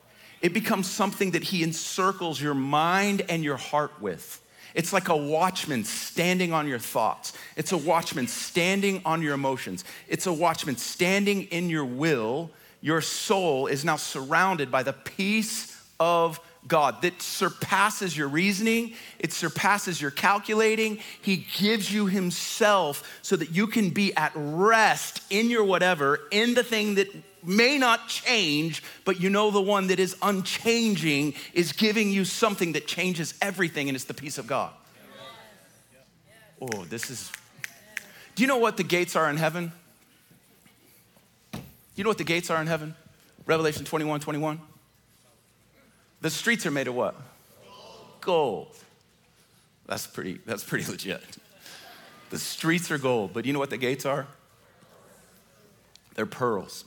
It 0.41 0.55
becomes 0.55 0.89
something 0.89 1.33
that 1.33 1.43
he 1.43 1.65
encircles 1.65 2.41
your 2.41 2.55
mind 2.55 3.23
and 3.29 3.43
your 3.43 3.57
heart 3.57 4.01
with. 4.01 4.41
It's 4.79 4.93
like 4.93 5.09
a 5.09 5.17
watchman 5.17 5.83
standing 5.83 6.53
on 6.53 6.69
your 6.69 6.79
thoughts. 6.79 7.33
It's 7.57 7.73
a 7.73 7.77
watchman 7.77 8.29
standing 8.29 9.03
on 9.05 9.23
your 9.23 9.35
emotions. 9.35 9.85
It's 10.07 10.29
a 10.29 10.33
watchman 10.33 10.77
standing 10.77 11.43
in 11.47 11.69
your 11.69 11.85
will. 11.85 12.53
Your 12.81 13.01
soul 13.01 13.67
is 13.67 13.85
now 13.85 13.97
surrounded 13.97 14.71
by 14.71 14.85
the 14.85 14.93
peace 14.93 15.77
of 15.99 16.39
God 16.69 17.03
that 17.03 17.21
surpasses 17.21 18.17
your 18.17 18.29
reasoning, 18.29 18.95
it 19.19 19.33
surpasses 19.33 20.01
your 20.01 20.13
calculating. 20.13 21.01
He 21.23 21.47
gives 21.57 21.93
you 21.93 22.07
Himself 22.07 23.03
so 23.23 23.35
that 23.35 23.51
you 23.51 23.67
can 23.67 23.91
be 23.91 24.15
at 24.15 24.31
rest 24.37 25.23
in 25.29 25.51
your 25.51 25.65
whatever, 25.65 26.21
in 26.31 26.55
the 26.55 26.63
thing 26.63 26.95
that 26.97 27.09
may 27.43 27.79
not 27.79 28.09
change, 28.09 28.83
but 29.05 29.21
you 29.21 29.31
know 29.31 29.51
the 29.51 29.61
one 29.61 29.89
that 29.89 29.99
is 29.99 30.17
unchanging 30.23 31.35
is 31.53 31.73
giving 31.73 32.11
you 32.11 32.25
something 32.25 32.73
that 32.73 32.87
changes 32.87 33.35
everything, 33.41 33.89
and 33.89 33.97
it's 33.97 34.05
the 34.05 34.15
peace 34.15 34.39
of 34.39 34.47
God. 34.47 34.73
Oh, 36.61 36.85
this 36.85 37.11
is. 37.11 37.31
Do 38.35 38.43
you 38.43 38.47
know 38.47 38.59
what 38.59 38.77
the 38.77 38.83
gates 38.83 39.17
are 39.17 39.31
in 39.31 39.37
heaven? 39.37 39.73
You 41.95 42.05
know 42.05 42.11
what 42.11 42.19
the 42.19 42.25
gates 42.25 42.51
are 42.51 42.61
in 42.61 42.67
heaven? 42.67 42.95
Revelation 43.47 43.85
21 43.85 44.21
21. 44.21 44.61
The 46.21 46.31
streets 46.31 46.67
are 46.67 46.71
made 46.71 46.89
of 46.89 46.95
what? 46.95 47.15
Gold. 48.21 48.77
That's 49.87 50.07
pretty, 50.07 50.39
that's 50.45 50.65
pretty 50.65 50.91
legit. 50.91 51.23
The 52.31 52.39
streets 52.39 52.91
are 52.91 52.99
gold, 52.99 53.33
but 53.33 53.47
you 53.47 53.53
know 53.53 53.59
what 53.59 53.71
the 53.71 53.79
gates 53.79 54.05
are? 54.05 54.27
They're 56.15 56.27
pearls. 56.27 56.85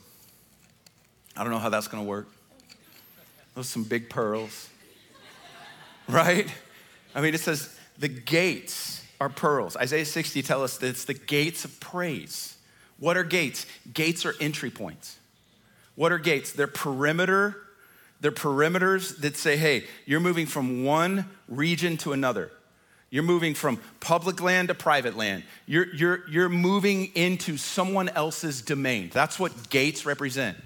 I 1.36 1.42
don't 1.42 1.52
know 1.52 1.58
how 1.58 1.68
that's 1.68 1.88
gonna 1.88 2.04
work. 2.04 2.28
Those 3.54 3.68
some 3.68 3.84
big 3.84 4.08
pearls, 4.08 4.68
right? 6.08 6.48
I 7.14 7.20
mean, 7.20 7.34
it 7.34 7.40
says 7.40 7.74
the 7.98 8.08
gates 8.08 9.04
are 9.20 9.28
pearls. 9.28 9.76
Isaiah 9.76 10.04
60 10.04 10.42
tells 10.42 10.62
us 10.62 10.78
that 10.78 10.88
it's 10.88 11.04
the 11.04 11.14
gates 11.14 11.64
of 11.64 11.78
praise. 11.80 12.56
What 12.98 13.16
are 13.16 13.24
gates? 13.24 13.66
Gates 13.92 14.24
are 14.24 14.34
entry 14.40 14.70
points. 14.70 15.18
What 15.94 16.12
are 16.12 16.18
gates? 16.18 16.52
They're 16.52 16.66
perimeter, 16.66 17.56
they're 18.20 18.32
perimeters 18.32 19.20
that 19.20 19.36
say, 19.36 19.56
hey, 19.56 19.84
you're 20.06 20.20
moving 20.20 20.46
from 20.46 20.84
one 20.84 21.28
region 21.48 21.96
to 21.98 22.12
another. 22.12 22.50
You're 23.10 23.24
moving 23.24 23.54
from 23.54 23.78
public 24.00 24.40
land 24.40 24.68
to 24.68 24.74
private 24.74 25.16
land. 25.16 25.42
You're, 25.66 25.94
you're, 25.94 26.28
you're 26.30 26.48
moving 26.48 27.06
into 27.14 27.58
someone 27.58 28.08
else's 28.08 28.62
domain. 28.62 29.10
That's 29.12 29.38
what 29.38 29.68
gates 29.68 30.06
represent. 30.06 30.56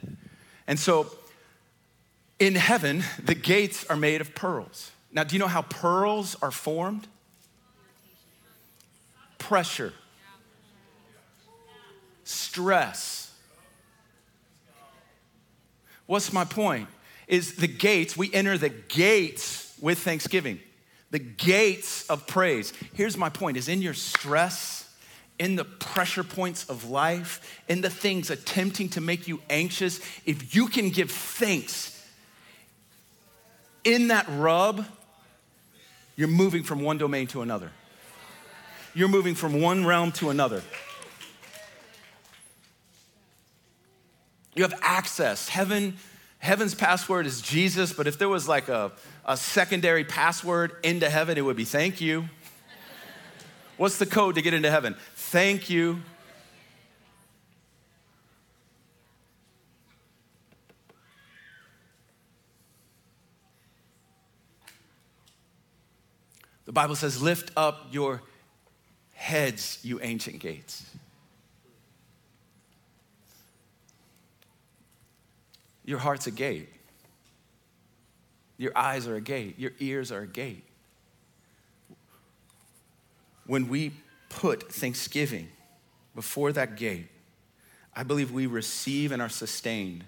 And 0.67 0.79
so 0.79 1.11
in 2.39 2.55
heaven, 2.55 3.03
the 3.23 3.35
gates 3.35 3.85
are 3.87 3.97
made 3.97 4.21
of 4.21 4.35
pearls. 4.35 4.91
Now, 5.13 5.25
do 5.25 5.35
you 5.35 5.39
know 5.39 5.47
how 5.47 5.63
pearls 5.63 6.37
are 6.43 6.51
formed? 6.51 7.07
Pressure, 9.39 9.93
stress. 12.25 13.33
What's 16.07 16.33
my 16.33 16.45
point? 16.45 16.89
Is 17.29 17.57
the 17.57 17.67
gates, 17.67 18.17
we 18.17 18.33
enter 18.33 18.59
the 18.59 18.69
gates 18.69 19.75
with 19.81 19.99
thanksgiving, 19.99 20.61
the 21.11 21.19
gates 21.19 22.09
of 22.09 22.27
praise. 22.27 22.73
Here's 22.93 23.17
my 23.17 23.29
point 23.29 23.57
is 23.57 23.69
in 23.69 23.83
your 23.83 23.95
stress, 23.95 24.86
in 25.39 25.57
the 25.57 25.65
pressure 25.65 26.25
points 26.25 26.69
of 26.69 26.89
life, 26.89 27.63
in 27.69 27.81
the 27.81 27.91
things 27.91 28.31
attempting 28.31 28.89
to 28.91 29.01
make 29.01 29.29
you 29.29 29.41
anxious, 29.51 30.01
if 30.25 30.55
you 30.55 30.69
can 30.69 30.91
give 30.91 31.11
thanks 31.11 31.93
in 33.85 34.09
that 34.09 34.27
rub, 34.29 34.85
you're 36.17 36.29
moving 36.29 36.65
from 36.65 36.83
one 36.83 36.99
domain 36.99 37.27
to 37.29 37.43
another. 37.43 37.71
You're 38.95 39.09
moving 39.09 39.35
from 39.35 39.61
one 39.61 39.85
realm 39.85 40.11
to 40.13 40.31
another. 40.31 40.63
You 44.55 44.63
have 44.63 44.75
access. 44.81 45.49
Heaven, 45.49 45.99
heaven's 46.39 46.75
password 46.75 47.27
is 47.27 47.43
Jesus, 47.43 47.93
but 47.93 48.07
if 48.07 48.19
there 48.19 48.29
was 48.29 48.49
like 48.49 48.69
a, 48.69 48.91
a 49.27 49.37
secondary 49.37 50.03
password 50.03 50.73
into 50.83 51.09
heaven, 51.09 51.37
it 51.37 51.43
would 51.43 51.57
be 51.57 51.67
thank 51.67 52.01
you. 52.01 52.29
What's 53.77 53.99
the 53.99 54.07
code 54.07 54.37
to 54.37 54.43
get 54.43 54.55
into 54.55 54.71
heaven? 54.71 54.97
Thank 55.31 55.69
you. 55.69 56.01
The 66.65 66.73
Bible 66.73 66.95
says, 66.95 67.21
Lift 67.21 67.51
up 67.57 67.89
your 67.91 68.23
heads, 69.15 69.81
you 69.83 69.99
ancient 70.01 70.39
gates. 70.39 70.87
Your 75.85 75.99
heart's 75.99 76.29
a 76.29 76.31
gate. 76.31 76.69
Your 78.59 78.79
eyes 78.79 79.09
are 79.09 79.17
a 79.17 79.21
gate. 79.21 79.59
Your 79.59 79.73
ears 79.81 80.13
are 80.13 80.21
a 80.21 80.27
gate. 80.29 80.65
When 83.45 83.69
we 83.69 83.93
put 84.37 84.71
thanksgiving 84.71 85.49
before 86.15 86.53
that 86.53 86.77
gate, 86.77 87.09
I 87.95 88.03
believe 88.03 88.31
we 88.31 88.47
receive 88.47 89.11
and 89.11 89.23
are 89.23 89.31
sustained 89.31 90.05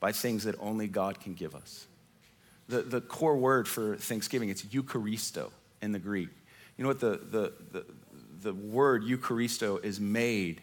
by 0.00 0.10
things 0.10 0.44
that 0.44 0.56
only 0.58 0.88
God 0.88 1.20
can 1.20 1.34
give 1.34 1.54
us. 1.54 1.86
The, 2.68 2.82
the 2.82 3.00
core 3.00 3.36
word 3.36 3.68
for 3.68 3.96
thanksgiving, 3.96 4.48
it's 4.48 4.62
Eucharisto 4.62 5.52
in 5.80 5.92
the 5.92 6.00
Greek. 6.00 6.28
You 6.76 6.82
know 6.82 6.88
what 6.88 6.98
the, 6.98 7.20
the, 7.30 7.52
the, 7.70 7.86
the 8.42 8.52
word 8.52 9.04
Eucharisto 9.04 9.82
is 9.82 10.00
made, 10.00 10.60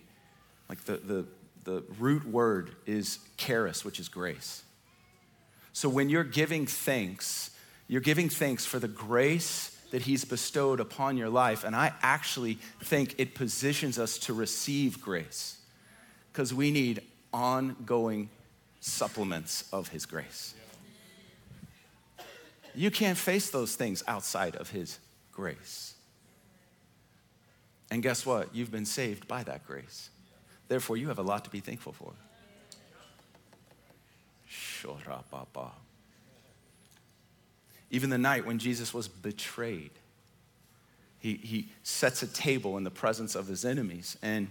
like 0.68 0.84
the, 0.84 0.98
the, 0.98 1.26
the 1.64 1.84
root 1.98 2.28
word 2.28 2.76
is 2.86 3.20
charis, 3.38 3.86
which 3.86 4.00
is 4.00 4.10
grace. 4.10 4.62
So 5.72 5.88
when 5.88 6.10
you're 6.10 6.26
giving 6.26 6.68
thanks, 6.68 7.52
you're 7.88 8.02
giving 8.02 8.28
thanks 8.28 8.66
for 8.66 8.78
the 8.78 8.90
grace 8.90 9.73
that 9.94 10.02
He's 10.02 10.26
bestowed 10.26 10.80
upon 10.80 11.18
your 11.18 11.30
life. 11.30 11.64
And 11.64 11.76
I 11.76 11.94
actually 12.02 12.58
think 12.82 13.14
it 13.20 13.36
positions 13.36 14.00
us 14.00 14.18
to 14.18 14.34
receive 14.34 15.00
grace 15.00 15.60
because 16.32 16.52
we 16.52 16.72
need 16.72 17.04
ongoing 17.32 18.32
supplements 18.80 19.66
of 19.72 19.90
His 19.90 20.08
grace. 20.08 20.56
You 22.74 22.90
can't 22.90 23.20
face 23.20 23.52
those 23.52 23.76
things 23.76 24.04
outside 24.08 24.56
of 24.56 24.72
His 24.72 24.98
grace. 25.32 25.94
And 27.92 28.02
guess 28.02 28.26
what? 28.26 28.50
You've 28.56 28.72
been 28.72 28.88
saved 28.88 29.28
by 29.28 29.44
that 29.44 29.64
grace. 29.68 30.10
Therefore, 30.70 30.98
you 30.98 31.10
have 31.10 31.20
a 31.20 31.24
lot 31.24 31.44
to 31.44 31.52
be 31.52 31.60
thankful 31.60 31.94
for. 31.94 32.14
Even 37.94 38.10
the 38.10 38.18
night 38.18 38.44
when 38.44 38.58
Jesus 38.58 38.92
was 38.92 39.08
betrayed, 39.08 39.92
he, 41.20 41.36
he 41.36 41.70
sets 41.84 42.24
a 42.24 42.28
table 42.28 42.76
in 42.76 42.84
the 42.84 42.90
presence 42.90 43.36
of 43.36 43.46
his 43.46 43.64
enemies. 43.64 44.18
And, 44.24 44.50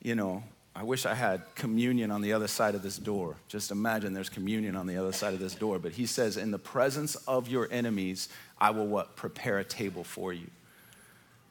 you 0.00 0.14
know, 0.14 0.44
I 0.76 0.84
wish 0.84 1.04
I 1.04 1.14
had 1.14 1.42
communion 1.56 2.12
on 2.12 2.22
the 2.22 2.32
other 2.32 2.46
side 2.46 2.76
of 2.76 2.82
this 2.82 2.96
door. 2.96 3.34
Just 3.48 3.72
imagine 3.72 4.14
there's 4.14 4.28
communion 4.28 4.76
on 4.76 4.86
the 4.86 4.96
other 4.96 5.10
side 5.10 5.34
of 5.34 5.40
this 5.40 5.56
door. 5.56 5.80
But 5.80 5.90
he 5.90 6.06
says, 6.06 6.36
In 6.36 6.52
the 6.52 6.58
presence 6.58 7.16
of 7.26 7.48
your 7.48 7.66
enemies, 7.72 8.28
I 8.60 8.70
will 8.70 8.86
what? 8.86 9.16
Prepare 9.16 9.58
a 9.58 9.64
table 9.64 10.04
for 10.04 10.32
you. 10.32 10.46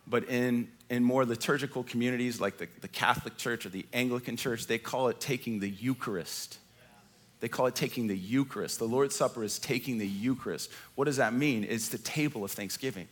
But 0.07 0.29
in, 0.29 0.69
in 0.89 1.03
more 1.03 1.25
liturgical 1.25 1.83
communities 1.83 2.39
like 2.39 2.57
the, 2.57 2.69
the 2.79 2.87
Catholic 2.87 3.35
Church 3.35 3.65
or 3.65 3.69
the 3.69 3.85
Anglican 3.91 4.37
Church, 4.37 4.65
they 4.65 4.77
call 4.77 5.09
it 5.09 5.19
taking 5.19 5.59
the 5.59 5.69
Eucharist. 5.69 6.57
They 7.39 7.47
call 7.47 7.67
it 7.67 7.75
taking 7.75 8.07
the 8.07 8.17
Eucharist. 8.17 8.79
The 8.79 8.87
Lord's 8.87 9.15
Supper 9.15 9.43
is 9.43 9.59
taking 9.59 9.97
the 9.97 10.07
Eucharist. 10.07 10.71
What 10.95 11.05
does 11.05 11.17
that 11.17 11.33
mean? 11.33 11.65
It's 11.69 11.89
the 11.89 11.99
table 11.99 12.43
of 12.43 12.51
thanksgiving. 12.51 13.07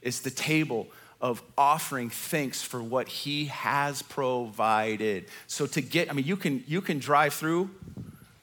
It's 0.00 0.20
the 0.20 0.30
table 0.30 0.88
of 1.20 1.42
offering 1.56 2.10
thanks 2.10 2.62
for 2.62 2.82
what 2.82 3.08
he 3.08 3.46
has 3.46 4.02
provided. 4.02 5.26
So 5.46 5.66
to 5.66 5.80
get, 5.80 6.08
I 6.08 6.12
mean, 6.12 6.24
you 6.24 6.36
can 6.36 6.64
you 6.66 6.80
can 6.80 6.98
drive 6.98 7.34
through, 7.34 7.70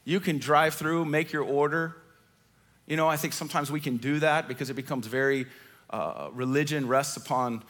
you 0.03 0.19
can 0.19 0.37
drive 0.37 0.75
through, 0.75 1.05
make 1.05 1.31
your 1.31 1.43
order. 1.43 1.95
You 2.85 2.97
know, 2.97 3.07
I 3.07 3.17
think 3.17 3.33
sometimes 3.33 3.71
we 3.71 3.79
can 3.79 3.97
do 3.97 4.19
that 4.19 4.47
because 4.47 4.69
it 4.69 4.75
becomes 4.75 5.07
very 5.07 5.47
uh, 5.89 6.29
religion 6.33 6.87
rests 6.87 7.17
upon, 7.17 7.63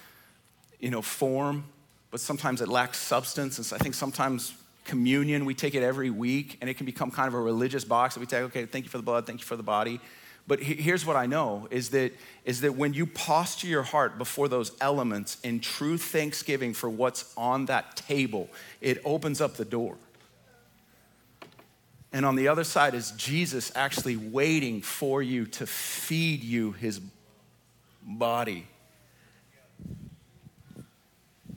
you 0.80 0.90
know, 0.90 1.02
form, 1.02 1.66
but 2.12 2.20
sometimes 2.20 2.62
it 2.62 2.68
lacks 2.68 2.98
substance. 2.98 3.58
And 3.58 3.66
so 3.66 3.76
I 3.76 3.80
think 3.80 3.96
sometimes 3.96 4.54
communion, 4.86 5.46
we 5.46 5.54
take 5.54 5.76
it 5.76 5.84
every 5.84 6.10
week, 6.10 6.58
and 6.62 6.70
it 6.70 6.76
can 6.76 6.86
become 6.86 7.12
kind 7.12 7.28
of 7.28 7.34
a 7.34 7.40
religious 7.40 7.84
box 7.84 8.14
that 8.14 8.20
we 8.20 8.26
take, 8.26 8.44
okay, 8.44 8.66
thank 8.66 8.86
you 8.86 8.90
for 8.90 8.98
the 8.98 9.04
blood, 9.04 9.28
thank 9.28 9.40
you 9.42 9.46
for 9.46 9.56
the 9.56 9.64
body. 9.64 10.00
But 10.48 10.60
here's 10.60 11.06
what 11.06 11.16
I 11.16 11.26
know 11.26 11.68
is 11.72 11.90
that, 11.90 12.14
is 12.46 12.62
that 12.62 12.76
when 12.76 12.94
you 12.94 13.08
posture 13.08 13.68
your 13.68 13.82
heart 13.82 14.20
before 14.20 14.48
those 14.48 14.72
elements 14.80 15.40
in 15.44 15.60
true 15.60 15.98
thanksgiving 15.98 16.74
for 16.74 16.88
what's 16.88 17.34
on 17.36 17.66
that 17.66 17.96
table, 17.96 18.48
it 18.80 19.02
opens 19.04 19.42
up 19.42 19.56
the 19.56 19.66
door. 19.66 19.96
And 22.14 22.26
on 22.26 22.36
the 22.36 22.48
other 22.48 22.64
side 22.64 22.94
is 22.94 23.12
Jesus 23.12 23.72
actually 23.76 24.18
waiting 24.18 24.82
for 24.82 25.24
you 25.24 25.48
to 25.48 25.66
feed 25.66 26.44
you 26.44 26.74
his 26.74 27.02
body 28.04 28.68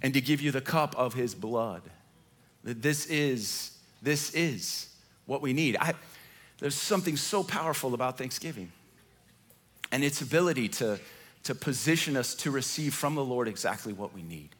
and 0.01 0.15
to 0.15 0.21
give 0.21 0.41
you 0.41 0.51
the 0.51 0.61
cup 0.63 0.97
of 0.97 1.13
his 1.13 1.35
blood. 1.35 1.83
This 2.75 3.07
is, 3.07 3.73
this 4.03 4.35
is 4.35 4.89
what 5.27 5.41
we 5.41 5.53
need. 5.53 5.77
I, 5.81 5.95
there's 6.59 6.75
something 6.75 7.17
so 7.17 7.43
powerful 7.43 7.95
about 7.95 8.19
Thanksgiving 8.19 8.71
and 9.91 10.05
its 10.05 10.21
ability 10.21 10.69
to, 10.69 10.99
to 11.45 11.55
position 11.55 12.17
us 12.17 12.35
to 12.37 12.51
receive 12.51 12.95
from 12.95 13.15
the 13.15 13.25
Lord 13.25 13.49
exactly 13.49 13.93
what 13.93 14.15
we 14.15 14.23
need. 14.23 14.51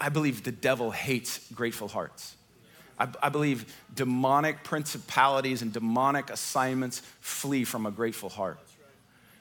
I 0.00 0.08
believe 0.08 0.42
the 0.42 0.52
devil 0.52 0.90
hates 0.90 1.40
grateful 1.52 1.88
hearts. 1.88 2.36
I, 2.98 3.08
I 3.22 3.28
believe 3.28 3.72
demonic 3.94 4.64
principalities 4.64 5.62
and 5.62 5.72
demonic 5.72 6.30
assignments 6.30 7.00
flee 7.20 7.64
from 7.64 7.86
a 7.86 7.90
grateful 7.90 8.28
heart. 8.28 8.58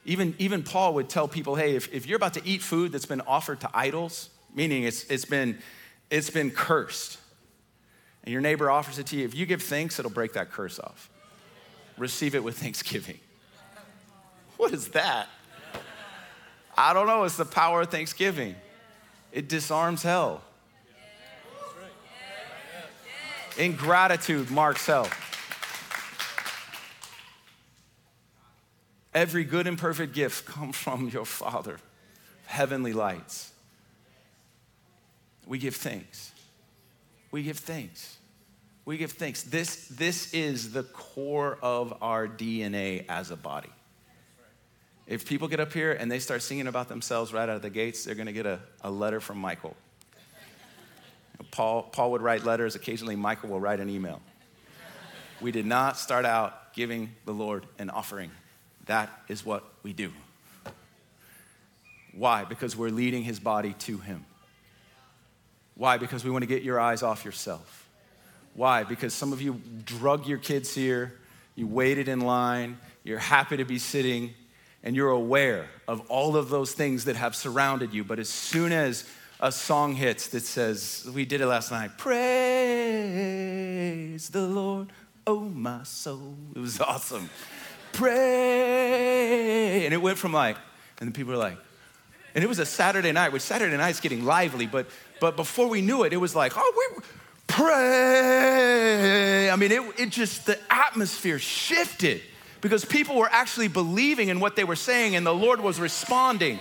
Even, 0.05 0.33
even 0.39 0.63
Paul 0.63 0.95
would 0.95 1.09
tell 1.09 1.27
people, 1.27 1.55
hey, 1.55 1.75
if, 1.75 1.93
if 1.93 2.07
you're 2.07 2.17
about 2.17 2.33
to 2.33 2.41
eat 2.43 2.61
food 2.61 2.91
that's 2.91 3.05
been 3.05 3.21
offered 3.21 3.59
to 3.61 3.69
idols, 3.73 4.29
meaning 4.53 4.83
it's, 4.83 5.03
it's, 5.05 5.25
been, 5.25 5.59
it's 6.09 6.31
been 6.31 6.49
cursed, 6.49 7.19
and 8.23 8.31
your 8.31 8.41
neighbor 8.41 8.69
offers 8.69 8.99
it 8.99 9.07
to 9.07 9.15
you, 9.17 9.25
if 9.25 9.35
you 9.35 9.45
give 9.45 9.63
thanks, 9.63 9.97
it'll 9.99 10.11
break 10.11 10.33
that 10.33 10.51
curse 10.51 10.79
off. 10.79 11.09
Receive 11.97 12.35
it 12.35 12.43
with 12.43 12.57
thanksgiving. 12.57 13.19
What 14.57 14.73
is 14.73 14.89
that? 14.89 15.27
I 16.77 16.93
don't 16.93 17.07
know. 17.07 17.23
It's 17.23 17.35
the 17.35 17.45
power 17.45 17.81
of 17.81 17.89
thanksgiving, 17.89 18.55
it 19.31 19.47
disarms 19.49 20.03
hell. 20.03 20.43
Ingratitude 23.57 24.49
marks 24.49 24.85
hell. 24.85 25.09
Every 29.13 29.43
good 29.43 29.67
and 29.67 29.77
perfect 29.77 30.13
gift 30.13 30.45
comes 30.53 30.77
from 30.77 31.09
your 31.09 31.25
Father, 31.25 31.77
heavenly 32.45 32.93
lights. 32.93 33.51
We 35.45 35.57
give 35.57 35.75
thanks. 35.75 36.30
We 37.31 37.43
give 37.43 37.57
thanks. 37.57 38.17
We 38.83 38.97
give 38.97 39.13
thanks. 39.13 39.43
This, 39.43 39.87
this 39.87 40.33
is 40.33 40.73
the 40.73 40.83
core 40.83 41.57
of 41.61 41.93
our 42.01 42.27
DNA 42.27 43.05
as 43.07 43.31
a 43.31 43.37
body. 43.37 43.69
If 45.07 45.25
people 45.25 45.47
get 45.47 45.59
up 45.59 45.73
here 45.73 45.91
and 45.91 46.11
they 46.11 46.19
start 46.19 46.41
singing 46.41 46.67
about 46.67 46.87
themselves 46.87 47.33
right 47.33 47.47
out 47.47 47.55
of 47.55 47.61
the 47.61 47.69
gates, 47.69 48.05
they're 48.05 48.15
going 48.15 48.27
to 48.27 48.33
get 48.33 48.45
a, 48.45 48.59
a 48.81 48.91
letter 48.91 49.19
from 49.19 49.37
Michael. 49.37 49.75
Paul, 51.51 51.83
Paul 51.83 52.11
would 52.11 52.21
write 52.21 52.45
letters. 52.45 52.75
Occasionally, 52.75 53.15
Michael 53.15 53.49
will 53.49 53.59
write 53.59 53.79
an 53.79 53.89
email. 53.89 54.21
We 55.41 55.51
did 55.51 55.65
not 55.65 55.97
start 55.97 56.23
out 56.23 56.73
giving 56.73 57.13
the 57.25 57.33
Lord 57.33 57.65
an 57.79 57.89
offering. 57.89 58.31
That 58.85 59.09
is 59.27 59.45
what 59.45 59.63
we 59.83 59.93
do. 59.93 60.11
Why? 62.13 62.45
Because 62.45 62.75
we're 62.75 62.89
leading 62.89 63.23
his 63.23 63.39
body 63.39 63.73
to 63.79 63.97
him. 63.97 64.25
Why? 65.81 65.97
Because 65.97 66.23
we 66.23 66.29
want 66.29 66.43
to 66.43 66.47
get 66.47 66.61
your 66.61 66.79
eyes 66.79 67.01
off 67.01 67.25
yourself. 67.25 67.89
Why? 68.53 68.83
Because 68.83 69.15
some 69.15 69.33
of 69.33 69.41
you 69.41 69.59
drug 69.83 70.27
your 70.27 70.37
kids 70.37 70.75
here, 70.75 71.17
you 71.55 71.65
waited 71.65 72.07
in 72.07 72.21
line, 72.21 72.77
you're 73.03 73.17
happy 73.17 73.57
to 73.57 73.65
be 73.65 73.79
sitting, 73.79 74.35
and 74.83 74.95
you're 74.95 75.09
aware 75.09 75.65
of 75.87 76.01
all 76.09 76.37
of 76.37 76.49
those 76.49 76.73
things 76.73 77.05
that 77.05 77.15
have 77.15 77.35
surrounded 77.35 77.95
you. 77.95 78.03
But 78.03 78.19
as 78.19 78.29
soon 78.29 78.71
as 78.71 79.09
a 79.39 79.51
song 79.51 79.95
hits 79.95 80.27
that 80.27 80.43
says, 80.43 81.09
we 81.15 81.25
did 81.25 81.41
it 81.41 81.47
last 81.47 81.71
night, 81.71 81.97
praise 81.97 82.19
the 84.29 84.45
Lord, 84.45 84.93
oh 85.25 85.39
my 85.39 85.81
soul. 85.81 86.35
It 86.55 86.59
was 86.59 86.79
awesome 86.79 87.27
pray. 87.93 89.85
And 89.85 89.93
it 89.93 90.01
went 90.01 90.17
from 90.17 90.33
like, 90.33 90.57
and 90.99 91.07
then 91.07 91.13
people 91.13 91.33
were 91.33 91.39
like, 91.39 91.57
and 92.33 92.43
it 92.43 92.47
was 92.47 92.59
a 92.59 92.65
Saturday 92.65 93.11
night, 93.11 93.31
which 93.31 93.41
Saturday 93.41 93.75
night's 93.77 93.99
getting 93.99 94.25
lively, 94.25 94.67
but 94.67 94.87
but 95.21 95.35
before 95.35 95.67
we 95.67 95.81
knew 95.81 96.03
it, 96.03 96.13
it 96.13 96.17
was 96.17 96.35
like, 96.35 96.53
oh, 96.55 96.93
we 96.97 97.03
pray. 97.45 99.51
I 99.51 99.55
mean, 99.55 99.71
it, 99.71 99.99
it 99.99 100.09
just, 100.09 100.47
the 100.47 100.57
atmosphere 100.69 101.37
shifted 101.37 102.21
because 102.59 102.83
people 102.83 103.15
were 103.15 103.29
actually 103.31 103.67
believing 103.67 104.29
in 104.29 104.39
what 104.39 104.55
they 104.55 104.63
were 104.63 104.75
saying 104.75 105.15
and 105.15 105.23
the 105.23 105.33
Lord 105.33 105.61
was 105.61 105.79
responding. 105.79 106.59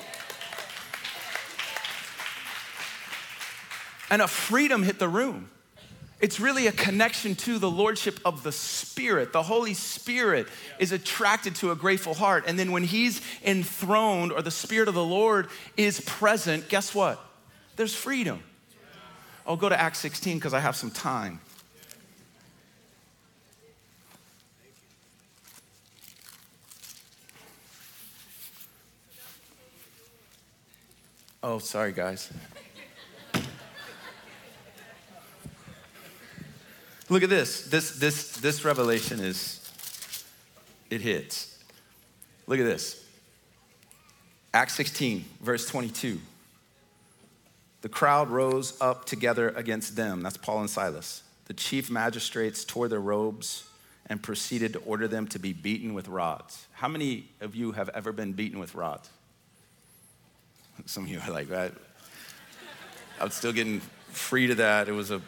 And 4.11 4.21
a 4.21 4.29
freedom 4.29 4.83
hit 4.83 4.99
the 4.99 5.09
room. 5.09 5.49
It's 6.21 6.39
really 6.39 6.67
a 6.67 6.73
connection 6.73 7.35
to 7.37 7.59
the 7.59 7.71
lordship 7.71 8.21
of 8.27 8.43
the 8.43 8.53
Spirit. 8.53 9.33
The 9.33 9.43
Holy 9.43 9.73
Spirit 9.73 10.49
is 10.79 10.93
attracted 10.93 11.55
to 11.57 11.71
a 11.71 11.77
grateful 11.77 12.13
heart. 12.13 12.45
And 12.47 12.59
then 12.59 12.73
when 12.73 12.83
He's 12.83 13.23
enthroned 13.43 14.31
or 14.31 14.43
the 14.43 14.51
Spirit 14.51 14.89
of 14.89 14.95
the 14.95 15.05
Lord 15.05 15.49
is 15.79 16.01
present, 16.03 16.69
guess 16.69 16.95
what? 16.95 17.19
There's 17.77 17.95
freedom. 17.95 18.43
I'll 19.47 19.57
go 19.57 19.71
to 19.71 19.81
Acts 19.81 19.99
16 20.01 20.37
because 20.37 20.53
I 20.53 20.61
have 20.61 20.77
some 20.77 20.91
time. 20.91 21.41
Oh, 31.43 31.59
sorry, 31.59 31.93
guys. 31.93 32.31
Look 37.11 37.25
at 37.25 37.29
this. 37.29 37.63
This, 37.63 37.99
this, 37.99 38.37
this 38.37 38.65
revelation 38.65 39.19
is, 39.19 39.69
it 40.89 41.01
hits. 41.01 41.59
Look 42.47 42.61
at 42.61 42.65
this. 42.65 43.05
Acts 44.55 44.75
16, 44.75 45.25
verse 45.43 45.67
22. 45.67 46.21
The 47.83 47.89
crowd 47.89 48.31
rose 48.31 48.81
up 48.81 49.07
together 49.07 49.49
against 49.51 49.97
them. 49.97 50.23
That's 50.23 50.37
Paul 50.37 50.61
and 50.61 50.71
Silas. 50.71 51.25
The 51.47 51.55
chief 51.55 51.91
magistrates 51.91 52.65
tore 52.65 52.87
their 52.87 53.01
robes 53.01 53.65
and 54.07 54.23
proceeded 54.23 54.75
to 54.75 54.79
order 54.81 55.09
them 55.09 55.27
to 55.29 55.39
be 55.41 55.53
beaten 55.53 55.95
with 55.95 56.07
rods. 56.07 56.67
How 56.73 56.87
many 56.87 57.29
of 57.41 57.57
you 57.57 57.73
have 57.73 57.89
ever 57.89 58.13
been 58.13 58.35
beaten 58.35 58.61
with 58.61 58.77
rods? 58.77 59.11
Some 60.87 61.05
of 61.05 61.11
you 61.11 61.21
are 61.21 61.33
like, 61.33 61.51
I, 61.51 61.71
I'm 63.21 63.31
still 63.31 63.53
getting 63.53 63.81
free 64.11 64.47
to 64.47 64.55
that. 64.57 64.89
It 64.89 64.93
was 64.93 65.11
a 65.11 65.21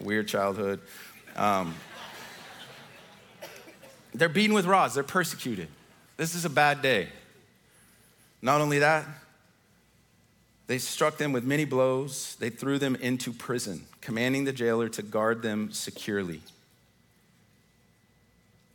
weird 0.00 0.28
childhood. 0.28 0.80
Um, 1.36 1.74
They're 4.14 4.28
beaten 4.28 4.54
with 4.54 4.66
rods, 4.66 4.94
they're 4.94 5.02
persecuted. 5.02 5.68
This 6.16 6.34
is 6.34 6.44
a 6.44 6.50
bad 6.50 6.82
day. 6.82 7.08
Not 8.40 8.60
only 8.60 8.78
that, 8.78 9.06
they 10.66 10.78
struck 10.78 11.18
them 11.18 11.32
with 11.32 11.44
many 11.44 11.64
blows. 11.64 12.36
They 12.36 12.48
threw 12.48 12.78
them 12.78 12.94
into 12.96 13.32
prison, 13.32 13.86
commanding 14.00 14.44
the 14.44 14.52
jailer 14.52 14.88
to 14.90 15.02
guard 15.02 15.42
them 15.42 15.72
securely. 15.72 16.40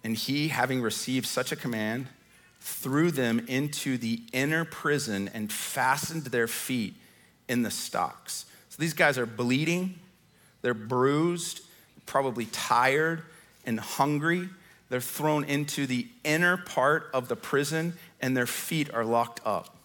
And 0.04 0.16
he, 0.16 0.50
having 0.50 0.82
received 0.82 1.26
such 1.26 1.52
a 1.52 1.56
command, 1.56 2.08
threw 2.60 3.10
them 3.10 3.46
into 3.48 3.98
the 3.98 4.22
inner 4.34 4.66
prison 4.66 5.30
and 5.34 5.52
fastened 5.52 6.26
their 6.26 6.48
feet 6.48 6.96
in 7.48 7.64
the 7.64 7.72
stocks. 7.72 8.46
So 8.70 8.78
these 8.80 8.94
guys 8.94 9.18
are 9.18 9.26
bleeding, 9.26 10.00
they're 10.62 10.74
bruised, 10.74 11.62
probably 12.06 12.46
tired 12.46 13.24
and 13.66 13.80
hungry. 13.80 14.50
They're 14.90 15.02
thrown 15.02 15.44
into 15.44 15.86
the 15.86 16.08
inner 16.24 16.58
part 16.58 17.10
of 17.14 17.28
the 17.28 17.36
prison 17.36 17.94
and 18.22 18.36
their 18.36 18.48
feet 18.48 18.94
are 18.94 19.06
locked 19.06 19.42
up. 19.46 19.76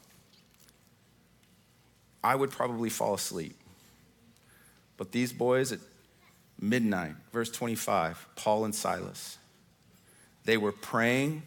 I 2.23 2.35
would 2.35 2.51
probably 2.51 2.89
fall 2.89 3.15
asleep. 3.15 3.55
But 4.97 5.13
these 5.13 5.33
boys 5.33 5.73
at 5.73 5.81
midnight, 6.61 7.15
verse 7.33 7.51
25, 7.51 8.27
Paul 8.37 8.65
and 8.65 8.75
Silas, 8.75 9.39
they 10.45 10.57
were 10.57 10.73
praying 10.73 11.43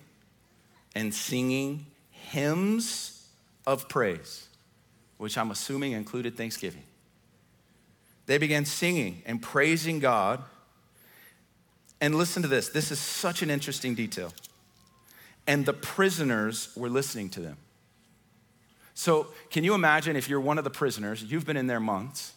and 0.95 1.13
singing 1.13 1.85
hymns 2.11 3.27
of 3.65 3.89
praise, 3.89 4.47
which 5.17 5.37
I'm 5.37 5.51
assuming 5.51 5.93
included 5.93 6.35
thanksgiving. 6.37 6.83
They 8.27 8.37
began 8.37 8.65
singing 8.65 9.23
and 9.25 9.41
praising 9.41 9.99
God. 9.99 10.43
And 11.99 12.13
listen 12.13 12.43
to 12.43 12.47
this 12.47 12.69
this 12.69 12.91
is 12.91 12.99
such 12.99 13.41
an 13.41 13.49
interesting 13.49 13.95
detail. 13.95 14.31
And 15.47 15.65
the 15.65 15.73
prisoners 15.73 16.69
were 16.75 16.89
listening 16.89 17.29
to 17.31 17.39
them. 17.39 17.57
So, 18.93 19.27
can 19.51 19.63
you 19.63 19.73
imagine 19.73 20.15
if 20.15 20.27
you're 20.27 20.41
one 20.41 20.57
of 20.57 20.63
the 20.63 20.69
prisoners, 20.69 21.23
you've 21.23 21.45
been 21.45 21.55
in 21.55 21.67
there 21.67 21.79
months, 21.79 22.33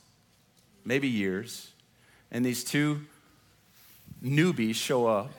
maybe 0.85 1.09
years, 1.09 1.71
and 2.31 2.45
these 2.45 2.63
two 2.63 3.01
newbies 4.23 4.75
show 4.75 5.07
up, 5.07 5.31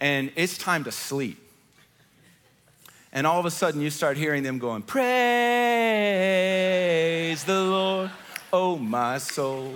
and 0.00 0.30
it's 0.36 0.56
time 0.56 0.84
to 0.84 0.92
sleep. 0.92 1.38
And 3.12 3.26
all 3.26 3.40
of 3.40 3.46
a 3.46 3.50
sudden, 3.50 3.80
you 3.80 3.90
start 3.90 4.16
hearing 4.16 4.44
them 4.44 4.58
going, 4.58 4.82
Praise 4.82 5.02
the 7.44 7.60
Lord, 7.60 8.10
oh 8.52 8.76
my 8.76 9.18
soul. 9.18 9.74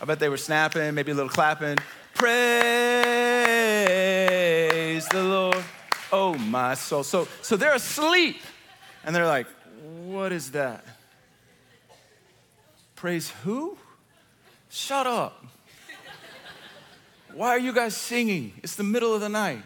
I 0.00 0.04
bet 0.04 0.18
they 0.18 0.28
were 0.28 0.36
snapping, 0.36 0.94
maybe 0.94 1.12
a 1.12 1.14
little 1.14 1.30
clapping. 1.30 1.78
Praise 2.14 2.28
the 5.08 5.22
Lord, 5.22 5.64
oh 6.12 6.34
my 6.34 6.74
soul. 6.74 7.02
So, 7.04 7.26
so 7.40 7.56
they're 7.56 7.74
asleep. 7.74 8.42
And 9.04 9.16
they're 9.16 9.26
like, 9.26 9.46
What 10.04 10.32
is 10.32 10.50
that? 10.52 10.84
Praise 12.96 13.30
who? 13.42 13.76
Shut 14.68 15.06
up. 15.06 15.44
Why 17.34 17.48
are 17.48 17.58
you 17.58 17.72
guys 17.72 17.96
singing? 17.96 18.52
It's 18.62 18.76
the 18.76 18.84
middle 18.84 19.14
of 19.14 19.20
the 19.20 19.28
night. 19.28 19.62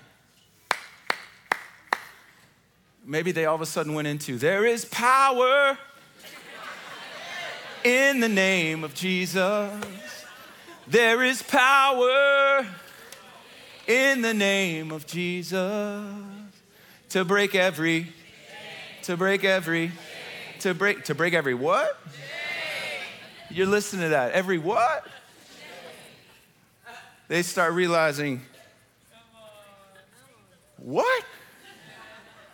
Maybe 3.04 3.32
they 3.32 3.44
all 3.44 3.56
of 3.56 3.60
a 3.60 3.66
sudden 3.66 3.94
went 3.94 4.08
into, 4.08 4.38
There 4.38 4.64
is 4.64 4.84
power 4.84 5.76
in 7.86 8.18
the 8.18 8.28
name 8.28 8.82
of 8.82 8.94
Jesus. 8.94 9.72
There 10.88 11.22
is 11.22 11.40
power 11.40 12.66
in 13.86 14.22
the 14.22 14.34
name 14.34 14.90
of 14.90 15.06
Jesus 15.06 16.02
to 17.10 17.24
break 17.24 17.54
every 17.54 18.08
to 19.02 19.16
break 19.16 19.44
every 19.44 19.92
to 20.60 20.74
break 20.74 21.04
to 21.04 21.14
break 21.14 21.32
every 21.32 21.54
what? 21.54 21.96
You're 23.50 23.68
listening 23.68 24.02
to 24.02 24.08
that. 24.08 24.32
Every 24.32 24.58
what? 24.58 25.06
They 27.28 27.42
start 27.42 27.72
realizing 27.72 28.40
what? 30.78 31.24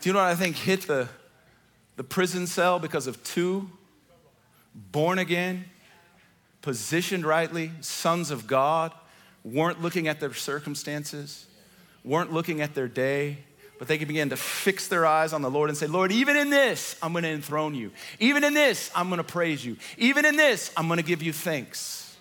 Do 0.03 0.11
you 0.11 0.13
know 0.13 0.19
what 0.19 0.29
I 0.29 0.35
think 0.35 0.57
hit 0.57 0.83
the, 0.83 1.09
the 1.97 2.05
prison 2.05 2.47
cell 2.47 2.79
because 2.79 3.07
of 3.07 3.23
two 3.25 3.71
born 4.75 5.19
again, 5.19 5.65
positioned 6.61 7.25
rightly, 7.25 7.73
sons 7.81 8.31
of 8.31 8.47
God, 8.47 8.93
weren't 9.45 9.83
looking 9.83 10.09
at 10.09 10.21
their 10.21 10.35
circumstances, 10.35 11.47
weren't 12.05 12.33
looking 12.33 12.61
at 12.61 12.75
their 12.75 12.89
day, 12.89 13.39
but 13.79 13.89
they 13.89 13.99
can 13.99 14.07
begin 14.07 14.31
to 14.31 14.37
fix 14.37 14.87
their 14.87 15.05
eyes 15.05 15.33
on 15.33 15.43
the 15.43 15.51
Lord 15.51 15.69
and 15.69 15.77
say, 15.77 15.89
Lord, 15.89 16.13
even 16.13 16.37
in 16.37 16.51
this, 16.51 16.97
I'm 17.03 17.13
going 17.13 17.25
to 17.25 17.31
enthrone 17.31 17.75
you. 17.75 17.91
Even 18.21 18.45
in 18.45 18.55
this, 18.55 18.91
I'm 18.95 19.09
going 19.09 19.19
to 19.19 19.25
praise 19.25 19.65
you. 19.65 19.77
Even 19.99 20.25
in 20.25 20.37
this, 20.37 20.71
I'm 20.77 20.87
going 20.87 20.99
to 20.99 21.05
give 21.05 21.21
you 21.21 21.33
thanks. 21.33 22.17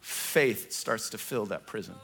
Faith 0.00 0.70
starts 0.72 1.08
to 1.10 1.18
fill 1.18 1.46
that 1.46 1.66
prison. 1.66 1.94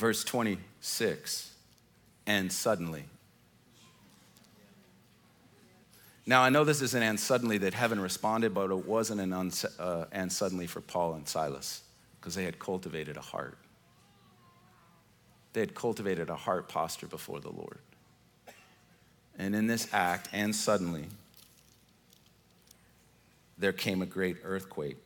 Verse 0.00 0.24
26, 0.24 1.52
and 2.26 2.50
suddenly. 2.50 3.04
Now, 6.24 6.40
I 6.40 6.48
know 6.48 6.64
this 6.64 6.80
is 6.80 6.94
an 6.94 7.02
and 7.02 7.20
suddenly 7.20 7.58
that 7.58 7.74
heaven 7.74 8.00
responded, 8.00 8.54
but 8.54 8.70
it 8.70 8.86
wasn't 8.86 9.20
an 9.20 9.34
uh, 9.78 10.06
and 10.10 10.32
suddenly 10.32 10.66
for 10.66 10.80
Paul 10.80 11.12
and 11.16 11.28
Silas 11.28 11.82
because 12.18 12.34
they 12.34 12.44
had 12.44 12.58
cultivated 12.58 13.18
a 13.18 13.20
heart. 13.20 13.58
They 15.52 15.60
had 15.60 15.74
cultivated 15.74 16.30
a 16.30 16.34
heart 16.34 16.66
posture 16.70 17.06
before 17.06 17.40
the 17.40 17.52
Lord. 17.52 17.80
And 19.38 19.54
in 19.54 19.66
this 19.66 19.86
act, 19.92 20.30
and 20.32 20.56
suddenly, 20.56 21.08
there 23.58 23.74
came 23.74 24.00
a 24.00 24.06
great 24.06 24.38
earthquake, 24.44 24.96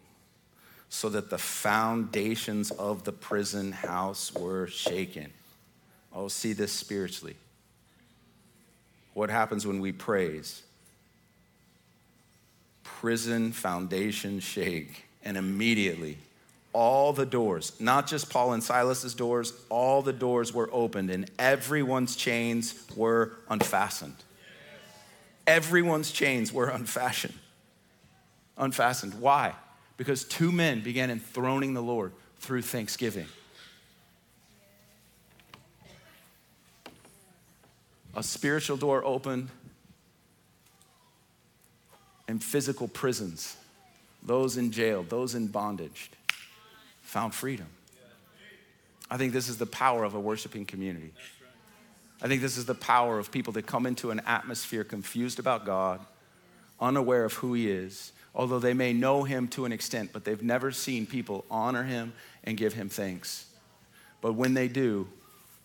so 0.94 1.08
that 1.08 1.28
the 1.28 1.38
foundations 1.38 2.70
of 2.70 3.04
the 3.04 3.12
prison 3.12 3.72
house 3.72 4.32
were 4.32 4.66
shaken. 4.68 5.32
Oh, 6.12 6.28
see 6.28 6.52
this 6.52 6.72
spiritually. 6.72 7.36
What 9.12 9.30
happens 9.30 9.66
when 9.66 9.80
we 9.80 9.92
praise? 9.92 10.62
prison 13.04 13.52
foundation 13.52 14.40
shake. 14.40 15.04
And 15.22 15.36
immediately, 15.36 16.16
all 16.72 17.12
the 17.12 17.26
doors, 17.26 17.72
not 17.78 18.06
just 18.06 18.30
Paul 18.30 18.54
and 18.54 18.62
Silas's 18.62 19.12
doors, 19.12 19.52
all 19.68 20.00
the 20.00 20.12
doors 20.12 20.54
were 20.54 20.70
opened 20.72 21.10
and 21.10 21.30
everyone's 21.38 22.16
chains 22.16 22.86
were 22.96 23.32
unfastened. 23.50 24.16
Everyone's 25.46 26.12
chains 26.12 26.50
were 26.50 26.68
unfastened. 26.68 27.34
Unfastened. 28.56 29.20
Why? 29.20 29.52
Because 29.96 30.24
two 30.24 30.50
men 30.50 30.82
began 30.82 31.10
enthroning 31.10 31.74
the 31.74 31.82
Lord 31.82 32.12
through 32.38 32.62
thanksgiving. 32.62 33.26
A 38.16 38.22
spiritual 38.22 38.76
door 38.76 39.04
opened 39.04 39.48
and 42.28 42.42
physical 42.42 42.88
prisons, 42.88 43.56
those 44.22 44.56
in 44.56 44.70
jail, 44.72 45.04
those 45.08 45.34
in 45.34 45.48
bondage, 45.48 46.10
found 47.02 47.34
freedom. 47.34 47.66
I 49.10 49.16
think 49.16 49.32
this 49.32 49.48
is 49.48 49.58
the 49.58 49.66
power 49.66 50.04
of 50.04 50.14
a 50.14 50.20
worshiping 50.20 50.64
community. 50.64 51.12
I 52.22 52.28
think 52.28 52.40
this 52.40 52.56
is 52.56 52.64
the 52.64 52.74
power 52.74 53.18
of 53.18 53.30
people 53.30 53.52
that 53.52 53.66
come 53.66 53.84
into 53.84 54.10
an 54.10 54.20
atmosphere 54.26 54.82
confused 54.82 55.38
about 55.38 55.66
God, 55.66 56.00
unaware 56.80 57.24
of 57.24 57.34
who 57.34 57.52
He 57.52 57.70
is, 57.70 58.12
although 58.34 58.58
they 58.58 58.74
may 58.74 58.92
know 58.92 59.24
Him 59.24 59.48
to 59.48 59.64
an 59.64 59.72
extent, 59.72 60.10
but 60.12 60.24
they've 60.24 60.42
never 60.42 60.72
seen 60.72 61.06
people 61.06 61.44
honor 61.50 61.84
Him 61.84 62.12
and 62.42 62.56
give 62.56 62.74
Him 62.74 62.88
thanks. 62.88 63.46
But 64.20 64.32
when 64.32 64.54
they 64.54 64.68
do, 64.68 65.08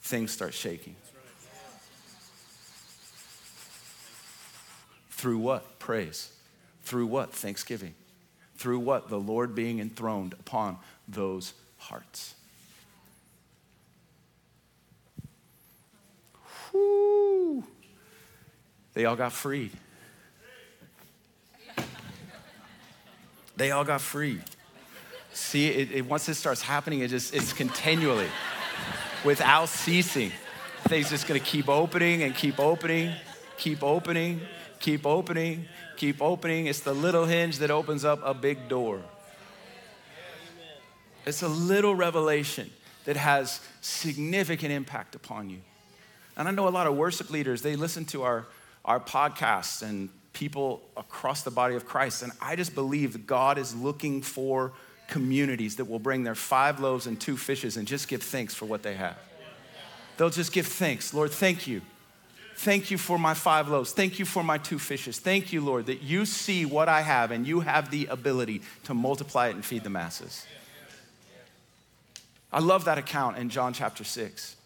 things 0.02 0.32
start 0.32 0.54
shaking. 0.54 0.96
Through 5.12 5.40
what? 5.40 5.80
Praise. 5.80 6.32
Through 6.84 7.08
what? 7.08 7.34
Thanksgiving. 7.34 7.94
Through 8.56 8.80
what? 8.80 9.10
The 9.10 9.20
Lord 9.20 9.56
being 9.56 9.80
enthroned 9.80 10.34
upon 10.34 10.78
those 11.08 11.54
hearts. 11.78 12.36
Whew. 16.72 17.64
They 18.94 19.06
all 19.06 19.16
got 19.16 19.34
freed. 19.34 19.72
They 23.60 23.72
all 23.72 23.84
got 23.84 24.00
free. 24.00 24.40
See, 25.34 25.68
it, 25.68 25.92
it, 25.92 26.06
once 26.06 26.26
this 26.26 26.38
starts 26.38 26.62
happening, 26.62 27.02
it 27.02 27.10
just, 27.10 27.36
it's 27.36 27.52
continually, 27.52 28.30
without 29.26 29.68
ceasing. 29.68 30.32
thing's 30.88 31.10
just 31.10 31.28
gonna 31.28 31.42
keep 31.42 31.68
opening 31.68 32.24
and 32.24 32.34
keep 32.34 32.58
opening, 32.58 33.14
keep 33.58 33.84
opening, 33.84 34.40
keep 34.80 35.06
opening, 35.06 35.66
keep 35.98 36.22
opening. 36.22 36.68
It's 36.68 36.80
the 36.80 36.94
little 36.94 37.26
hinge 37.26 37.58
that 37.58 37.70
opens 37.70 38.06
up 38.06 38.22
a 38.24 38.34
big 38.34 38.70
door. 38.70 39.02
It's 41.26 41.42
a 41.42 41.50
little 41.50 41.94
revelation 41.94 42.72
that 43.04 43.18
has 43.18 43.60
significant 43.82 44.72
impact 44.72 45.16
upon 45.16 45.50
you. 45.50 45.60
And 46.38 46.48
I 46.48 46.52
know 46.52 46.70
a 46.70 46.70
lot 46.70 46.88
of 46.88 46.96
worship 46.96 47.30
leaders, 47.30 47.62
they 47.62 47.76
listen 47.76 48.06
to 48.06 48.24
our, 48.24 48.48
our 48.86 49.02
podcasts 49.02 49.82
and 49.82 50.08
people 50.34 50.82
across 50.96 51.44
the 51.44 51.52
body 51.52 51.76
of 51.76 51.86
Christ. 51.86 52.24
And 52.24 52.32
I 52.42 52.56
just 52.56 52.76
believe 52.76 53.26
God 53.26 53.58
is 53.58 53.76
looking 53.76 54.22
for 54.22 54.74
communities 55.08 55.78
that 55.78 55.86
will 55.86 56.00
bring 56.00 56.24
their 56.24 56.36
five 56.36 56.80
loaves 56.80 57.08
and 57.08 57.20
two 57.20 57.36
fishes 57.36 57.78
and 57.78 57.88
just 57.88 58.08
give 58.08 58.22
thanks 58.22 58.54
for 58.54 58.66
what 58.66 58.84
they 58.84 58.96
have. 58.96 59.18
They'll 60.18 60.30
just 60.30 60.52
give 60.52 60.68
thanks. 60.68 61.14
Lord, 61.14 61.32
thank 61.32 61.66
you. 61.66 61.82
Thank 62.56 62.92
you 62.92 62.98
for 62.98 63.18
my 63.18 63.34
five 63.34 63.70
loaves. 63.70 63.94
Thank 63.94 64.20
you 64.20 64.26
for 64.26 64.44
my 64.44 64.58
two 64.58 64.80
fishes. 64.80 65.18
Thank 65.18 65.54
you, 65.54 65.62
Lord, 65.62 65.86
that 65.86 66.02
you 66.02 66.26
see 66.26 66.66
what 66.66 66.90
I 66.90 67.02
have 67.02 67.32
and 67.32 67.48
you 67.48 67.62
have 67.62 67.90
the 67.90 68.08
ability 68.08 68.62
to 68.84 68.94
multiply 68.94 69.48
it 69.48 69.56
and 69.56 69.64
feed 69.64 69.86
the 69.86 69.90
masses. 69.90 70.46
I 72.52 72.60
love 72.60 72.86
that 72.86 72.98
account 72.98 73.38
in 73.38 73.50
John 73.50 73.74
chapter 73.74 74.04
6. 74.04 74.58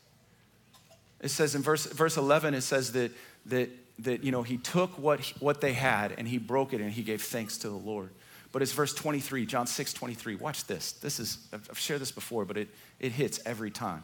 It 1.21 1.29
says 1.29 1.53
in 1.53 1.61
verse, 1.61 1.85
verse 1.85 2.17
11, 2.17 2.53
it 2.55 2.61
says 2.61 2.93
that, 2.93 3.11
that, 3.45 3.69
that 4.03 4.23
you 4.23 4.31
know, 4.31 4.43
he 4.43 4.57
took 4.57 4.97
what, 4.97 5.21
what 5.39 5.61
they 5.61 5.73
had 5.73 6.13
and 6.17 6.27
he 6.27 6.37
broke 6.37 6.73
it 6.73 6.81
and 6.81 6.91
he 6.91 7.03
gave 7.03 7.21
thanks 7.21 7.57
to 7.59 7.69
the 7.69 7.75
Lord. 7.75 8.09
But 8.51 8.61
it's 8.61 8.71
verse 8.71 8.93
23, 8.93 9.45
John 9.45 9.65
6, 9.65 9.93
23. 9.93 10.35
Watch 10.35 10.65
this. 10.65 10.91
This 10.93 11.19
is, 11.19 11.39
I've 11.51 11.79
shared 11.79 12.01
this 12.01 12.11
before, 12.11 12.45
but 12.45 12.57
it, 12.57 12.69
it 12.99 13.11
hits 13.11 13.39
every 13.45 13.71
time. 13.71 14.03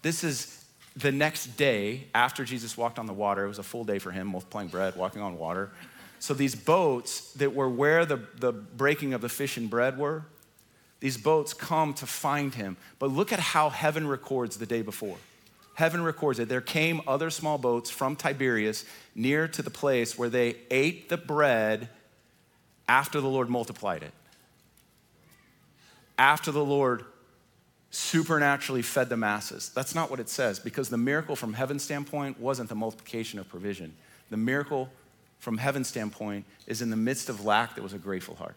This 0.00 0.24
is 0.24 0.64
the 0.96 1.12
next 1.12 1.56
day 1.56 2.06
after 2.14 2.44
Jesus 2.44 2.76
walked 2.76 2.98
on 2.98 3.06
the 3.06 3.12
water. 3.12 3.44
It 3.44 3.48
was 3.48 3.58
a 3.58 3.62
full 3.62 3.84
day 3.84 3.98
for 3.98 4.10
him, 4.10 4.28
multiplying 4.28 4.68
bread, 4.68 4.96
walking 4.96 5.20
on 5.20 5.38
water. 5.38 5.70
So 6.18 6.34
these 6.34 6.54
boats 6.54 7.32
that 7.34 7.54
were 7.54 7.68
where 7.68 8.06
the, 8.06 8.20
the 8.36 8.52
breaking 8.52 9.14
of 9.14 9.20
the 9.20 9.28
fish 9.28 9.56
and 9.56 9.68
bread 9.68 9.98
were, 9.98 10.24
these 11.00 11.16
boats 11.16 11.54
come 11.54 11.94
to 11.94 12.06
find 12.06 12.54
him. 12.54 12.76
But 12.98 13.10
look 13.10 13.32
at 13.32 13.38
how 13.38 13.68
heaven 13.70 14.08
records 14.08 14.56
the 14.56 14.66
day 14.66 14.82
before. 14.82 15.16
Heaven 15.78 16.02
records 16.02 16.40
it. 16.40 16.48
There 16.48 16.60
came 16.60 17.00
other 17.06 17.30
small 17.30 17.56
boats 17.56 17.88
from 17.88 18.16
Tiberias 18.16 18.84
near 19.14 19.46
to 19.46 19.62
the 19.62 19.70
place 19.70 20.18
where 20.18 20.28
they 20.28 20.56
ate 20.72 21.08
the 21.08 21.16
bread 21.16 21.88
after 22.88 23.20
the 23.20 23.28
Lord 23.28 23.48
multiplied 23.48 24.02
it. 24.02 24.10
After 26.18 26.50
the 26.50 26.64
Lord 26.64 27.04
supernaturally 27.92 28.82
fed 28.82 29.08
the 29.08 29.16
masses. 29.16 29.70
That's 29.72 29.94
not 29.94 30.10
what 30.10 30.18
it 30.18 30.28
says 30.28 30.58
because 30.58 30.88
the 30.88 30.98
miracle 30.98 31.36
from 31.36 31.52
heaven's 31.52 31.84
standpoint 31.84 32.40
wasn't 32.40 32.68
the 32.68 32.74
multiplication 32.74 33.38
of 33.38 33.48
provision. 33.48 33.94
The 34.30 34.36
miracle 34.36 34.90
from 35.38 35.58
heaven's 35.58 35.86
standpoint 35.86 36.44
is 36.66 36.82
in 36.82 36.90
the 36.90 36.96
midst 36.96 37.28
of 37.28 37.44
lack, 37.44 37.76
there 37.76 37.84
was 37.84 37.92
a 37.92 37.98
grateful 37.98 38.34
heart. 38.34 38.56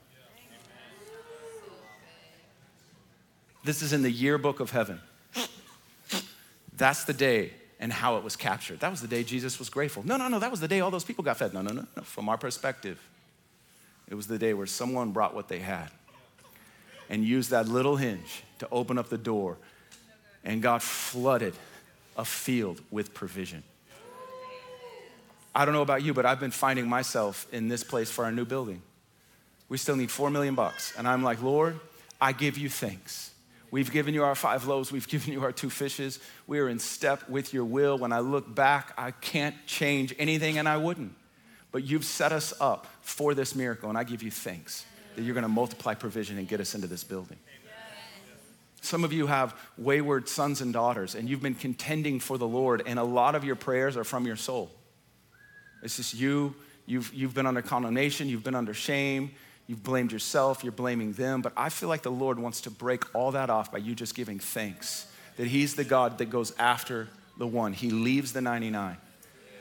This 3.64 3.84
is 3.84 3.94
in 3.94 4.02
the 4.02 4.10
yearbook 4.10 4.60
of 4.60 4.72
heaven. 4.72 5.00
That's 6.74 7.04
the 7.04 7.14
day 7.14 7.52
and 7.80 7.92
how 7.92 8.18
it 8.18 8.24
was 8.24 8.36
captured. 8.36 8.80
That 8.80 8.92
was 8.92 9.02
the 9.02 9.08
day 9.08 9.24
Jesus 9.24 9.58
was 9.60 9.70
grateful. 9.70 10.06
No, 10.06 10.16
no, 10.18 10.28
no, 10.28 10.40
that 10.40 10.52
was 10.52 10.60
the 10.60 10.68
day 10.68 10.80
all 10.82 10.92
those 10.92 11.04
people 11.04 11.24
got 11.24 11.38
fed. 11.38 11.54
No, 11.54 11.62
no, 11.62 11.74
no, 11.74 11.86
no. 11.96 12.04
From 12.04 12.30
our 12.30 12.38
perspective, 12.38 13.02
it 14.08 14.16
was 14.16 14.28
the 14.28 14.38
day 14.38 14.54
where 14.54 14.68
someone 14.68 15.12
brought 15.12 15.34
what 15.34 15.48
they 15.48 15.60
had 15.60 15.90
and 17.10 17.26
used 17.26 17.50
that 17.50 17.68
little 17.68 17.96
hinge 17.96 18.44
to 18.60 18.68
open 18.72 18.98
up 18.98 19.10
the 19.10 19.18
door, 19.18 19.58
and 20.44 20.62
God 20.62 20.82
flooded 20.82 21.56
a 22.16 22.24
field 22.24 22.82
with 22.92 23.14
provision. 23.14 23.64
I 25.54 25.66
don't 25.66 25.74
know 25.74 25.82
about 25.82 26.04
you, 26.04 26.14
but 26.14 26.26
I've 26.26 26.40
been 26.40 26.52
finding 26.52 26.88
myself 26.88 27.48
in 27.52 27.68
this 27.68 27.84
place 27.84 28.10
for 28.10 28.24
our 28.24 28.32
new 28.32 28.46
building. 28.46 28.82
We 29.68 29.78
still 29.78 29.96
need 29.96 30.12
four 30.12 30.30
million 30.30 30.56
bucks. 30.56 30.94
And 30.98 31.08
I'm 31.08 31.24
like, 31.24 31.42
Lord, 31.42 31.80
I 32.20 32.32
give 32.32 32.58
you 32.58 32.70
thanks 32.70 33.31
We've 33.72 33.90
given 33.90 34.14
you 34.14 34.24
our 34.26 34.36
five 34.36 34.68
loaves, 34.68 34.92
we've 34.92 35.08
given 35.08 35.34
you 35.34 35.44
our 35.44 35.54
two 35.54 35.70
fishes. 35.70 36.20
We 36.46 36.60
are 36.60 36.70
in 36.70 36.80
step 36.80 37.28
with 37.30 37.54
your 37.54 37.66
will. 37.66 37.98
When 37.98 38.12
I 38.12 38.20
look 38.20 38.54
back, 38.54 38.94
I 38.98 39.12
can't 39.12 39.56
change 39.66 40.14
anything 40.20 40.58
and 40.58 40.68
I 40.68 40.78
wouldn't. 40.78 41.16
But 41.72 41.86
you've 41.86 42.06
set 42.06 42.34
us 42.34 42.54
up 42.60 42.86
for 43.02 43.34
this 43.34 43.56
miracle, 43.56 43.88
and 43.88 43.98
I 43.98 44.04
give 44.04 44.22
you 44.22 44.30
thanks 44.30 44.86
that 45.16 45.22
you're 45.22 45.34
going 45.34 45.44
to 45.44 45.50
multiply 45.50 45.94
provision 45.94 46.38
and 46.38 46.48
get 46.48 46.60
us 46.60 46.76
into 46.76 46.88
this 46.88 47.04
building. 47.04 47.38
Some 48.82 49.04
of 49.04 49.14
you 49.14 49.28
have 49.28 49.56
wayward 49.78 50.28
sons 50.28 50.60
and 50.60 50.74
daughters, 50.74 51.16
and 51.16 51.30
you've 51.30 51.42
been 51.42 51.56
contending 51.56 52.20
for 52.20 52.38
the 52.38 52.48
Lord, 52.48 52.84
and 52.86 53.00
a 53.00 53.04
lot 53.04 53.36
of 53.36 53.46
your 53.46 53.56
prayers 53.56 53.96
are 53.96 54.04
from 54.04 54.26
your 54.26 54.36
soul. 54.36 54.72
It's 55.84 55.98
just 55.98 56.14
you, 56.14 56.56
you've, 56.88 57.14
you've 57.14 57.34
been 57.34 57.46
under 57.46 57.62
condemnation, 57.62 58.28
you've 58.28 58.44
been 58.44 58.56
under 58.56 58.74
shame, 58.74 59.32
You've 59.68 59.84
blamed 59.84 60.12
yourself, 60.12 60.64
you're 60.64 60.72
blaming 60.72 61.14
them, 61.14 61.42
but 61.42 61.54
I 61.56 61.70
feel 61.70 61.88
like 61.88 62.02
the 62.02 62.12
Lord 62.12 62.40
wants 62.40 62.62
to 62.62 62.72
break 62.72 63.04
all 63.16 63.32
that 63.32 63.50
off 63.50 63.72
by 63.72 63.78
you 63.78 63.96
just 63.96 64.16
giving 64.16 64.40
thanks 64.40 65.08
that 65.38 65.48
He's 65.48 65.76
the 65.76 65.84
God 65.84 66.18
that 66.18 66.30
goes 66.30 66.54
after 66.58 67.08
the 67.38 67.48
one, 67.48 67.74
He 67.74 67.90
leaves 67.90 68.34
the 68.34 68.42
99. 68.42 68.98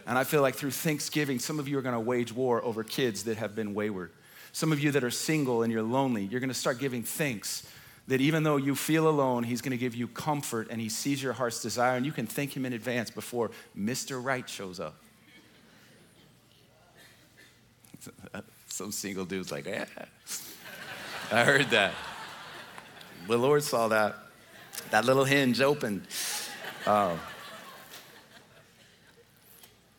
And 0.06 0.18
I 0.18 0.24
feel 0.24 0.42
like 0.42 0.56
through 0.56 0.72
Thanksgiving, 0.72 1.38
some 1.38 1.58
of 1.58 1.68
you 1.68 1.78
are 1.78 1.82
gonna 1.82 2.00
wage 2.00 2.32
war 2.32 2.64
over 2.64 2.82
kids 2.82 3.24
that 3.24 3.36
have 3.36 3.54
been 3.54 3.74
wayward. 3.74 4.10
Some 4.52 4.72
of 4.72 4.80
you 4.80 4.90
that 4.92 5.04
are 5.04 5.10
single 5.10 5.62
and 5.62 5.72
you're 5.72 5.82
lonely, 5.82 6.24
you're 6.24 6.40
gonna 6.40 6.54
start 6.54 6.78
giving 6.78 7.02
thanks 7.02 7.66
that 8.08 8.20
even 8.20 8.42
though 8.42 8.56
you 8.56 8.74
feel 8.74 9.08
alone, 9.08 9.44
He's 9.44 9.62
gonna 9.62 9.76
give 9.76 9.94
you 9.94 10.08
comfort 10.08 10.68
and 10.70 10.80
He 10.80 10.88
sees 10.88 11.22
your 11.22 11.32
heart's 11.32 11.62
desire, 11.62 11.96
and 11.96 12.04
you 12.04 12.12
can 12.12 12.26
thank 12.26 12.56
Him 12.56 12.66
in 12.66 12.72
advance 12.72 13.10
before 13.10 13.52
Mr. 13.78 14.22
Right 14.22 14.48
shows 14.48 14.80
up. 14.80 14.96
Some 18.70 18.92
single 18.92 19.24
dude's 19.24 19.52
like, 19.52 19.66
yeah. 19.66 19.84
I 21.30 21.44
heard 21.44 21.70
that. 21.70 21.92
The 23.28 23.36
Lord 23.36 23.62
saw 23.62 23.88
that. 23.88 24.16
That 24.90 25.04
little 25.04 25.24
hinge 25.24 25.60
opened. 25.60 26.06
Um, 26.86 27.18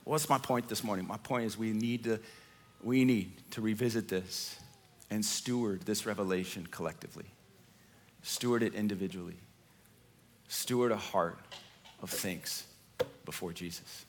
what's 0.03 0.28
my 0.28 0.38
point 0.38 0.67
this 0.67 0.84
morning? 0.84 1.05
My 1.05 1.17
point 1.17 1.45
is 1.45 1.57
we 1.57 1.74
need 1.74 2.05
to, 2.05 2.19
we 2.82 3.05
need 3.05 3.32
to 3.51 3.61
revisit 3.61 4.07
this 4.07 4.57
and 5.09 5.24
steward 5.24 5.82
this 5.82 6.05
revelation 6.05 6.67
collectively. 6.72 7.26
Steward 8.24 8.63
it 8.63 8.74
individually. 8.74 9.38
Steward 10.47 10.91
a 10.91 10.97
heart 10.97 11.38
of 12.01 12.09
thanks 12.09 12.65
before 13.26 13.51
Jesus. 13.53 14.05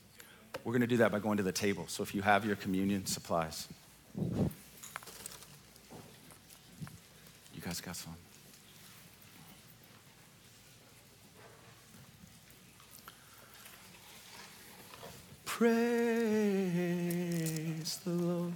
We're 0.65 0.73
going 0.73 0.83
to 0.83 0.87
do 0.87 0.99
that 0.99 1.13
by 1.13 1.19
going 1.19 1.37
to 1.37 1.43
the 1.43 1.53
table. 1.53 1.87
So 1.89 2.03
if 2.03 2.15
you 2.15 2.23
have 2.23 2.45
your 2.45 2.57
communion 2.57 3.07
supplies, 3.07 3.69
You 4.17 4.51
guys 7.65 7.81
got 7.81 7.97
some? 7.97 8.15
Praise 15.63 16.73
the 18.05 18.11
Lord, 18.11 18.53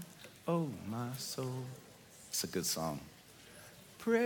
oh 0.48 0.68
my 0.88 1.08
soul. 1.18 1.64
It's 2.28 2.42
a 2.44 2.48
good 2.48 2.66
song. 2.66 3.00
Praise 3.98 4.16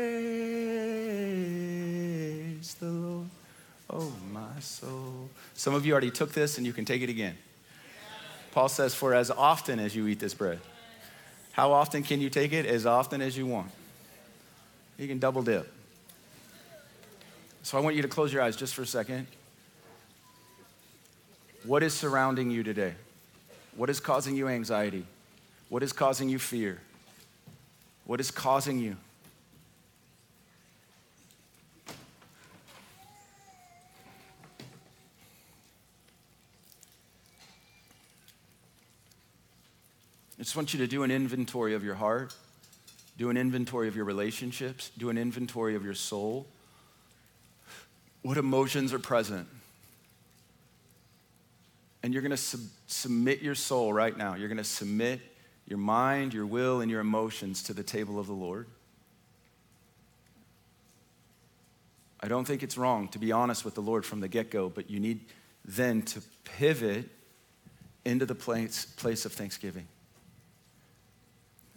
the 2.75 2.87
Lord, 2.87 3.29
oh 3.91 4.13
my 4.33 4.61
soul. 4.61 5.29
Some 5.55 5.75
of 5.75 5.85
you 5.85 5.93
already 5.93 6.11
took 6.11 6.33
this 6.33 6.57
and 6.59 6.67
you 6.67 6.73
can 6.73 6.85
take 6.85 7.03
it 7.03 7.11
again. 7.11 7.37
Paul 8.53 8.69
says, 8.69 8.95
For 8.95 9.15
as 9.15 9.31
often 9.31 9.79
as 9.79 9.95
you 9.95 10.07
eat 10.07 10.19
this 10.19 10.35
bread, 10.35 10.59
how 11.61 11.73
often 11.73 12.03
can 12.03 12.23
you 12.23 12.31
take 12.31 12.55
it? 12.55 12.65
As 12.65 12.87
often 12.87 13.21
as 13.21 13.37
you 13.37 13.45
want. 13.45 13.71
You 14.97 15.07
can 15.07 15.19
double 15.19 15.43
dip. 15.43 15.71
So 17.63 17.77
I 17.77 17.83
want 17.83 17.97
you 17.97 18.01
to 18.01 18.09
close 18.09 18.33
your 18.33 18.41
eyes 18.41 18.57
just 18.57 18.75
for 18.75 18.81
a 18.81 18.87
second. 18.87 19.27
What 21.65 21.83
is 21.83 21.93
surrounding 21.93 22.51
you 22.51 22.63
today? 22.63 22.95
What 23.77 23.91
is 23.91 24.01
causing 24.01 24.37
you 24.37 24.49
anxiety? 24.49 25.05
What 25.69 25.83
is 25.83 25.93
causing 25.93 26.31
you 26.31 26.39
fear? 26.39 26.81
What 28.07 28.21
is 28.21 28.31
causing 28.31 28.79
you? 28.79 28.97
I 40.41 40.43
just 40.43 40.57
want 40.57 40.73
you 40.73 40.81
to 40.81 40.87
do 40.87 41.03
an 41.03 41.11
inventory 41.11 41.75
of 41.75 41.85
your 41.85 41.97
heart. 41.97 42.35
Do 43.19 43.29
an 43.29 43.37
inventory 43.37 43.89
of 43.89 43.95
your 43.95 44.07
relationships, 44.07 44.91
do 44.97 45.11
an 45.11 45.19
inventory 45.19 45.75
of 45.75 45.85
your 45.85 45.93
soul. 45.93 46.47
What 48.23 48.39
emotions 48.39 48.95
are 48.95 48.99
present? 48.99 49.47
And 52.03 52.15
you're 52.15 52.23
going 52.23 52.31
to 52.31 52.39
sub- 52.39 52.61
submit 52.87 53.43
your 53.43 53.55
soul 53.55 53.93
right 53.93 54.17
now. 54.17 54.37
You're 54.37 54.49
going 54.49 54.57
to 54.57 54.65
submit 54.65 55.21
your 55.67 55.77
mind, 55.77 56.33
your 56.33 56.47
will, 56.47 56.81
and 56.81 56.91
your 56.91 57.01
emotions 57.01 57.63
to 57.65 57.75
the 57.75 57.83
table 57.83 58.19
of 58.19 58.27
the 58.27 58.33
Lord. 58.33 58.67
I 62.21 62.29
don't 62.29 62.47
think 62.47 62.63
it's 62.63 62.79
wrong 62.79 63.09
to 63.09 63.19
be 63.19 63.31
honest 63.31 63.67
with 63.67 63.75
the 63.75 63.83
Lord 63.83 64.07
from 64.07 64.21
the 64.21 64.29
get 64.29 64.51
go, 64.51 64.71
but 64.71 64.89
you 64.89 65.01
need, 65.01 65.21
then 65.67 66.01
to 66.03 66.23
pivot 66.45 67.11
into 68.07 68.25
the 68.25 68.35
place, 68.35 68.87
place 68.87 69.27
of 69.27 69.33
thanksgiving. 69.33 69.87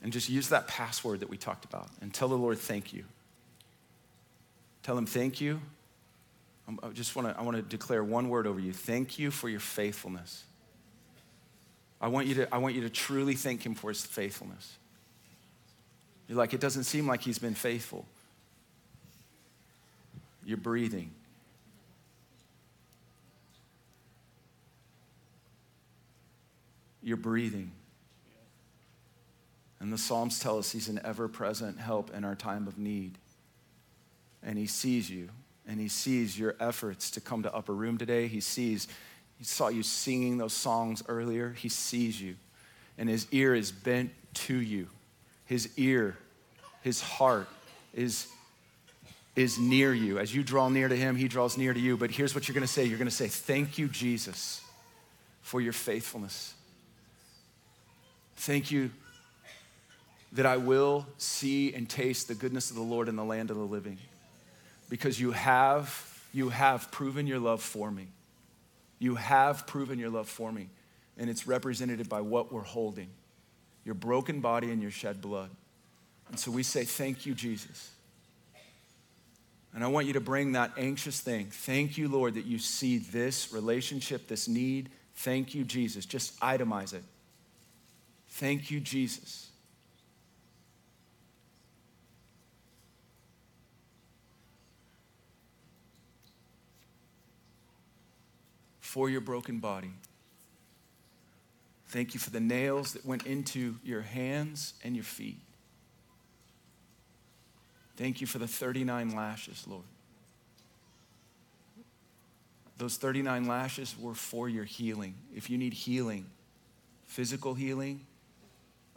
And 0.03 0.11
just 0.11 0.29
use 0.29 0.49
that 0.49 0.67
password 0.67 1.21
that 1.21 1.29
we 1.29 1.37
talked 1.37 1.63
about 1.63 1.87
and 2.01 2.13
tell 2.13 2.27
the 2.27 2.37
Lord, 2.37 2.59
thank 2.59 2.93
you. 2.93 3.05
Tell 4.83 4.97
him, 4.97 5.05
thank 5.05 5.39
you. 5.39 5.61
Um, 6.67 6.79
I 6.83 6.89
just 6.89 7.15
want 7.15 7.29
to, 7.29 7.39
I 7.39 7.41
want 7.43 7.55
to 7.55 7.63
declare 7.63 8.03
one 8.03 8.27
word 8.27 8.45
over 8.45 8.59
you. 8.59 8.73
Thank 8.73 9.17
you 9.17 9.31
for 9.31 9.47
your 9.47 9.61
faithfulness. 9.61 10.43
I 12.01 12.09
want 12.09 12.27
you 12.27 12.35
to, 12.35 12.53
I 12.53 12.57
want 12.57 12.75
you 12.75 12.81
to 12.81 12.89
truly 12.89 13.33
thank 13.33 13.65
him 13.65 13.75
for 13.75 13.89
his 13.89 14.05
faithfulness. 14.05 14.73
You're 16.27 16.37
like, 16.37 16.53
it 16.53 16.59
doesn't 16.59 16.83
seem 16.83 17.07
like 17.07 17.21
he's 17.21 17.39
been 17.39 17.55
faithful. 17.55 18.05
You're 20.45 20.57
breathing. 20.57 21.11
You're 27.01 27.17
breathing. 27.17 27.71
And 29.83 29.91
the 29.91 29.97
Psalms 29.97 30.39
tell 30.39 30.57
us 30.57 30.71
he's 30.71 30.87
an 30.87 31.01
ever 31.03 31.27
present 31.27 31.77
help 31.77 32.15
in 32.15 32.23
our 32.23 32.35
time 32.35 32.67
of 32.67 32.77
need. 32.77 33.17
And 34.41 34.57
he 34.57 34.65
sees 34.65 35.09
you, 35.09 35.27
and 35.67 35.77
he 35.77 35.89
sees 35.89 36.39
your 36.39 36.55
efforts 36.61 37.11
to 37.11 37.21
come 37.21 37.43
to 37.43 37.53
Upper 37.53 37.73
Room 37.73 37.97
today. 37.97 38.27
He 38.27 38.39
sees, 38.39 38.87
he 39.37 39.43
saw 39.43 39.67
you 39.67 39.83
singing 39.83 40.37
those 40.37 40.53
songs 40.53 41.03
earlier. 41.09 41.49
He 41.49 41.67
sees 41.67 42.21
you, 42.21 42.37
and 42.97 43.09
his 43.09 43.27
ear 43.33 43.53
is 43.53 43.73
bent 43.73 44.11
to 44.35 44.55
you. 44.55 44.87
His 45.43 45.69
ear, 45.75 46.17
his 46.81 47.01
heart 47.01 47.49
is, 47.93 48.27
is 49.35 49.59
near 49.59 49.93
you. 49.93 50.17
As 50.17 50.33
you 50.33 50.43
draw 50.43 50.69
near 50.69 50.87
to 50.87 50.95
him, 50.95 51.17
he 51.17 51.27
draws 51.27 51.57
near 51.57 51.73
to 51.73 51.79
you. 51.79 51.97
But 51.97 52.09
here's 52.09 52.33
what 52.33 52.47
you're 52.47 52.55
going 52.55 52.65
to 52.65 52.71
say 52.71 52.85
you're 52.85 52.97
going 52.97 53.09
to 53.09 53.13
say, 53.13 53.27
Thank 53.27 53.77
you, 53.77 53.89
Jesus, 53.89 54.61
for 55.41 55.59
your 55.59 55.73
faithfulness. 55.73 56.53
Thank 58.37 58.71
you 58.71 58.89
that 60.33 60.45
I 60.45 60.57
will 60.57 61.05
see 61.17 61.73
and 61.73 61.89
taste 61.89 62.27
the 62.27 62.35
goodness 62.35 62.69
of 62.69 62.75
the 62.75 62.81
Lord 62.81 63.07
in 63.07 63.15
the 63.15 63.23
land 63.23 63.51
of 63.51 63.57
the 63.57 63.63
living. 63.63 63.97
Because 64.89 65.19
you 65.19 65.31
have, 65.31 66.21
you 66.33 66.49
have 66.49 66.91
proven 66.91 67.27
your 67.27 67.39
love 67.39 67.61
for 67.61 67.91
me. 67.91 68.07
You 68.99 69.15
have 69.15 69.67
proven 69.67 69.99
your 69.99 70.09
love 70.09 70.27
for 70.27 70.51
me. 70.51 70.69
And 71.17 71.29
it's 71.29 71.47
represented 71.47 72.09
by 72.09 72.21
what 72.21 72.51
we're 72.51 72.61
holding 72.61 73.09
your 73.85 73.95
broken 73.95 74.39
body 74.39 74.71
and 74.71 74.81
your 74.81 74.91
shed 74.91 75.21
blood. 75.21 75.49
And 76.29 76.39
so 76.39 76.51
we 76.51 76.63
say, 76.63 76.85
Thank 76.85 77.25
you, 77.25 77.33
Jesus. 77.33 77.91
And 79.75 79.83
I 79.83 79.87
want 79.87 80.07
you 80.07 80.13
to 80.13 80.21
bring 80.21 80.53
that 80.53 80.71
anxious 80.77 81.19
thing. 81.19 81.47
Thank 81.51 81.97
you, 81.97 82.07
Lord, 82.07 82.35
that 82.35 82.45
you 82.45 82.59
see 82.59 82.99
this 82.99 83.51
relationship, 83.51 84.27
this 84.27 84.47
need. 84.47 84.89
Thank 85.15 85.53
you, 85.53 85.63
Jesus. 85.63 86.05
Just 86.05 86.39
itemize 86.39 86.93
it. 86.93 87.03
Thank 88.29 88.71
you, 88.71 88.79
Jesus. 88.79 89.49
For 98.93 99.09
your 99.09 99.21
broken 99.21 99.57
body. 99.57 99.89
Thank 101.87 102.13
you 102.13 102.19
for 102.19 102.29
the 102.29 102.39
nails 102.39 102.93
that 102.93 103.03
went 103.03 103.25
into 103.25 103.77
your 103.83 104.01
hands 104.01 104.75
and 104.83 104.95
your 104.95 105.03
feet. 105.03 105.39
Thank 107.97 108.21
you 108.21 108.27
for 108.27 108.37
the 108.37 108.47
39 108.47 109.15
lashes, 109.15 109.65
Lord. 109.67 109.81
Those 112.77 112.97
39 112.97 113.47
lashes 113.47 113.95
were 113.99 114.13
for 114.13 114.47
your 114.47 114.63
healing. 114.63 115.15
If 115.35 115.49
you 115.49 115.57
need 115.57 115.73
healing, 115.73 116.27
physical 117.07 117.55
healing, 117.55 118.05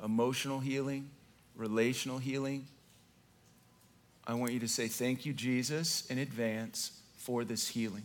emotional 0.05 0.61
healing, 0.61 1.09
relational 1.55 2.19
healing, 2.19 2.67
I 4.27 4.35
want 4.35 4.53
you 4.53 4.61
to 4.61 4.69
say, 4.69 4.89
Thank 4.89 5.25
you, 5.25 5.33
Jesus, 5.33 6.05
in 6.11 6.19
advance 6.19 7.01
for 7.17 7.45
this 7.45 7.69
healing 7.69 8.05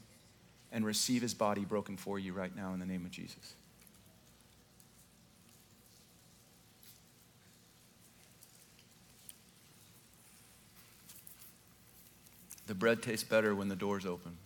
and 0.72 0.86
receive 0.86 1.22
his 1.22 1.34
body 1.34 1.66
broken 1.66 1.98
for 1.98 2.18
you 2.18 2.34
right 2.34 2.56
now 2.56 2.74
in 2.74 2.80
the 2.80 2.86
name 2.86 3.06
of 3.06 3.12
Jesus. 3.12 3.54
The 12.68 12.76
bread 12.76 13.02
tastes 13.02 13.28
better 13.28 13.54
when 13.54 13.68
the 13.68 13.76
door's 13.76 14.06
open. 14.06 14.38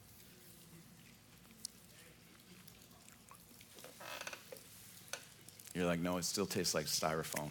You're 5.76 5.86
like, 5.86 6.00
no, 6.00 6.18
it 6.18 6.24
still 6.24 6.46
tastes 6.46 6.74
like 6.74 6.86
styrofoam. 6.86 7.50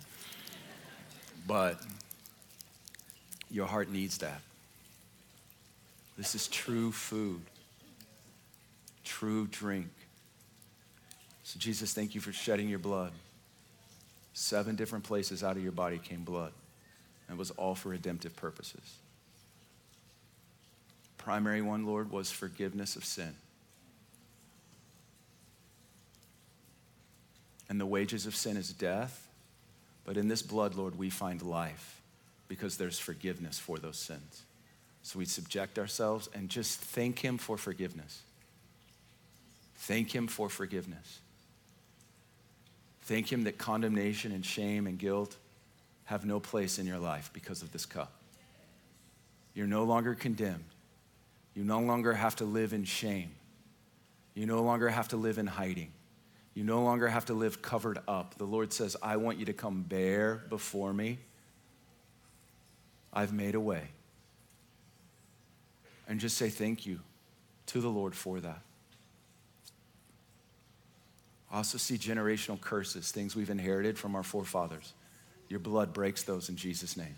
But 1.47 1.81
your 3.51 3.67
heart 3.67 3.91
needs 3.91 4.19
that. 4.19 4.41
This 6.17 6.35
is 6.35 6.49
true 6.49 6.91
food, 6.91 7.43
true 9.05 9.47
drink. 9.47 9.91
So, 11.43 11.59
Jesus, 11.59 11.93
thank 11.93 12.15
you 12.15 12.21
for 12.21 12.33
shedding 12.33 12.69
your 12.69 12.79
blood. 12.79 13.13
Seven 14.33 14.75
different 14.75 15.05
places 15.05 15.45
out 15.45 15.57
of 15.57 15.63
your 15.63 15.73
body 15.73 15.99
came 15.99 16.25
blood, 16.25 16.53
and 17.29 17.37
it 17.37 17.39
was 17.39 17.51
all 17.53 17.75
for 17.75 17.91
redemptive 17.91 18.35
purposes. 18.35 18.97
Primary 21.19 21.63
one, 21.63 21.87
Lord, 21.87 22.11
was 22.11 22.31
forgiveness 22.31 22.97
of 22.97 23.05
sin. 23.05 23.35
And 27.69 27.81
the 27.81 27.87
wages 27.87 28.27
of 28.27 28.37
sin 28.37 28.57
is 28.57 28.73
death. 28.73 29.27
But 30.05 30.17
in 30.17 30.29
this 30.29 30.43
blood, 30.43 30.75
Lord, 30.75 30.99
we 30.99 31.09
find 31.09 31.41
life 31.43 32.03
because 32.47 32.77
there's 32.77 32.99
forgiveness 32.99 33.59
for 33.59 33.79
those 33.79 33.97
sins. 33.97 34.43
So 35.03 35.19
we 35.19 35.25
subject 35.25 35.79
ourselves 35.79 36.29
and 36.35 36.49
just 36.49 36.79
thank 36.79 37.19
Him 37.19 37.39
for 37.39 37.57
forgiveness. 37.57 38.23
Thank 39.77 40.15
Him 40.15 40.27
for 40.27 40.49
forgiveness. 40.49 41.21
Thank 43.03 43.33
Him 43.33 43.45
that 43.45 43.59
condemnation 43.59 44.33
and 44.33 44.45
shame 44.45 44.87
and 44.87 44.99
guilt 44.99 45.37
have 46.05 46.25
no 46.25 46.41
place 46.41 46.79
in 46.79 46.87
your 46.87 46.99
life 46.99 47.31
because 47.33 47.63
of 47.63 47.73
this 47.73 47.87
cup. 47.87 48.13
You're 49.55 49.67
no 49.67 49.85
longer 49.85 50.15
condemned. 50.15 50.65
You 51.55 51.65
no 51.65 51.81
longer 51.81 52.13
have 52.13 52.37
to 52.37 52.45
live 52.45 52.73
in 52.73 52.85
shame. 52.85 53.31
You 54.35 54.47
no 54.47 54.63
longer 54.63 54.89
have 54.89 55.09
to 55.09 55.17
live 55.17 55.39
in 55.39 55.47
hiding. 55.47 55.93
You 56.55 56.65
no 56.65 56.83
longer 56.83 57.09
have 57.09 57.27
to 57.27 57.35
live 57.35 57.63
covered 57.63 57.99
up. 58.07 58.37
The 58.37 58.45
Lord 58.45 58.73
says, 58.73 58.97
I 59.03 59.17
want 59.17 59.39
you 59.39 59.45
to 59.47 59.53
come 59.53 59.83
bare 59.83 60.43
before 60.49 60.93
me. 60.93 61.19
I've 63.13 63.33
made 63.33 63.55
a 63.55 63.61
way. 63.61 63.83
And 66.09 66.21
just 66.21 66.37
say 66.37 66.49
thank 66.49 66.85
you 66.85 67.01
to 67.67 67.81
the 67.81 67.89
Lord 67.89 68.15
for 68.15 68.41
that. 68.41 68.61
I 71.55 71.59
also 71.59 71.79
see 71.79 71.97
generational 71.97 72.61
curses, 72.61 73.13
things 73.13 73.37
we've 73.37 73.49
inherited 73.49 73.97
from 73.97 74.17
our 74.17 74.25
forefathers. 74.25 74.93
Your 75.49 75.61
blood 75.61 75.93
breaks 75.93 76.25
those 76.25 76.49
in 76.49 76.57
Jesus' 76.57 76.97
name. 76.97 77.15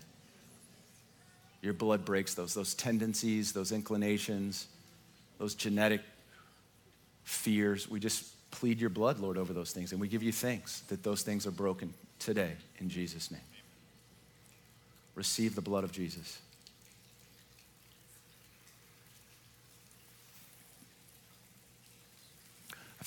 Your 1.63 1.73
blood 1.73 2.05
breaks 2.05 2.35
those, 2.35 2.53
those 2.53 2.75
tendencies, 2.75 3.51
those 3.51 3.71
inclinations, 3.71 4.67
those 5.39 5.55
genetic 5.55 6.01
fears. 7.23 7.89
We 7.89 7.99
just 7.99 8.51
plead 8.51 8.79
your 8.79 8.91
blood, 8.91 9.17
Lord, 9.17 9.39
over 9.39 9.53
those 9.53 9.71
things. 9.71 9.91
And 9.91 9.99
we 9.99 10.07
give 10.07 10.21
you 10.21 10.31
thanks 10.31 10.81
that 10.81 11.01
those 11.01 11.23
things 11.23 11.47
are 11.47 11.51
broken 11.51 11.91
today 12.19 12.51
in 12.77 12.89
Jesus' 12.89 13.31
name. 13.31 13.41
Receive 15.15 15.55
the 15.55 15.61
blood 15.61 15.83
of 15.83 15.91
Jesus. 15.91 16.37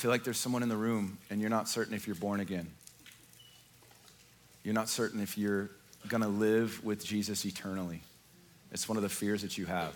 Feel 0.00 0.10
like 0.10 0.24
there's 0.24 0.38
someone 0.38 0.62
in 0.62 0.70
the 0.70 0.78
room 0.78 1.18
and 1.28 1.42
you're 1.42 1.50
not 1.50 1.68
certain 1.68 1.92
if 1.92 2.06
you're 2.06 2.16
born 2.16 2.40
again. 2.40 2.66
You're 4.64 4.72
not 4.72 4.88
certain 4.88 5.20
if 5.20 5.36
you're 5.36 5.68
going 6.08 6.22
to 6.22 6.28
live 6.28 6.82
with 6.82 7.04
Jesus 7.04 7.44
eternally. 7.44 8.00
It's 8.72 8.88
one 8.88 8.96
of 8.96 9.02
the 9.02 9.10
fears 9.10 9.42
that 9.42 9.58
you 9.58 9.66
have. 9.66 9.94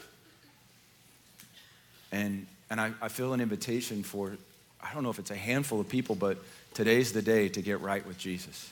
And, 2.13 2.47
and 2.69 2.79
I, 2.79 2.93
I 3.01 3.09
feel 3.09 3.33
an 3.33 3.41
invitation 3.41 4.03
for 4.03 4.37
I 4.79 4.93
don't 4.93 5.05
know 5.05 5.09
if 5.09 5.19
it's 5.19 5.31
a 5.31 5.37
handful 5.37 5.81
of 5.81 5.89
people, 5.89 6.15
but 6.15 6.37
today's 6.75 7.15
the 7.15 7.23
day 7.23 7.49
to 7.49 7.63
get 7.63 7.81
right 7.81 8.07
with 8.07 8.19
Jesus. 8.19 8.71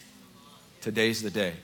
Today's 0.83 1.22
the 1.22 1.30
day. 1.30 1.55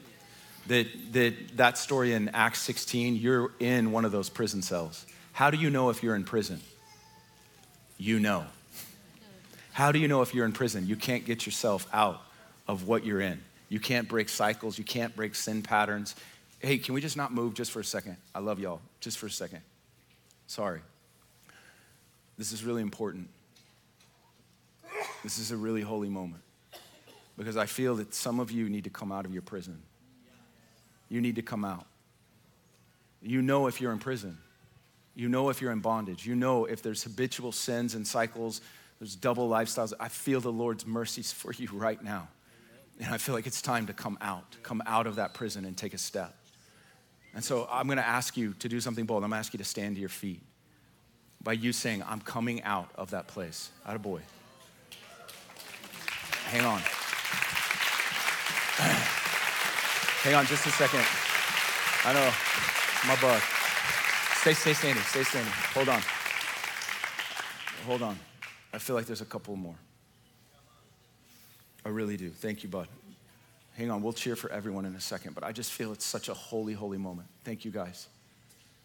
That, 0.69 0.87
that, 1.13 1.35
that 1.59 1.77
story 1.77 2.15
in 2.15 2.31
Acts 2.31 2.63
16, 2.63 3.17
you're 3.17 3.53
in 3.61 3.93
one 3.93 4.07
of 4.07 4.13
those 4.13 4.31
prison 4.31 4.63
cells. 4.63 5.05
How 5.33 5.51
do 5.51 5.59
you 5.59 5.69
know 5.69 5.91
if 5.91 6.03
you're 6.03 6.17
in 6.17 6.25
prison? 6.25 6.63
You 7.99 8.19
know. 8.19 8.47
How 9.79 9.93
do 9.93 10.01
you 10.01 10.09
know 10.09 10.23
if 10.23 10.35
you're 10.35 10.45
in 10.45 10.51
prison? 10.51 10.89
You 10.89 10.97
can't 10.97 11.25
get 11.25 11.47
yourself 11.47 11.87
out 11.93 12.21
of 12.67 12.89
what 12.89 13.07
you're 13.07 13.21
in. 13.21 13.41
You 13.69 13.79
can't 13.79 14.09
break 14.09 14.29
cycles. 14.29 14.77
You 14.77 14.83
can't 14.83 15.15
break 15.15 15.37
sin 15.37 15.63
patterns. 15.63 16.17
Hey, 16.59 16.79
can 16.79 16.95
we 16.95 17.01
just 17.01 17.17
not 17.17 17.33
move 17.33 17.55
just 17.55 17.71
for 17.71 17.79
a 17.79 17.85
second? 17.85 18.17
I 18.35 18.41
love 18.41 18.59
y'all. 18.59 18.81
Just 18.99 19.19
for 19.19 19.27
a 19.27 19.31
second. 19.31 19.61
Sorry. 20.49 20.81
This 22.37 22.51
is 22.51 22.65
really 22.65 22.83
important. 22.83 23.29
This 25.23 25.39
is 25.39 25.53
a 25.53 25.57
really 25.57 25.83
holy 25.83 26.09
moment 26.09 26.43
because 27.37 27.57
I 27.57 27.67
feel 27.67 27.95
that 27.95 28.13
some 28.13 28.41
of 28.41 28.51
you 28.51 28.69
need 28.69 28.83
to 28.83 28.91
come 28.91 29.13
out 29.13 29.27
of 29.27 29.33
your 29.33 29.43
prison. 29.43 29.81
You 31.09 31.21
need 31.21 31.37
to 31.37 31.43
come 31.43 31.65
out. 31.65 31.87
You 33.23 33.43
know 33.43 33.69
if 33.69 33.81
you're 33.81 33.93
in 33.93 34.01
prison. 34.01 34.39
You 35.15 35.29
know 35.29 35.51
if 35.51 35.61
you're 35.61 35.71
in 35.71 35.79
bondage. 35.79 36.27
You 36.27 36.35
know 36.35 36.65
if 36.65 36.83
there's 36.83 37.05
habitual 37.05 37.53
sins 37.53 37.95
and 37.95 38.05
cycles, 38.05 38.61
there's 38.99 39.15
double 39.15 39.49
lifestyles. 39.49 39.93
I 40.01 40.09
feel 40.09 40.41
the 40.41 40.53
Lord's 40.53 40.87
mercies 40.87 41.33
for 41.33 41.53
you 41.53 41.69
right 41.73 42.03
now. 42.03 42.29
And 43.01 43.15
I 43.15 43.19
feel 43.19 43.35
like 43.35 43.47
it's 43.47 43.63
time 43.63 43.87
to 43.87 43.93
come 43.93 44.19
out, 44.21 44.57
come 44.63 44.83
out 44.85 45.07
of 45.07 45.17
that 45.17 45.35
prison 45.35 45.65
and 45.65 45.77
take 45.77 45.95
a 45.95 45.99
step. 45.99 46.35
And 47.35 47.45
so 47.45 47.69
I'm 47.71 47.87
going 47.87 47.99
to 47.99 48.07
ask 48.07 48.37
you 48.37 48.55
to 48.55 48.69
do 48.69 48.81
something 48.81 49.05
bold. 49.07 49.23
I'm 49.23 49.31
going 49.31 49.37
to 49.37 49.41
ask 49.41 49.53
you 49.53 49.59
to 49.59 49.65
stand 49.65 49.95
to 49.95 50.01
your 50.01 50.09
feet 50.09 50.43
by 51.43 51.53
you 51.53 51.73
saying, 51.73 52.03
I'm 52.09 52.21
coming 52.21 52.63
out 52.65 52.91
of 52.97 53.11
that 53.11 53.29
place. 53.29 53.71
Out 53.87 53.95
of 53.95 54.03
boy. 54.03 54.21
Hang 56.47 56.65
on. 56.65 56.81
Hang 60.23 60.35
on 60.35 60.47
just 60.47 60.67
a 60.67 60.71
second. 60.71 61.05
I 62.05 62.13
know, 62.13 62.33
my 63.07 63.15
bug. 63.21 63.41
Stay, 64.41 64.55
stay 64.55 64.73
standing, 64.73 65.05
stay 65.05 65.23
standing. 65.23 65.53
Hold 65.75 65.89
on. 65.89 66.03
Hold 67.87 68.03
on. 68.03 68.19
I 68.79 68.81
feel 68.81 68.95
like 68.95 69.07
there's 69.07 69.21
a 69.21 69.25
couple 69.25 69.57
more. 69.57 69.75
I 71.85 71.89
really 71.89 72.17
do. 72.17 72.31
Thank 72.31 72.63
you, 72.63 72.69
bud. 72.69 72.87
Hang 73.77 73.91
on, 73.91 74.03
we'll 74.03 74.13
cheer 74.13 74.37
for 74.37 74.53
everyone 74.53 74.85
in 74.85 74.95
a 74.95 75.01
second, 75.01 75.35
but 75.35 75.43
I 75.43 75.51
just 75.51 75.73
feel 75.73 75.91
it's 75.93 76.05
such 76.05 76.29
a 76.29 76.33
holy, 76.33 76.75
holy 76.75 76.97
moment. 76.97 77.27
Thank 77.43 77.65
you, 77.65 77.73
guys. 77.73 78.07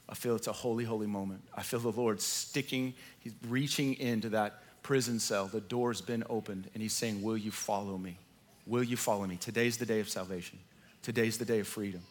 I 0.10 0.16
feel 0.16 0.36
it's 0.36 0.48
a 0.48 0.52
holy, 0.52 0.84
holy 0.84 1.06
moment. 1.06 1.44
I 1.54 1.62
feel 1.62 1.80
the 1.80 1.92
Lord 1.92 2.20
sticking, 2.20 2.96
He's 3.20 3.36
reaching 3.48 3.94
into 4.00 4.30
that 4.30 4.64
prison 4.82 5.20
cell. 5.20 5.46
The 5.46 5.62
door's 5.62 6.02
been 6.02 6.24
opened, 6.28 6.72
and 6.74 6.82
He's 6.82 6.94
saying, 6.94 7.22
Will 7.22 7.38
you 7.38 7.52
follow 7.52 7.96
me? 7.96 8.18
Will 8.66 8.82
you 8.82 8.98
follow 8.98 9.28
me? 9.28 9.36
Today's 9.36 9.78
the 9.78 9.86
day 9.86 10.00
of 10.00 10.10
salvation. 10.10 10.58
Today's 11.04 11.38
the 11.38 11.46
day 11.46 11.60
of 11.60 11.68
freedom. 11.68 12.02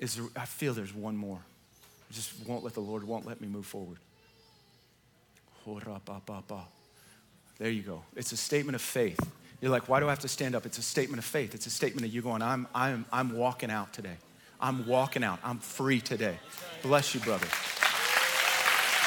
Is 0.00 0.16
there, 0.16 0.26
I 0.34 0.46
feel 0.46 0.74
there's 0.74 0.92
one 0.92 1.16
more. 1.16 1.38
I 2.10 2.12
just 2.12 2.32
won't 2.44 2.64
let 2.64 2.74
the 2.74 2.80
Lord 2.80 3.04
won't 3.04 3.24
let 3.24 3.40
me 3.40 3.46
move 3.46 3.66
forward. 3.66 3.98
There 7.58 7.70
you 7.70 7.82
go. 7.82 8.02
It's 8.16 8.32
a 8.32 8.36
statement 8.36 8.74
of 8.74 8.82
faith. 8.82 9.20
You're 9.60 9.70
like, 9.70 9.88
why 9.88 10.00
do 10.00 10.06
I 10.06 10.10
have 10.10 10.18
to 10.20 10.28
stand 10.28 10.56
up? 10.56 10.66
It's 10.66 10.78
a 10.78 10.82
statement 10.82 11.18
of 11.18 11.24
faith. 11.24 11.54
It's 11.54 11.66
a 11.66 11.70
statement 11.70 12.04
of 12.06 12.12
you 12.12 12.20
going, 12.20 12.42
I'm, 12.42 12.66
I'm, 12.74 13.04
I'm 13.12 13.36
walking 13.36 13.70
out 13.70 13.92
today. 13.92 14.16
I'm 14.60 14.86
walking 14.86 15.22
out. 15.22 15.38
I'm 15.44 15.58
free 15.58 16.00
today. 16.00 16.36
Bless 16.82 17.14
you, 17.14 17.20
brother. 17.20 17.46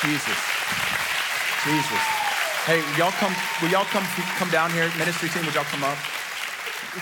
Jesus. 0.02 0.38
Jesus. 1.64 2.04
Hey, 2.66 2.82
y'all 2.98 3.12
come, 3.12 3.36
will 3.62 3.70
y'all 3.70 3.86
come, 3.86 4.04
come 4.38 4.50
down 4.50 4.72
here? 4.72 4.90
Ministry 4.98 5.30
team, 5.30 5.46
would 5.46 5.56
y'all 5.56 5.66
come 5.66 5.84
up? 5.84 5.98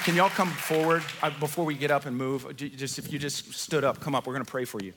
Can 0.03 0.15
y'all 0.15 0.29
come 0.29 0.49
forward 0.49 1.03
uh, 1.21 1.29
before 1.39 1.63
we 1.65 1.75
get 1.75 1.91
up 1.91 2.05
and 2.05 2.17
move? 2.17 2.55
Just 2.55 2.97
if 2.97 3.13
you 3.13 3.19
just 3.19 3.53
stood 3.53 3.83
up, 3.83 3.99
come 3.99 4.15
up. 4.15 4.25
We're 4.25 4.33
going 4.33 4.45
to 4.45 4.51
pray 4.51 4.65
for 4.65 4.81
you. 4.81 4.93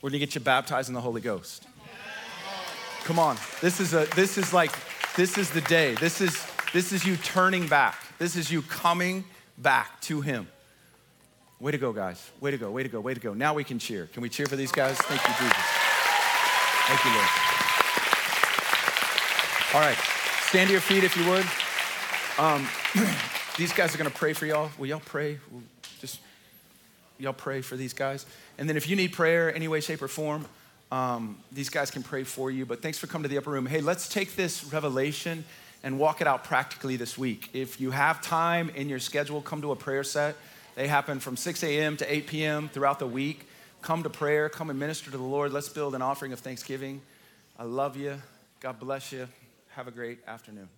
We're 0.00 0.10
going 0.10 0.20
to 0.20 0.26
get 0.26 0.34
you 0.34 0.40
baptized 0.40 0.88
in 0.88 0.94
the 0.94 1.00
Holy 1.00 1.20
Ghost. 1.20 1.66
Come 3.04 3.18
on. 3.18 3.36
This 3.60 3.80
is 3.80 3.94
a 3.94 4.06
this 4.14 4.38
is 4.38 4.52
like 4.52 4.72
this 5.16 5.38
is 5.38 5.50
the 5.50 5.62
day. 5.62 5.94
This 5.94 6.20
is 6.20 6.46
this 6.72 6.92
is 6.92 7.04
you 7.04 7.16
turning 7.16 7.66
back. 7.66 7.96
This 8.18 8.36
is 8.36 8.50
you 8.50 8.62
coming 8.62 9.24
back 9.56 10.00
to 10.02 10.20
him. 10.20 10.48
Way 11.60 11.72
to 11.72 11.78
go, 11.78 11.92
guys. 11.92 12.30
Way 12.40 12.52
to 12.52 12.58
go. 12.58 12.70
Way 12.70 12.84
to 12.84 12.88
go. 12.88 13.00
Way 13.00 13.14
to 13.14 13.20
go. 13.20 13.34
Now 13.34 13.54
we 13.54 13.64
can 13.64 13.78
cheer. 13.78 14.06
Can 14.12 14.22
we 14.22 14.28
cheer 14.28 14.46
for 14.46 14.56
these 14.56 14.70
guys? 14.70 14.96
Thank 14.96 15.20
you, 15.22 15.34
Jesus. 15.38 15.64
Thank 16.86 17.04
you, 17.04 17.10
Lord. 17.10 17.28
All 19.74 19.80
right. 19.80 19.98
Stand 20.48 20.68
to 20.68 20.72
your 20.72 20.80
feet 20.80 21.04
if 21.04 21.16
you 21.16 21.28
would. 21.28 21.44
Um, 22.38 22.66
these 23.58 23.72
guys 23.72 23.94
are 23.94 23.98
going 23.98 24.10
to 24.10 24.16
pray 24.16 24.32
for 24.32 24.46
y'all. 24.46 24.70
Will 24.78 24.86
y'all 24.86 25.02
pray? 25.04 25.38
Just 26.00 26.20
y'all 27.18 27.32
pray 27.32 27.60
for 27.60 27.76
these 27.76 27.92
guys. 27.92 28.24
And 28.56 28.68
then 28.68 28.76
if 28.76 28.88
you 28.88 28.96
need 28.96 29.12
prayer 29.12 29.54
any 29.54 29.68
way, 29.68 29.80
shape, 29.80 30.00
or 30.00 30.08
form, 30.08 30.46
um, 30.90 31.38
these 31.52 31.68
guys 31.68 31.90
can 31.90 32.02
pray 32.02 32.24
for 32.24 32.50
you. 32.50 32.64
But 32.66 32.82
thanks 32.82 32.98
for 32.98 33.06
coming 33.06 33.24
to 33.24 33.28
the 33.28 33.38
upper 33.38 33.50
room. 33.50 33.66
Hey, 33.66 33.80
let's 33.80 34.08
take 34.08 34.36
this 34.36 34.64
revelation 34.72 35.44
and 35.82 35.98
walk 35.98 36.20
it 36.20 36.26
out 36.26 36.44
practically 36.44 36.96
this 36.96 37.16
week. 37.16 37.50
If 37.52 37.80
you 37.80 37.90
have 37.90 38.20
time 38.20 38.70
in 38.70 38.88
your 38.88 38.98
schedule, 38.98 39.40
come 39.40 39.62
to 39.62 39.72
a 39.72 39.76
prayer 39.76 40.04
set. 40.04 40.36
They 40.74 40.88
happen 40.88 41.20
from 41.20 41.36
6 41.36 41.62
a.m. 41.64 41.96
to 41.98 42.12
8 42.12 42.26
p.m. 42.26 42.68
throughout 42.68 42.98
the 42.98 43.06
week. 43.06 43.48
Come 43.82 44.02
to 44.02 44.10
prayer, 44.10 44.48
come 44.48 44.70
and 44.70 44.78
minister 44.78 45.10
to 45.10 45.16
the 45.16 45.22
Lord. 45.22 45.52
Let's 45.52 45.68
build 45.68 45.94
an 45.94 46.02
offering 46.02 46.32
of 46.32 46.40
thanksgiving. 46.40 47.00
I 47.58 47.64
love 47.64 47.96
you. 47.96 48.20
God 48.60 48.80
bless 48.80 49.12
you. 49.12 49.28
Have 49.70 49.86
a 49.86 49.92
great 49.92 50.18
afternoon. 50.26 50.68